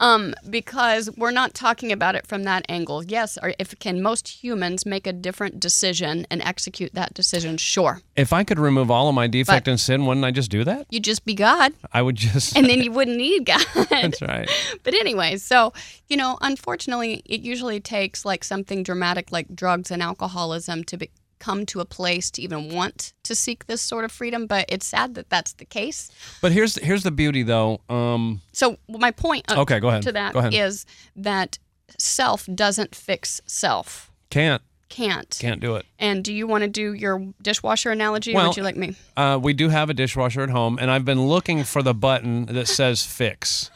Um, 0.00 0.34
because 0.50 1.08
we're 1.16 1.30
not 1.30 1.54
talking 1.54 1.92
about 1.92 2.14
it 2.16 2.26
from 2.26 2.42
that 2.44 2.64
angle. 2.68 3.04
Yes, 3.04 3.38
or 3.40 3.54
if 3.58 3.78
can 3.78 4.02
most 4.02 4.26
humans 4.42 4.84
make 4.84 5.06
a 5.06 5.12
different 5.12 5.60
decision 5.60 6.26
and 6.30 6.42
execute 6.42 6.92
that 6.94 7.14
decision? 7.14 7.56
Sure. 7.56 8.00
If 8.16 8.32
I 8.32 8.42
could 8.42 8.58
remove 8.58 8.90
all 8.90 9.08
of 9.08 9.14
my 9.14 9.28
defect 9.28 9.66
But- 9.66 9.70
and 9.70 9.80
sin, 9.80 10.06
wouldn't 10.06 10.24
I 10.26 10.30
just 10.32 10.50
do 10.50 10.64
that? 10.64 10.86
You'd 10.90 11.04
just 11.04 11.24
be 11.24 11.34
God, 11.34 11.72
I 11.92 12.02
would 12.02 12.16
just. 12.16 12.56
and 12.56 12.68
then 12.68 12.82
you 12.82 12.90
wouldn't 12.90 13.16
need 13.16 13.46
God. 13.46 13.64
that's 13.90 14.20
right. 14.20 14.48
but 14.82 14.94
anyway, 14.94 15.36
so 15.36 15.72
you 16.08 16.16
know, 16.16 16.38
unfortunately, 16.40 17.22
it 17.26 17.42
usually 17.42 17.80
takes 17.80 18.24
like 18.24 18.42
something 18.42 18.82
dramatic 18.82 19.30
like 19.30 19.54
drugs 19.54 19.90
and 19.90 20.02
alcoholism 20.02 20.82
to 20.84 20.96
be, 20.96 21.10
come 21.38 21.66
to 21.66 21.80
a 21.80 21.84
place 21.84 22.30
to 22.32 22.42
even 22.42 22.72
want 22.72 23.12
to 23.24 23.34
seek 23.34 23.66
this 23.66 23.80
sort 23.82 24.04
of 24.04 24.12
freedom. 24.12 24.46
But 24.46 24.66
it's 24.68 24.86
sad 24.86 25.14
that 25.14 25.30
that's 25.30 25.52
the 25.54 25.64
case. 25.64 26.10
But 26.40 26.52
here's 26.52 26.76
here's 26.76 27.02
the 27.02 27.10
beauty, 27.10 27.42
though. 27.42 27.80
Um, 27.88 28.40
So 28.52 28.76
my 28.88 29.10
point 29.10 29.44
uh, 29.50 29.60
Okay, 29.62 29.80
go 29.80 29.88
ahead. 29.88 30.02
to 30.02 30.12
that 30.12 30.32
Go 30.32 30.40
ahead. 30.40 30.54
is 30.54 30.86
that 31.16 31.58
self 31.98 32.46
doesn't 32.54 32.94
fix 32.94 33.40
self. 33.46 34.10
can't 34.30 34.62
Can't. 34.88 35.36
can't 35.40 35.60
do 35.60 35.76
it. 35.76 35.84
And 35.98 36.22
do 36.24 36.32
you 36.32 36.46
want 36.46 36.62
to 36.62 36.68
do 36.68 36.92
your 36.94 37.22
dishwasher 37.42 37.90
analogy, 37.90 38.34
or 38.34 38.46
would 38.48 38.56
you 38.56 38.62
like 38.62 38.76
me? 38.76 38.94
Uh, 39.16 39.38
we 39.42 39.52
do 39.52 39.68
have 39.68 39.90
a 39.90 39.94
dishwasher 39.94 40.42
at 40.42 40.50
home, 40.50 40.78
and 40.80 40.90
I've 40.90 41.04
been 41.04 41.26
looking 41.28 41.64
for 41.64 41.82
the 41.82 41.94
button 41.94 42.46
that 42.46 42.68
says 42.78 43.04
fix. 43.04 43.70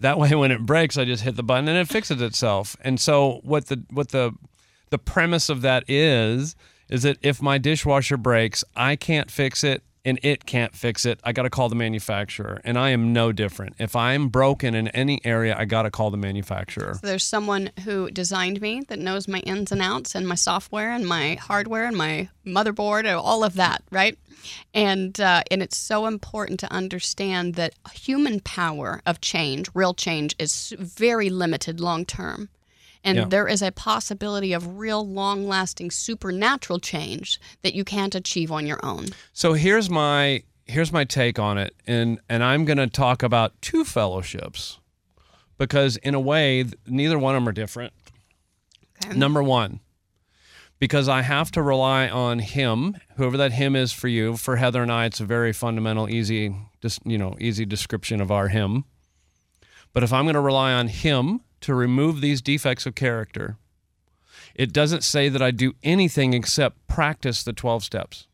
that 0.00 0.18
way, 0.18 0.34
when 0.34 0.50
it 0.50 0.64
breaks, 0.66 0.96
I 0.96 1.04
just 1.04 1.22
hit 1.22 1.36
the 1.36 1.42
button 1.42 1.68
and 1.68 1.76
it 1.78 1.88
fixes 1.88 2.20
itself. 2.22 2.76
And 2.82 3.00
so, 3.00 3.40
what 3.42 3.66
the 3.66 3.82
what 3.90 4.08
the 4.10 4.32
the 4.90 4.98
premise 4.98 5.48
of 5.48 5.62
that 5.62 5.84
is 5.88 6.56
is 6.90 7.04
that 7.04 7.16
if 7.22 7.40
my 7.40 7.56
dishwasher 7.56 8.16
breaks, 8.16 8.64
I 8.76 8.96
can't 8.96 9.30
fix 9.30 9.64
it, 9.64 9.82
and 10.04 10.18
it 10.22 10.46
can't 10.46 10.74
fix 10.74 11.04
it. 11.04 11.20
I 11.24 11.32
got 11.32 11.42
to 11.42 11.50
call 11.50 11.68
the 11.68 11.74
manufacturer, 11.74 12.60
and 12.64 12.78
I 12.78 12.90
am 12.90 13.12
no 13.12 13.32
different. 13.32 13.76
If 13.78 13.94
I'm 13.94 14.28
broken 14.28 14.74
in 14.74 14.88
any 14.88 15.20
area, 15.24 15.54
I 15.56 15.64
got 15.66 15.82
to 15.82 15.90
call 15.90 16.10
the 16.10 16.16
manufacturer. 16.16 16.98
There's 17.02 17.24
someone 17.24 17.70
who 17.84 18.10
designed 18.10 18.60
me 18.60 18.82
that 18.88 18.98
knows 18.98 19.28
my 19.28 19.40
ins 19.40 19.72
and 19.72 19.82
outs 19.82 20.14
and 20.14 20.26
my 20.26 20.34
software 20.34 20.90
and 20.90 21.06
my 21.06 21.34
hardware 21.34 21.84
and 21.84 21.96
my 21.96 22.28
motherboard 22.46 23.00
and 23.00 23.08
all 23.08 23.44
of 23.44 23.54
that, 23.54 23.82
right? 23.90 24.18
And 24.72 25.20
uh, 25.20 25.42
and 25.50 25.62
it's 25.62 25.76
so 25.76 26.06
important 26.06 26.60
to 26.60 26.72
understand 26.72 27.54
that 27.56 27.74
human 27.92 28.40
power 28.40 29.02
of 29.04 29.20
change, 29.20 29.68
real 29.74 29.92
change, 29.92 30.34
is 30.38 30.74
very 30.78 31.28
limited 31.28 31.78
long 31.78 32.06
term. 32.06 32.48
And 33.02 33.16
Yeah. 33.16 33.24
there 33.24 33.48
is 33.48 33.62
a 33.62 33.72
possibility 33.72 34.52
of 34.52 34.78
real 34.78 35.06
long 35.06 35.46
lasting 35.46 35.90
supernatural 35.90 36.78
change 36.78 37.40
that 37.62 37.74
you 37.74 37.84
can't 37.84 38.14
achieve 38.14 38.52
on 38.52 38.66
your 38.66 38.84
own. 38.84 39.06
So 39.32 39.54
here's 39.54 39.88
my 39.88 40.42
here's 40.66 40.92
my 40.92 41.04
take 41.04 41.38
on 41.38 41.56
it, 41.58 41.74
and 41.86 42.20
and 42.28 42.44
I'm 42.44 42.64
going 42.64 42.78
to 42.78 42.86
talk 42.86 43.22
about 43.22 43.60
two 43.62 43.84
fellowships 43.84 44.78
because 45.58 45.96
in 45.98 46.14
a 46.14 46.20
way 46.20 46.64
neither 46.86 47.18
one 47.18 47.34
of 47.34 47.40
them 47.42 47.48
are 47.48 47.52
different. 47.52 47.92
Okay. 49.04 49.16
Number 49.16 49.42
one, 49.42 49.80
because 50.78 51.08
I 51.08 51.22
have 51.22 51.50
to 51.52 51.62
rely 51.62 52.06
on 52.08 52.38
him, 52.38 52.96
whoever 53.16 53.38
that 53.38 53.52
him 53.52 53.74
is 53.74 53.92
for 53.92 54.08
you. 54.08 54.36
For 54.36 54.56
Heather 54.56 54.82
and 54.82 54.92
I, 54.92 55.06
it's 55.06 55.20
a 55.20 55.24
very 55.24 55.52
fundamental, 55.54 56.08
easy, 56.08 56.54
just 56.82 57.00
you 57.06 57.16
know, 57.16 57.34
easy 57.40 57.64
description 57.64 58.20
of 58.20 58.30
our 58.30 58.48
him. 58.48 58.84
But 59.94 60.02
if 60.02 60.12
I'm 60.12 60.24
going 60.24 60.34
to 60.34 60.40
rely 60.40 60.72
on 60.74 60.88
him 60.88 61.40
to 61.62 61.74
remove 61.74 62.20
these 62.20 62.40
defects 62.42 62.86
of 62.86 62.94
character, 62.94 63.56
it 64.54 64.72
doesn't 64.72 65.04
say 65.04 65.28
that 65.28 65.42
I 65.42 65.50
do 65.50 65.74
anything 65.82 66.34
except 66.34 66.86
practice 66.86 67.42
the 67.42 67.52
12 67.52 67.84
steps. 67.84 68.26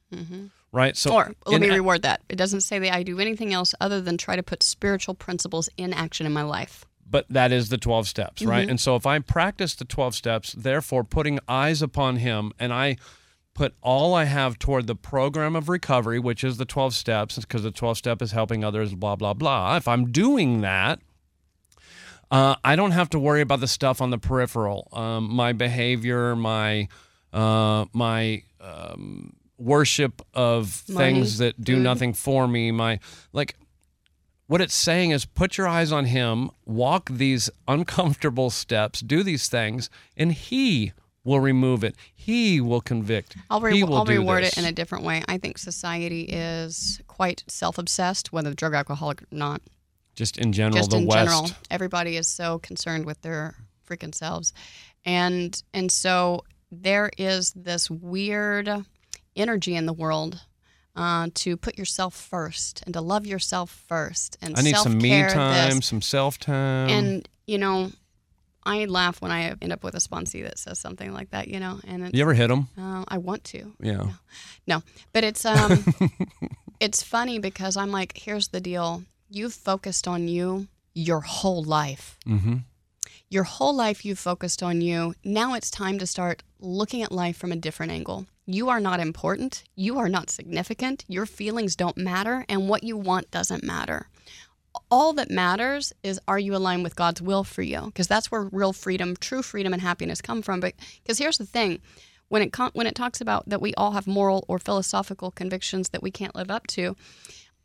Right? 0.72 0.96
So 0.96 1.14
Or 1.14 1.32
let 1.46 1.60
me 1.60 1.68
reword 1.68 2.02
that. 2.02 2.20
It 2.28 2.36
doesn't 2.36 2.60
say 2.60 2.78
that 2.78 2.94
I 2.94 3.02
do 3.02 3.18
anything 3.18 3.52
else 3.52 3.74
other 3.80 4.00
than 4.00 4.16
try 4.18 4.36
to 4.36 4.42
put 4.42 4.62
spiritual 4.62 5.14
principles 5.14 5.68
in 5.76 5.92
action 5.92 6.26
in 6.26 6.32
my 6.32 6.42
life. 6.42 6.84
but 7.08 7.24
that 7.30 7.52
is 7.52 7.68
the 7.68 7.78
12 7.78 8.08
steps, 8.08 8.42
Mm-hmm. 8.42 8.50
right? 8.50 8.68
And 8.68 8.80
so 8.80 8.96
if 8.96 9.06
I 9.06 9.18
practice 9.20 9.74
the 9.76 9.84
12 9.84 10.14
steps, 10.14 10.52
therefore 10.52 11.04
putting 11.04 11.38
eyes 11.48 11.80
upon 11.82 12.16
him 12.16 12.52
and 12.58 12.72
I 12.72 12.96
put 13.54 13.74
all 13.80 14.12
I 14.14 14.24
have 14.24 14.58
toward 14.58 14.86
the 14.86 14.96
program 14.96 15.54
of 15.56 15.68
recovery, 15.68 16.18
which 16.18 16.42
is 16.44 16.56
the 16.58 16.64
12 16.66 16.94
steps, 16.94 17.36
because 17.38 17.62
the 17.62 17.70
12 17.70 17.96
step 17.98 18.20
is 18.20 18.32
helping 18.32 18.64
others, 18.64 18.94
blah, 18.94 19.16
blah, 19.16 19.34
blah. 19.34 19.76
If 19.76 19.86
I'm 19.88 20.10
doing 20.12 20.60
that, 20.62 21.00
uh, 22.30 22.56
I 22.64 22.76
don't 22.76 22.90
have 22.92 23.10
to 23.10 23.18
worry 23.18 23.40
about 23.40 23.60
the 23.60 23.68
stuff 23.68 24.00
on 24.00 24.10
the 24.10 24.18
peripheral, 24.18 24.88
um, 24.92 25.30
my 25.32 25.52
behavior, 25.52 26.34
my 26.34 26.88
uh, 27.32 27.86
my 27.92 28.42
um, 28.60 29.34
worship 29.58 30.22
of 30.34 30.82
Money, 30.88 31.14
things 31.14 31.38
that 31.38 31.62
do 31.62 31.74
food. 31.74 31.82
nothing 31.82 32.12
for 32.14 32.48
me. 32.48 32.70
My 32.70 32.98
like, 33.32 33.56
what 34.46 34.60
it's 34.60 34.74
saying 34.74 35.10
is 35.10 35.24
put 35.24 35.56
your 35.56 35.68
eyes 35.68 35.92
on 35.92 36.06
Him, 36.06 36.50
walk 36.64 37.08
these 37.10 37.50
uncomfortable 37.68 38.50
steps, 38.50 39.00
do 39.00 39.22
these 39.22 39.48
things, 39.48 39.90
and 40.16 40.32
He 40.32 40.92
will 41.24 41.40
remove 41.40 41.84
it. 41.84 41.96
He 42.14 42.60
will 42.60 42.80
convict. 42.80 43.36
I'll, 43.50 43.60
re- 43.60 43.74
he 43.74 43.82
will 43.84 43.96
I'll 43.96 44.04
do 44.04 44.20
reword 44.20 44.42
this. 44.42 44.56
it 44.56 44.58
in 44.60 44.64
a 44.64 44.72
different 44.72 45.04
way. 45.04 45.22
I 45.28 45.38
think 45.38 45.58
society 45.58 46.22
is 46.22 47.00
quite 47.08 47.44
self 47.48 47.78
obsessed, 47.78 48.32
whether 48.32 48.54
drug 48.54 48.74
alcoholic 48.74 49.22
or 49.22 49.26
not. 49.32 49.60
Just 50.16 50.38
in 50.38 50.52
general. 50.52 50.78
Just 50.78 50.90
the 50.90 50.98
in 50.98 51.06
West. 51.06 51.30
general, 51.30 51.50
everybody 51.70 52.16
is 52.16 52.26
so 52.26 52.58
concerned 52.58 53.06
with 53.06 53.20
their 53.22 53.54
freaking 53.88 54.14
selves, 54.14 54.52
and 55.04 55.62
and 55.72 55.92
so 55.92 56.42
there 56.72 57.10
is 57.16 57.52
this 57.52 57.88
weird 57.88 58.68
energy 59.36 59.76
in 59.76 59.86
the 59.86 59.92
world 59.92 60.40
uh, 60.96 61.28
to 61.34 61.56
put 61.56 61.78
yourself 61.78 62.14
first 62.14 62.82
and 62.86 62.94
to 62.94 63.00
love 63.00 63.26
yourself 63.26 63.70
first 63.86 64.36
and 64.40 64.58
I 64.58 64.62
need 64.62 64.76
some 64.76 64.98
me 64.98 65.22
time, 65.28 65.76
this. 65.76 65.86
some 65.86 66.02
self 66.02 66.38
time. 66.38 66.88
And 66.88 67.28
you 67.46 67.58
know, 67.58 67.90
I 68.64 68.86
laugh 68.86 69.22
when 69.22 69.30
I 69.30 69.54
end 69.62 69.72
up 69.72 69.84
with 69.84 69.94
a 69.94 69.98
sponsee 69.98 70.42
that 70.42 70.58
says 70.58 70.78
something 70.78 71.12
like 71.12 71.30
that. 71.30 71.48
You 71.48 71.60
know, 71.60 71.78
and 71.86 72.04
it's, 72.04 72.14
you 72.14 72.22
ever 72.22 72.34
hit 72.34 72.48
them? 72.48 72.68
uh, 72.78 73.04
I 73.06 73.18
want 73.18 73.44
to. 73.44 73.72
Yeah. 73.80 74.08
No, 74.66 74.82
but 75.12 75.22
it's 75.22 75.44
um, 75.44 75.84
it's 76.80 77.02
funny 77.02 77.38
because 77.38 77.76
I'm 77.76 77.92
like, 77.92 78.16
here's 78.16 78.48
the 78.48 78.60
deal: 78.60 79.04
you've 79.28 79.54
focused 79.54 80.06
on 80.06 80.28
you 80.28 80.68
your 80.94 81.20
whole 81.20 81.62
life. 81.62 82.18
Mm-hmm. 82.26 82.56
Your 83.28 83.44
whole 83.44 83.74
life 83.74 84.04
you've 84.04 84.18
focused 84.18 84.62
on 84.62 84.80
you. 84.80 85.14
Now 85.24 85.54
it's 85.54 85.70
time 85.70 85.98
to 85.98 86.06
start 86.06 86.42
looking 86.60 87.02
at 87.02 87.12
life 87.12 87.36
from 87.36 87.52
a 87.52 87.56
different 87.56 87.92
angle. 87.92 88.26
You 88.46 88.68
are 88.68 88.80
not 88.80 89.00
important. 89.00 89.64
You 89.74 89.98
are 89.98 90.08
not 90.08 90.30
significant. 90.30 91.04
Your 91.08 91.26
feelings 91.26 91.74
don't 91.74 91.96
matter, 91.96 92.44
and 92.48 92.68
what 92.68 92.84
you 92.84 92.96
want 92.96 93.30
doesn't 93.32 93.64
matter. 93.64 94.08
All 94.90 95.12
that 95.14 95.30
matters 95.30 95.92
is 96.04 96.20
are 96.28 96.38
you 96.38 96.54
aligned 96.54 96.84
with 96.84 96.94
God's 96.94 97.20
will 97.20 97.42
for 97.42 97.62
you? 97.62 97.86
Because 97.86 98.06
that's 98.06 98.30
where 98.30 98.42
real 98.42 98.72
freedom, 98.72 99.16
true 99.16 99.42
freedom, 99.42 99.72
and 99.72 99.82
happiness 99.82 100.20
come 100.22 100.42
from. 100.42 100.60
But 100.60 100.74
because 101.02 101.18
here's 101.18 101.38
the 101.38 101.46
thing, 101.46 101.80
when 102.28 102.42
it 102.42 102.52
com- 102.52 102.70
when 102.74 102.86
it 102.86 102.94
talks 102.94 103.20
about 103.20 103.48
that 103.48 103.60
we 103.60 103.74
all 103.74 103.92
have 103.92 104.06
moral 104.06 104.44
or 104.46 104.58
philosophical 104.60 105.32
convictions 105.32 105.88
that 105.88 106.02
we 106.02 106.12
can't 106.12 106.34
live 106.36 106.50
up 106.50 106.66
to, 106.68 106.94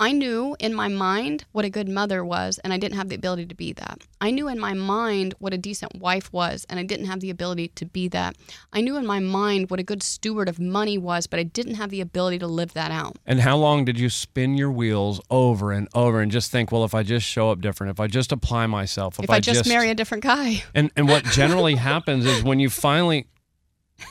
I 0.02 0.14
knew 0.14 0.56
in 0.60 0.74
my 0.74 0.88
mind 0.88 1.46
what 1.52 1.64
a 1.64 1.70
good 1.70 1.88
mother 1.88 2.26
was, 2.26 2.58
and 2.64 2.74
I 2.74 2.80
didn't 2.80 2.98
have 2.98 3.10
the 3.10 3.16
ability 3.16 3.46
to 3.46 3.54
be 3.54 3.72
that. 3.74 4.00
I 4.20 4.32
knew 4.32 4.48
in 4.48 4.58
my 4.58 4.74
mind 4.74 5.36
what 5.38 5.54
a 5.54 5.60
decent 5.60 5.94
wife 6.02 6.34
was, 6.34 6.66
and 6.68 6.80
I 6.80 6.84
didn't 6.84 7.06
have 7.06 7.20
the 7.20 7.30
ability 7.30 7.68
to 7.76 7.86
be 7.86 8.08
that. 8.08 8.36
I 8.74 8.82
knew 8.82 8.98
in 8.98 9.06
my 9.06 9.20
mind 9.20 9.70
what 9.70 9.80
a 9.80 9.84
good 9.84 10.02
steward 10.02 10.50
of 10.50 10.60
money 10.60 10.98
was, 10.98 11.28
but 11.28 11.40
I 11.40 11.44
didn't 11.44 11.76
have 11.76 11.92
the 11.92 12.02
ability 12.02 12.40
to 12.40 12.48
live 12.48 12.74
that 12.74 12.90
out. 12.90 13.18
And 13.28 13.42
how 13.42 13.58
long 13.58 13.86
did 13.86 14.00
you 14.00 14.10
spin 14.10 14.58
your 14.58 14.72
wheels 14.72 15.22
over 15.30 15.72
and 15.72 15.88
over 15.94 16.20
and 16.20 16.32
just 16.32 16.50
think, 16.52 16.72
well, 16.72 16.84
if 16.84 16.96
I 16.96 17.04
just 17.04 17.28
show 17.28 17.52
up 17.52 17.62
different, 17.62 17.92
if 17.92 18.00
I 18.00 18.08
just 18.08 18.32
apply 18.32 18.66
myself, 18.66 19.20
if, 19.20 19.26
If 19.26 19.30
I, 19.30 19.40
just, 19.40 19.68
marry 19.68 19.92
a 19.92 19.96
different 19.96 20.24
guy. 20.24 20.64
and 20.74 20.90
and 20.96 21.08
what 21.08 21.26
generally 21.26 21.76
happens 21.76 22.26
is 22.26 22.44
when 22.44 22.60
you 22.60 22.72
finally 22.72 23.28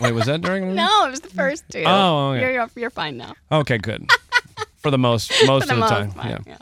wait, 0.00 0.12
was 0.12 0.26
that 0.26 0.40
during? 0.40 0.68
the- 0.68 0.74
No, 0.86 1.06
it 1.08 1.10
was 1.10 1.20
the 1.20 1.30
first 1.30 1.64
two. 1.68 1.82
Oh, 1.84 2.30
okay. 2.34 2.52
You're, 2.52 2.70
you're 2.76 2.90
fine 2.90 3.16
now. 3.16 3.34
Okay, 3.50 3.78
good. 3.78 4.08
For 4.80 4.90
the 4.90 4.98
most 4.98 5.30
most 5.46 5.66
For 5.66 5.72
of 5.72 5.76
the 5.76 5.76
most 5.76 5.90
time, 5.90 6.12
part, 6.12 6.42
yeah. 6.46 6.56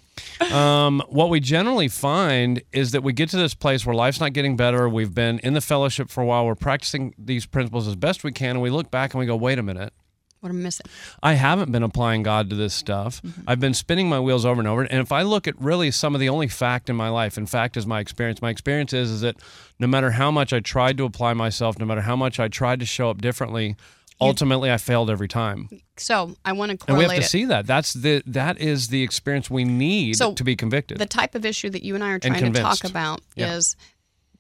Um, 0.50 1.02
what 1.08 1.30
we 1.30 1.40
generally 1.40 1.88
find 1.88 2.62
is 2.72 2.92
that 2.92 3.02
we 3.02 3.12
get 3.12 3.28
to 3.30 3.36
this 3.36 3.54
place 3.54 3.84
where 3.86 3.94
life's 3.94 4.20
not 4.20 4.32
getting 4.32 4.56
better. 4.56 4.88
We've 4.88 5.14
been 5.14 5.38
in 5.40 5.54
the 5.54 5.60
fellowship 5.60 6.10
for 6.10 6.22
a 6.22 6.26
while. 6.26 6.46
We're 6.46 6.54
practicing 6.54 7.14
these 7.18 7.46
principles 7.46 7.86
as 7.88 7.96
best 7.96 8.24
we 8.24 8.32
can, 8.32 8.50
and 8.50 8.62
we 8.62 8.70
look 8.70 8.90
back 8.90 9.14
and 9.14 9.20
we 9.20 9.26
go, 9.26 9.36
"Wait 9.36 9.58
a 9.58 9.62
minute, 9.62 9.92
What 10.40 10.50
am 10.50 10.58
I 10.58 10.62
missing? 10.62 10.86
I 11.22 11.32
haven't 11.34 11.72
been 11.72 11.82
applying 11.82 12.22
God 12.22 12.48
to 12.50 12.56
this 12.56 12.72
stuff. 12.72 13.20
I've 13.46 13.58
been 13.58 13.74
spinning 13.74 14.08
my 14.08 14.20
wheels 14.20 14.44
over 14.46 14.60
and 14.60 14.68
over. 14.68 14.82
And 14.82 15.00
if 15.00 15.10
I 15.10 15.22
look 15.22 15.48
at 15.48 15.60
really 15.60 15.90
some 15.90 16.14
of 16.14 16.20
the 16.20 16.28
only 16.28 16.46
fact 16.46 16.88
in 16.88 16.94
my 16.94 17.08
life, 17.08 17.36
in 17.36 17.46
fact 17.46 17.76
is 17.76 17.86
my 17.86 17.98
experience, 17.98 18.40
my 18.40 18.50
experience 18.50 18.92
is, 18.92 19.10
is 19.10 19.20
that 19.22 19.34
no 19.80 19.88
matter 19.88 20.12
how 20.12 20.30
much 20.30 20.52
I 20.52 20.60
tried 20.60 20.96
to 20.98 21.04
apply 21.04 21.34
myself, 21.34 21.78
no 21.78 21.86
matter 21.86 22.02
how 22.02 22.14
much 22.14 22.38
I 22.38 22.46
tried 22.46 22.78
to 22.80 22.86
show 22.86 23.10
up 23.10 23.20
differently, 23.20 23.74
ultimately 24.20 24.70
I 24.70 24.78
failed 24.78 25.10
every 25.10 25.28
time. 25.28 25.68
So 25.96 26.36
I 26.44 26.52
want 26.52 26.70
to 26.72 26.76
correlate. 26.78 26.88
And 26.88 26.98
we 26.98 27.04
have 27.04 27.22
to 27.22 27.26
it. 27.26 27.30
see 27.30 27.44
that. 27.46 27.66
That's 27.66 27.92
the 27.92 28.22
that 28.26 28.58
is 28.60 28.88
the 28.88 29.02
experience 29.02 29.50
we 29.50 29.64
need 29.64 30.16
So 30.16 30.32
to 30.34 30.44
be 30.44 30.56
convicted. 30.56 30.98
the 30.98 31.06
type 31.06 31.34
of 31.34 31.44
issue 31.44 31.70
that 31.70 31.82
you 31.84 31.94
and 31.94 32.02
I 32.04 32.10
are 32.10 32.18
trying 32.18 32.52
to 32.52 32.60
talk 32.60 32.84
about 32.84 33.20
Yeah. 33.36 33.54
is 33.54 33.76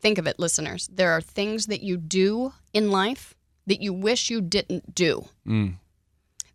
think 0.00 0.18
of 0.18 0.26
it, 0.26 0.38
listeners. 0.38 0.88
There 0.92 1.10
are 1.12 1.20
things 1.20 1.66
that 1.66 1.82
you 1.82 1.96
do 1.96 2.52
in 2.72 2.90
life 2.90 3.34
that 3.66 3.80
you 3.82 3.92
wish 3.92 4.30
you 4.30 4.40
didn't 4.40 4.94
do. 4.94 5.28
Mm, 5.46 5.74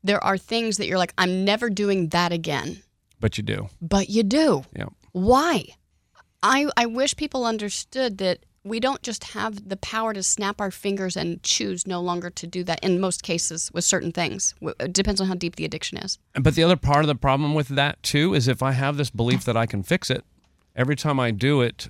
There 0.03 0.23
are 0.23 0.37
things 0.37 0.77
that 0.77 0.87
you're 0.87 0.97
like, 0.97 1.13
I'm 1.17 1.45
never 1.45 1.69
doing 1.69 2.09
that 2.09 2.31
again, 2.31 2.81
but 3.19 3.37
you 3.37 3.43
do. 3.43 3.69
but 3.81 4.09
you 4.09 4.23
do. 4.23 4.63
Yeah. 4.75 4.87
Why? 5.11 5.65
I, 6.41 6.67
I 6.75 6.87
wish 6.87 7.15
people 7.15 7.45
understood 7.45 8.17
that 8.17 8.39
we 8.63 8.79
don't 8.79 9.01
just 9.03 9.23
have 9.25 9.67
the 9.67 9.75
power 9.77 10.13
to 10.13 10.23
snap 10.23 10.61
our 10.61 10.71
fingers 10.71 11.17
and 11.17 11.41
choose 11.43 11.85
no 11.85 11.99
longer 12.01 12.29
to 12.29 12.47
do 12.47 12.63
that 12.63 12.81
in 12.83 12.99
most 12.99 13.21
cases 13.23 13.69
with 13.73 13.83
certain 13.83 14.11
things. 14.11 14.55
It 14.79 14.93
depends 14.93 15.19
on 15.19 15.27
how 15.27 15.33
deep 15.33 15.55
the 15.57 15.65
addiction 15.65 15.97
is. 15.97 16.17
But 16.33 16.55
the 16.55 16.63
other 16.63 16.77
part 16.77 17.03
of 17.03 17.07
the 17.07 17.15
problem 17.15 17.53
with 17.55 17.67
that 17.69 18.01
too 18.03 18.33
is 18.33 18.47
if 18.47 18.63
I 18.63 18.71
have 18.71 18.95
this 18.97 19.09
belief 19.09 19.43
that 19.45 19.57
I 19.57 19.65
can 19.65 19.83
fix 19.83 20.09
it, 20.09 20.23
every 20.75 20.95
time 20.95 21.19
I 21.19 21.31
do 21.31 21.61
it, 21.61 21.89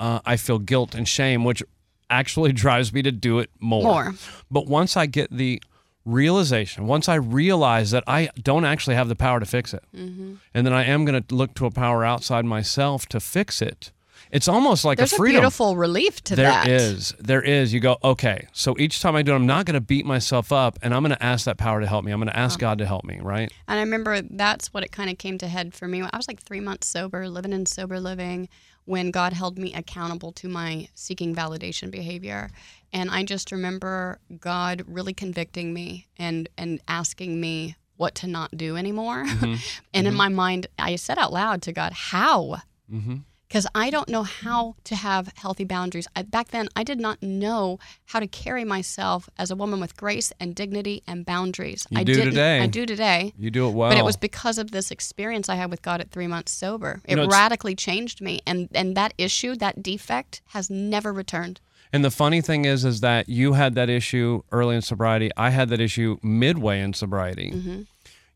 uh, 0.00 0.20
I 0.26 0.36
feel 0.36 0.58
guilt 0.58 0.94
and 0.94 1.08
shame, 1.08 1.44
which 1.44 1.62
actually 2.10 2.52
drives 2.64 2.92
me 2.92 3.00
to 3.02 3.12
do 3.12 3.38
it 3.38 3.48
more. 3.58 3.82
More. 3.82 4.14
But 4.50 4.66
once 4.66 4.96
I 4.96 5.06
get 5.06 5.30
the 5.34 5.62
realization, 6.04 6.86
once 6.86 7.08
I 7.08 7.14
realize 7.14 7.90
that 7.92 8.04
I 8.06 8.28
don't 8.42 8.64
actually 8.64 8.96
have 8.96 9.08
the 9.08 9.16
power 9.16 9.40
to 9.40 9.46
fix 9.46 9.72
it, 9.72 9.84
Mm-hmm. 9.96 10.34
and 10.52 10.66
then 10.66 10.72
I 10.74 10.84
am 10.84 11.04
going 11.04 11.22
to 11.22 11.34
look 11.34 11.54
to 11.54 11.66
a 11.66 11.70
power 11.70 12.04
outside 12.04 12.44
myself 12.44 13.06
to 13.06 13.20
fix 13.20 13.62
it, 13.62 13.92
it's 14.32 14.48
almost 14.48 14.82
like 14.84 14.96
There's 14.96 15.12
a 15.12 15.22
a, 15.22 15.26
beautiful 15.26 15.76
relief 15.76 16.24
to 16.24 16.36
There 16.36 16.46
that. 16.46 16.66
is. 16.66 17.14
There 17.18 17.42
is. 17.42 17.74
You 17.74 17.80
go, 17.80 17.98
okay, 18.02 18.48
so 18.52 18.74
each 18.78 19.00
time 19.00 19.14
I 19.14 19.20
do 19.20 19.32
it, 19.32 19.36
I'm 19.36 19.46
not 19.46 19.66
going 19.66 19.74
to 19.74 19.80
beat 19.80 20.06
myself 20.06 20.50
up 20.50 20.78
and 20.80 20.94
I'm 20.94 21.02
going 21.02 21.14
to 21.14 21.22
ask 21.22 21.44
that 21.44 21.58
power 21.58 21.80
to 21.80 21.86
help 21.86 22.02
me. 22.02 22.12
I'm 22.12 22.18
going 22.18 22.32
to 22.32 22.36
ask 22.36 22.54
uh-huh. 22.54 22.70
God 22.70 22.78
to 22.78 22.86
help 22.86 23.04
me, 23.04 23.20
right? 23.20 23.52
And 23.68 23.78
I 23.78 23.82
remember 23.82 24.22
that's 24.22 24.72
what 24.72 24.84
it 24.84 24.90
kind 24.90 25.10
of 25.10 25.18
came 25.18 25.36
to 25.36 25.46
head 25.46 25.74
for 25.74 25.86
me. 25.86 26.00
I 26.00 26.16
was 26.16 26.26
like 26.28 26.42
three 26.42 26.60
months 26.60 26.88
sober, 26.88 27.28
living 27.28 27.52
in 27.52 27.66
sober 27.66 28.00
living, 28.00 28.48
when 28.86 29.10
God 29.10 29.34
held 29.34 29.58
me 29.58 29.74
accountable 29.74 30.32
to 30.32 30.48
my 30.48 30.88
seeking 30.94 31.34
validation 31.34 31.90
behavior. 31.90 32.50
And 32.90 33.10
I 33.10 33.24
just 33.24 33.52
remember 33.52 34.18
God 34.40 34.82
really 34.86 35.12
convicting 35.12 35.74
me 35.74 36.08
and 36.16 36.48
and 36.56 36.80
asking 36.88 37.38
me 37.38 37.76
what 37.96 38.14
to 38.16 38.26
not 38.26 38.56
do 38.56 38.76
anymore. 38.76 39.24
Mm-hmm. 39.24 39.54
and 39.94 40.06
in 40.06 40.12
mm-hmm. 40.12 40.16
my 40.16 40.28
mind, 40.30 40.68
I 40.78 40.96
said 40.96 41.18
out 41.18 41.32
loud 41.32 41.60
to 41.62 41.72
God, 41.72 41.92
"How?" 41.92 42.62
Mm-hmm. 42.90 43.16
Because 43.52 43.66
I 43.74 43.90
don't 43.90 44.08
know 44.08 44.22
how 44.22 44.76
to 44.84 44.96
have 44.96 45.30
healthy 45.36 45.64
boundaries. 45.64 46.08
I, 46.16 46.22
back 46.22 46.48
then, 46.48 46.70
I 46.74 46.84
did 46.84 46.98
not 46.98 47.22
know 47.22 47.78
how 48.06 48.18
to 48.18 48.26
carry 48.26 48.64
myself 48.64 49.28
as 49.36 49.50
a 49.50 49.56
woman 49.56 49.78
with 49.78 49.94
grace 49.94 50.32
and 50.40 50.54
dignity 50.54 51.02
and 51.06 51.26
boundaries. 51.26 51.86
You 51.90 52.00
I 52.00 52.04
do 52.04 52.14
today. 52.14 52.60
I 52.60 52.66
do 52.66 52.86
today. 52.86 53.34
You 53.36 53.50
do 53.50 53.68
it 53.68 53.72
well. 53.72 53.90
But 53.90 53.98
it 53.98 54.06
was 54.06 54.16
because 54.16 54.56
of 54.56 54.70
this 54.70 54.90
experience 54.90 55.50
I 55.50 55.56
had 55.56 55.70
with 55.70 55.82
God 55.82 56.00
at 56.00 56.10
three 56.10 56.26
months 56.26 56.50
sober. 56.50 57.02
It 57.04 57.10
You 57.10 57.16
know, 57.16 57.26
radically 57.26 57.74
changed 57.74 58.22
me, 58.22 58.40
and 58.46 58.70
and 58.72 58.96
that 58.96 59.12
issue, 59.18 59.54
that 59.56 59.82
defect, 59.82 60.40
has 60.46 60.70
never 60.70 61.12
returned. 61.12 61.60
And 61.92 62.02
the 62.02 62.10
funny 62.10 62.40
thing 62.40 62.64
is, 62.64 62.86
is 62.86 63.00
that 63.00 63.28
you 63.28 63.52
had 63.52 63.74
that 63.74 63.90
issue 63.90 64.44
early 64.50 64.76
in 64.76 64.80
sobriety. 64.80 65.30
I 65.36 65.50
had 65.50 65.68
that 65.68 65.80
issue 65.80 66.16
midway 66.22 66.80
in 66.80 66.94
sobriety. 66.94 67.50
Mm-hmm. 67.50 67.82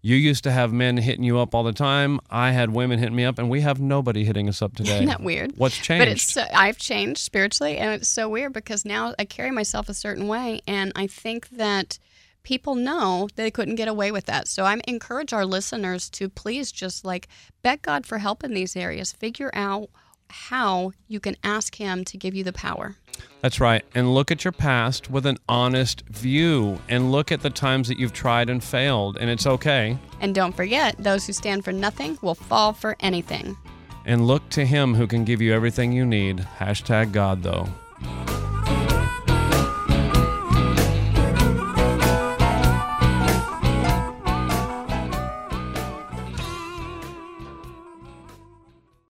You 0.02 0.16
used 0.16 0.44
to 0.44 0.52
have 0.52 0.72
men 0.72 0.96
hitting 0.98 1.24
you 1.24 1.38
up 1.38 1.54
all 1.54 1.64
the 1.64 1.72
time. 1.72 2.20
I 2.30 2.52
had 2.52 2.70
women 2.70 2.98
hitting 2.98 3.16
me 3.16 3.24
up, 3.24 3.38
and 3.38 3.50
we 3.50 3.62
have 3.62 3.80
nobody 3.80 4.24
hitting 4.24 4.48
us 4.48 4.62
up 4.62 4.74
today. 4.76 4.94
Isn't 4.94 5.06
that 5.06 5.22
weird? 5.22 5.52
What's 5.56 5.76
changed? 5.76 6.00
But 6.00 6.08
it's 6.08 6.32
so, 6.32 6.44
I've 6.54 6.78
changed 6.78 7.20
spiritually, 7.20 7.78
and 7.78 7.92
it's 7.92 8.08
so 8.08 8.28
weird 8.28 8.52
because 8.52 8.84
now 8.84 9.14
I 9.18 9.24
carry 9.24 9.50
myself 9.50 9.88
a 9.88 9.94
certain 9.94 10.28
way, 10.28 10.60
and 10.66 10.92
I 10.94 11.06
think 11.06 11.48
that 11.50 11.98
people 12.46 12.76
know 12.76 13.28
they 13.34 13.50
couldn't 13.50 13.74
get 13.74 13.88
away 13.88 14.12
with 14.12 14.26
that. 14.26 14.46
So 14.46 14.64
I 14.64 14.80
encourage 14.86 15.32
our 15.32 15.44
listeners 15.44 16.08
to 16.10 16.28
please 16.28 16.70
just 16.70 17.04
like 17.04 17.26
beg 17.62 17.82
God 17.82 18.06
for 18.06 18.18
help 18.18 18.44
in 18.44 18.54
these 18.54 18.76
areas. 18.76 19.10
Figure 19.10 19.50
out 19.52 19.90
how 20.28 20.92
you 21.08 21.20
can 21.20 21.36
ask 21.42 21.76
Him 21.76 22.04
to 22.04 22.16
give 22.16 22.34
you 22.34 22.44
the 22.44 22.52
power. 22.52 22.96
That's 23.40 23.60
right. 23.60 23.84
And 23.94 24.12
look 24.14 24.30
at 24.30 24.44
your 24.44 24.52
past 24.52 25.10
with 25.10 25.26
an 25.26 25.38
honest 25.48 26.02
view, 26.08 26.78
and 26.88 27.12
look 27.12 27.32
at 27.32 27.42
the 27.42 27.50
times 27.50 27.88
that 27.88 27.98
you've 27.98 28.12
tried 28.12 28.50
and 28.50 28.62
failed, 28.62 29.16
and 29.18 29.30
it's 29.30 29.46
okay. 29.46 29.98
And 30.20 30.34
don't 30.34 30.54
forget, 30.54 30.96
those 30.98 31.26
who 31.26 31.32
stand 31.32 31.64
for 31.64 31.72
nothing 31.72 32.18
will 32.22 32.34
fall 32.34 32.72
for 32.72 32.96
anything. 33.00 33.56
And 34.04 34.26
look 34.26 34.48
to 34.50 34.64
Him 34.64 34.94
who 34.94 35.06
can 35.06 35.24
give 35.24 35.40
you 35.40 35.52
everything 35.52 35.92
you 35.92 36.06
need. 36.06 36.38
Hashtag 36.58 37.12
God, 37.12 37.42
though. 37.42 37.68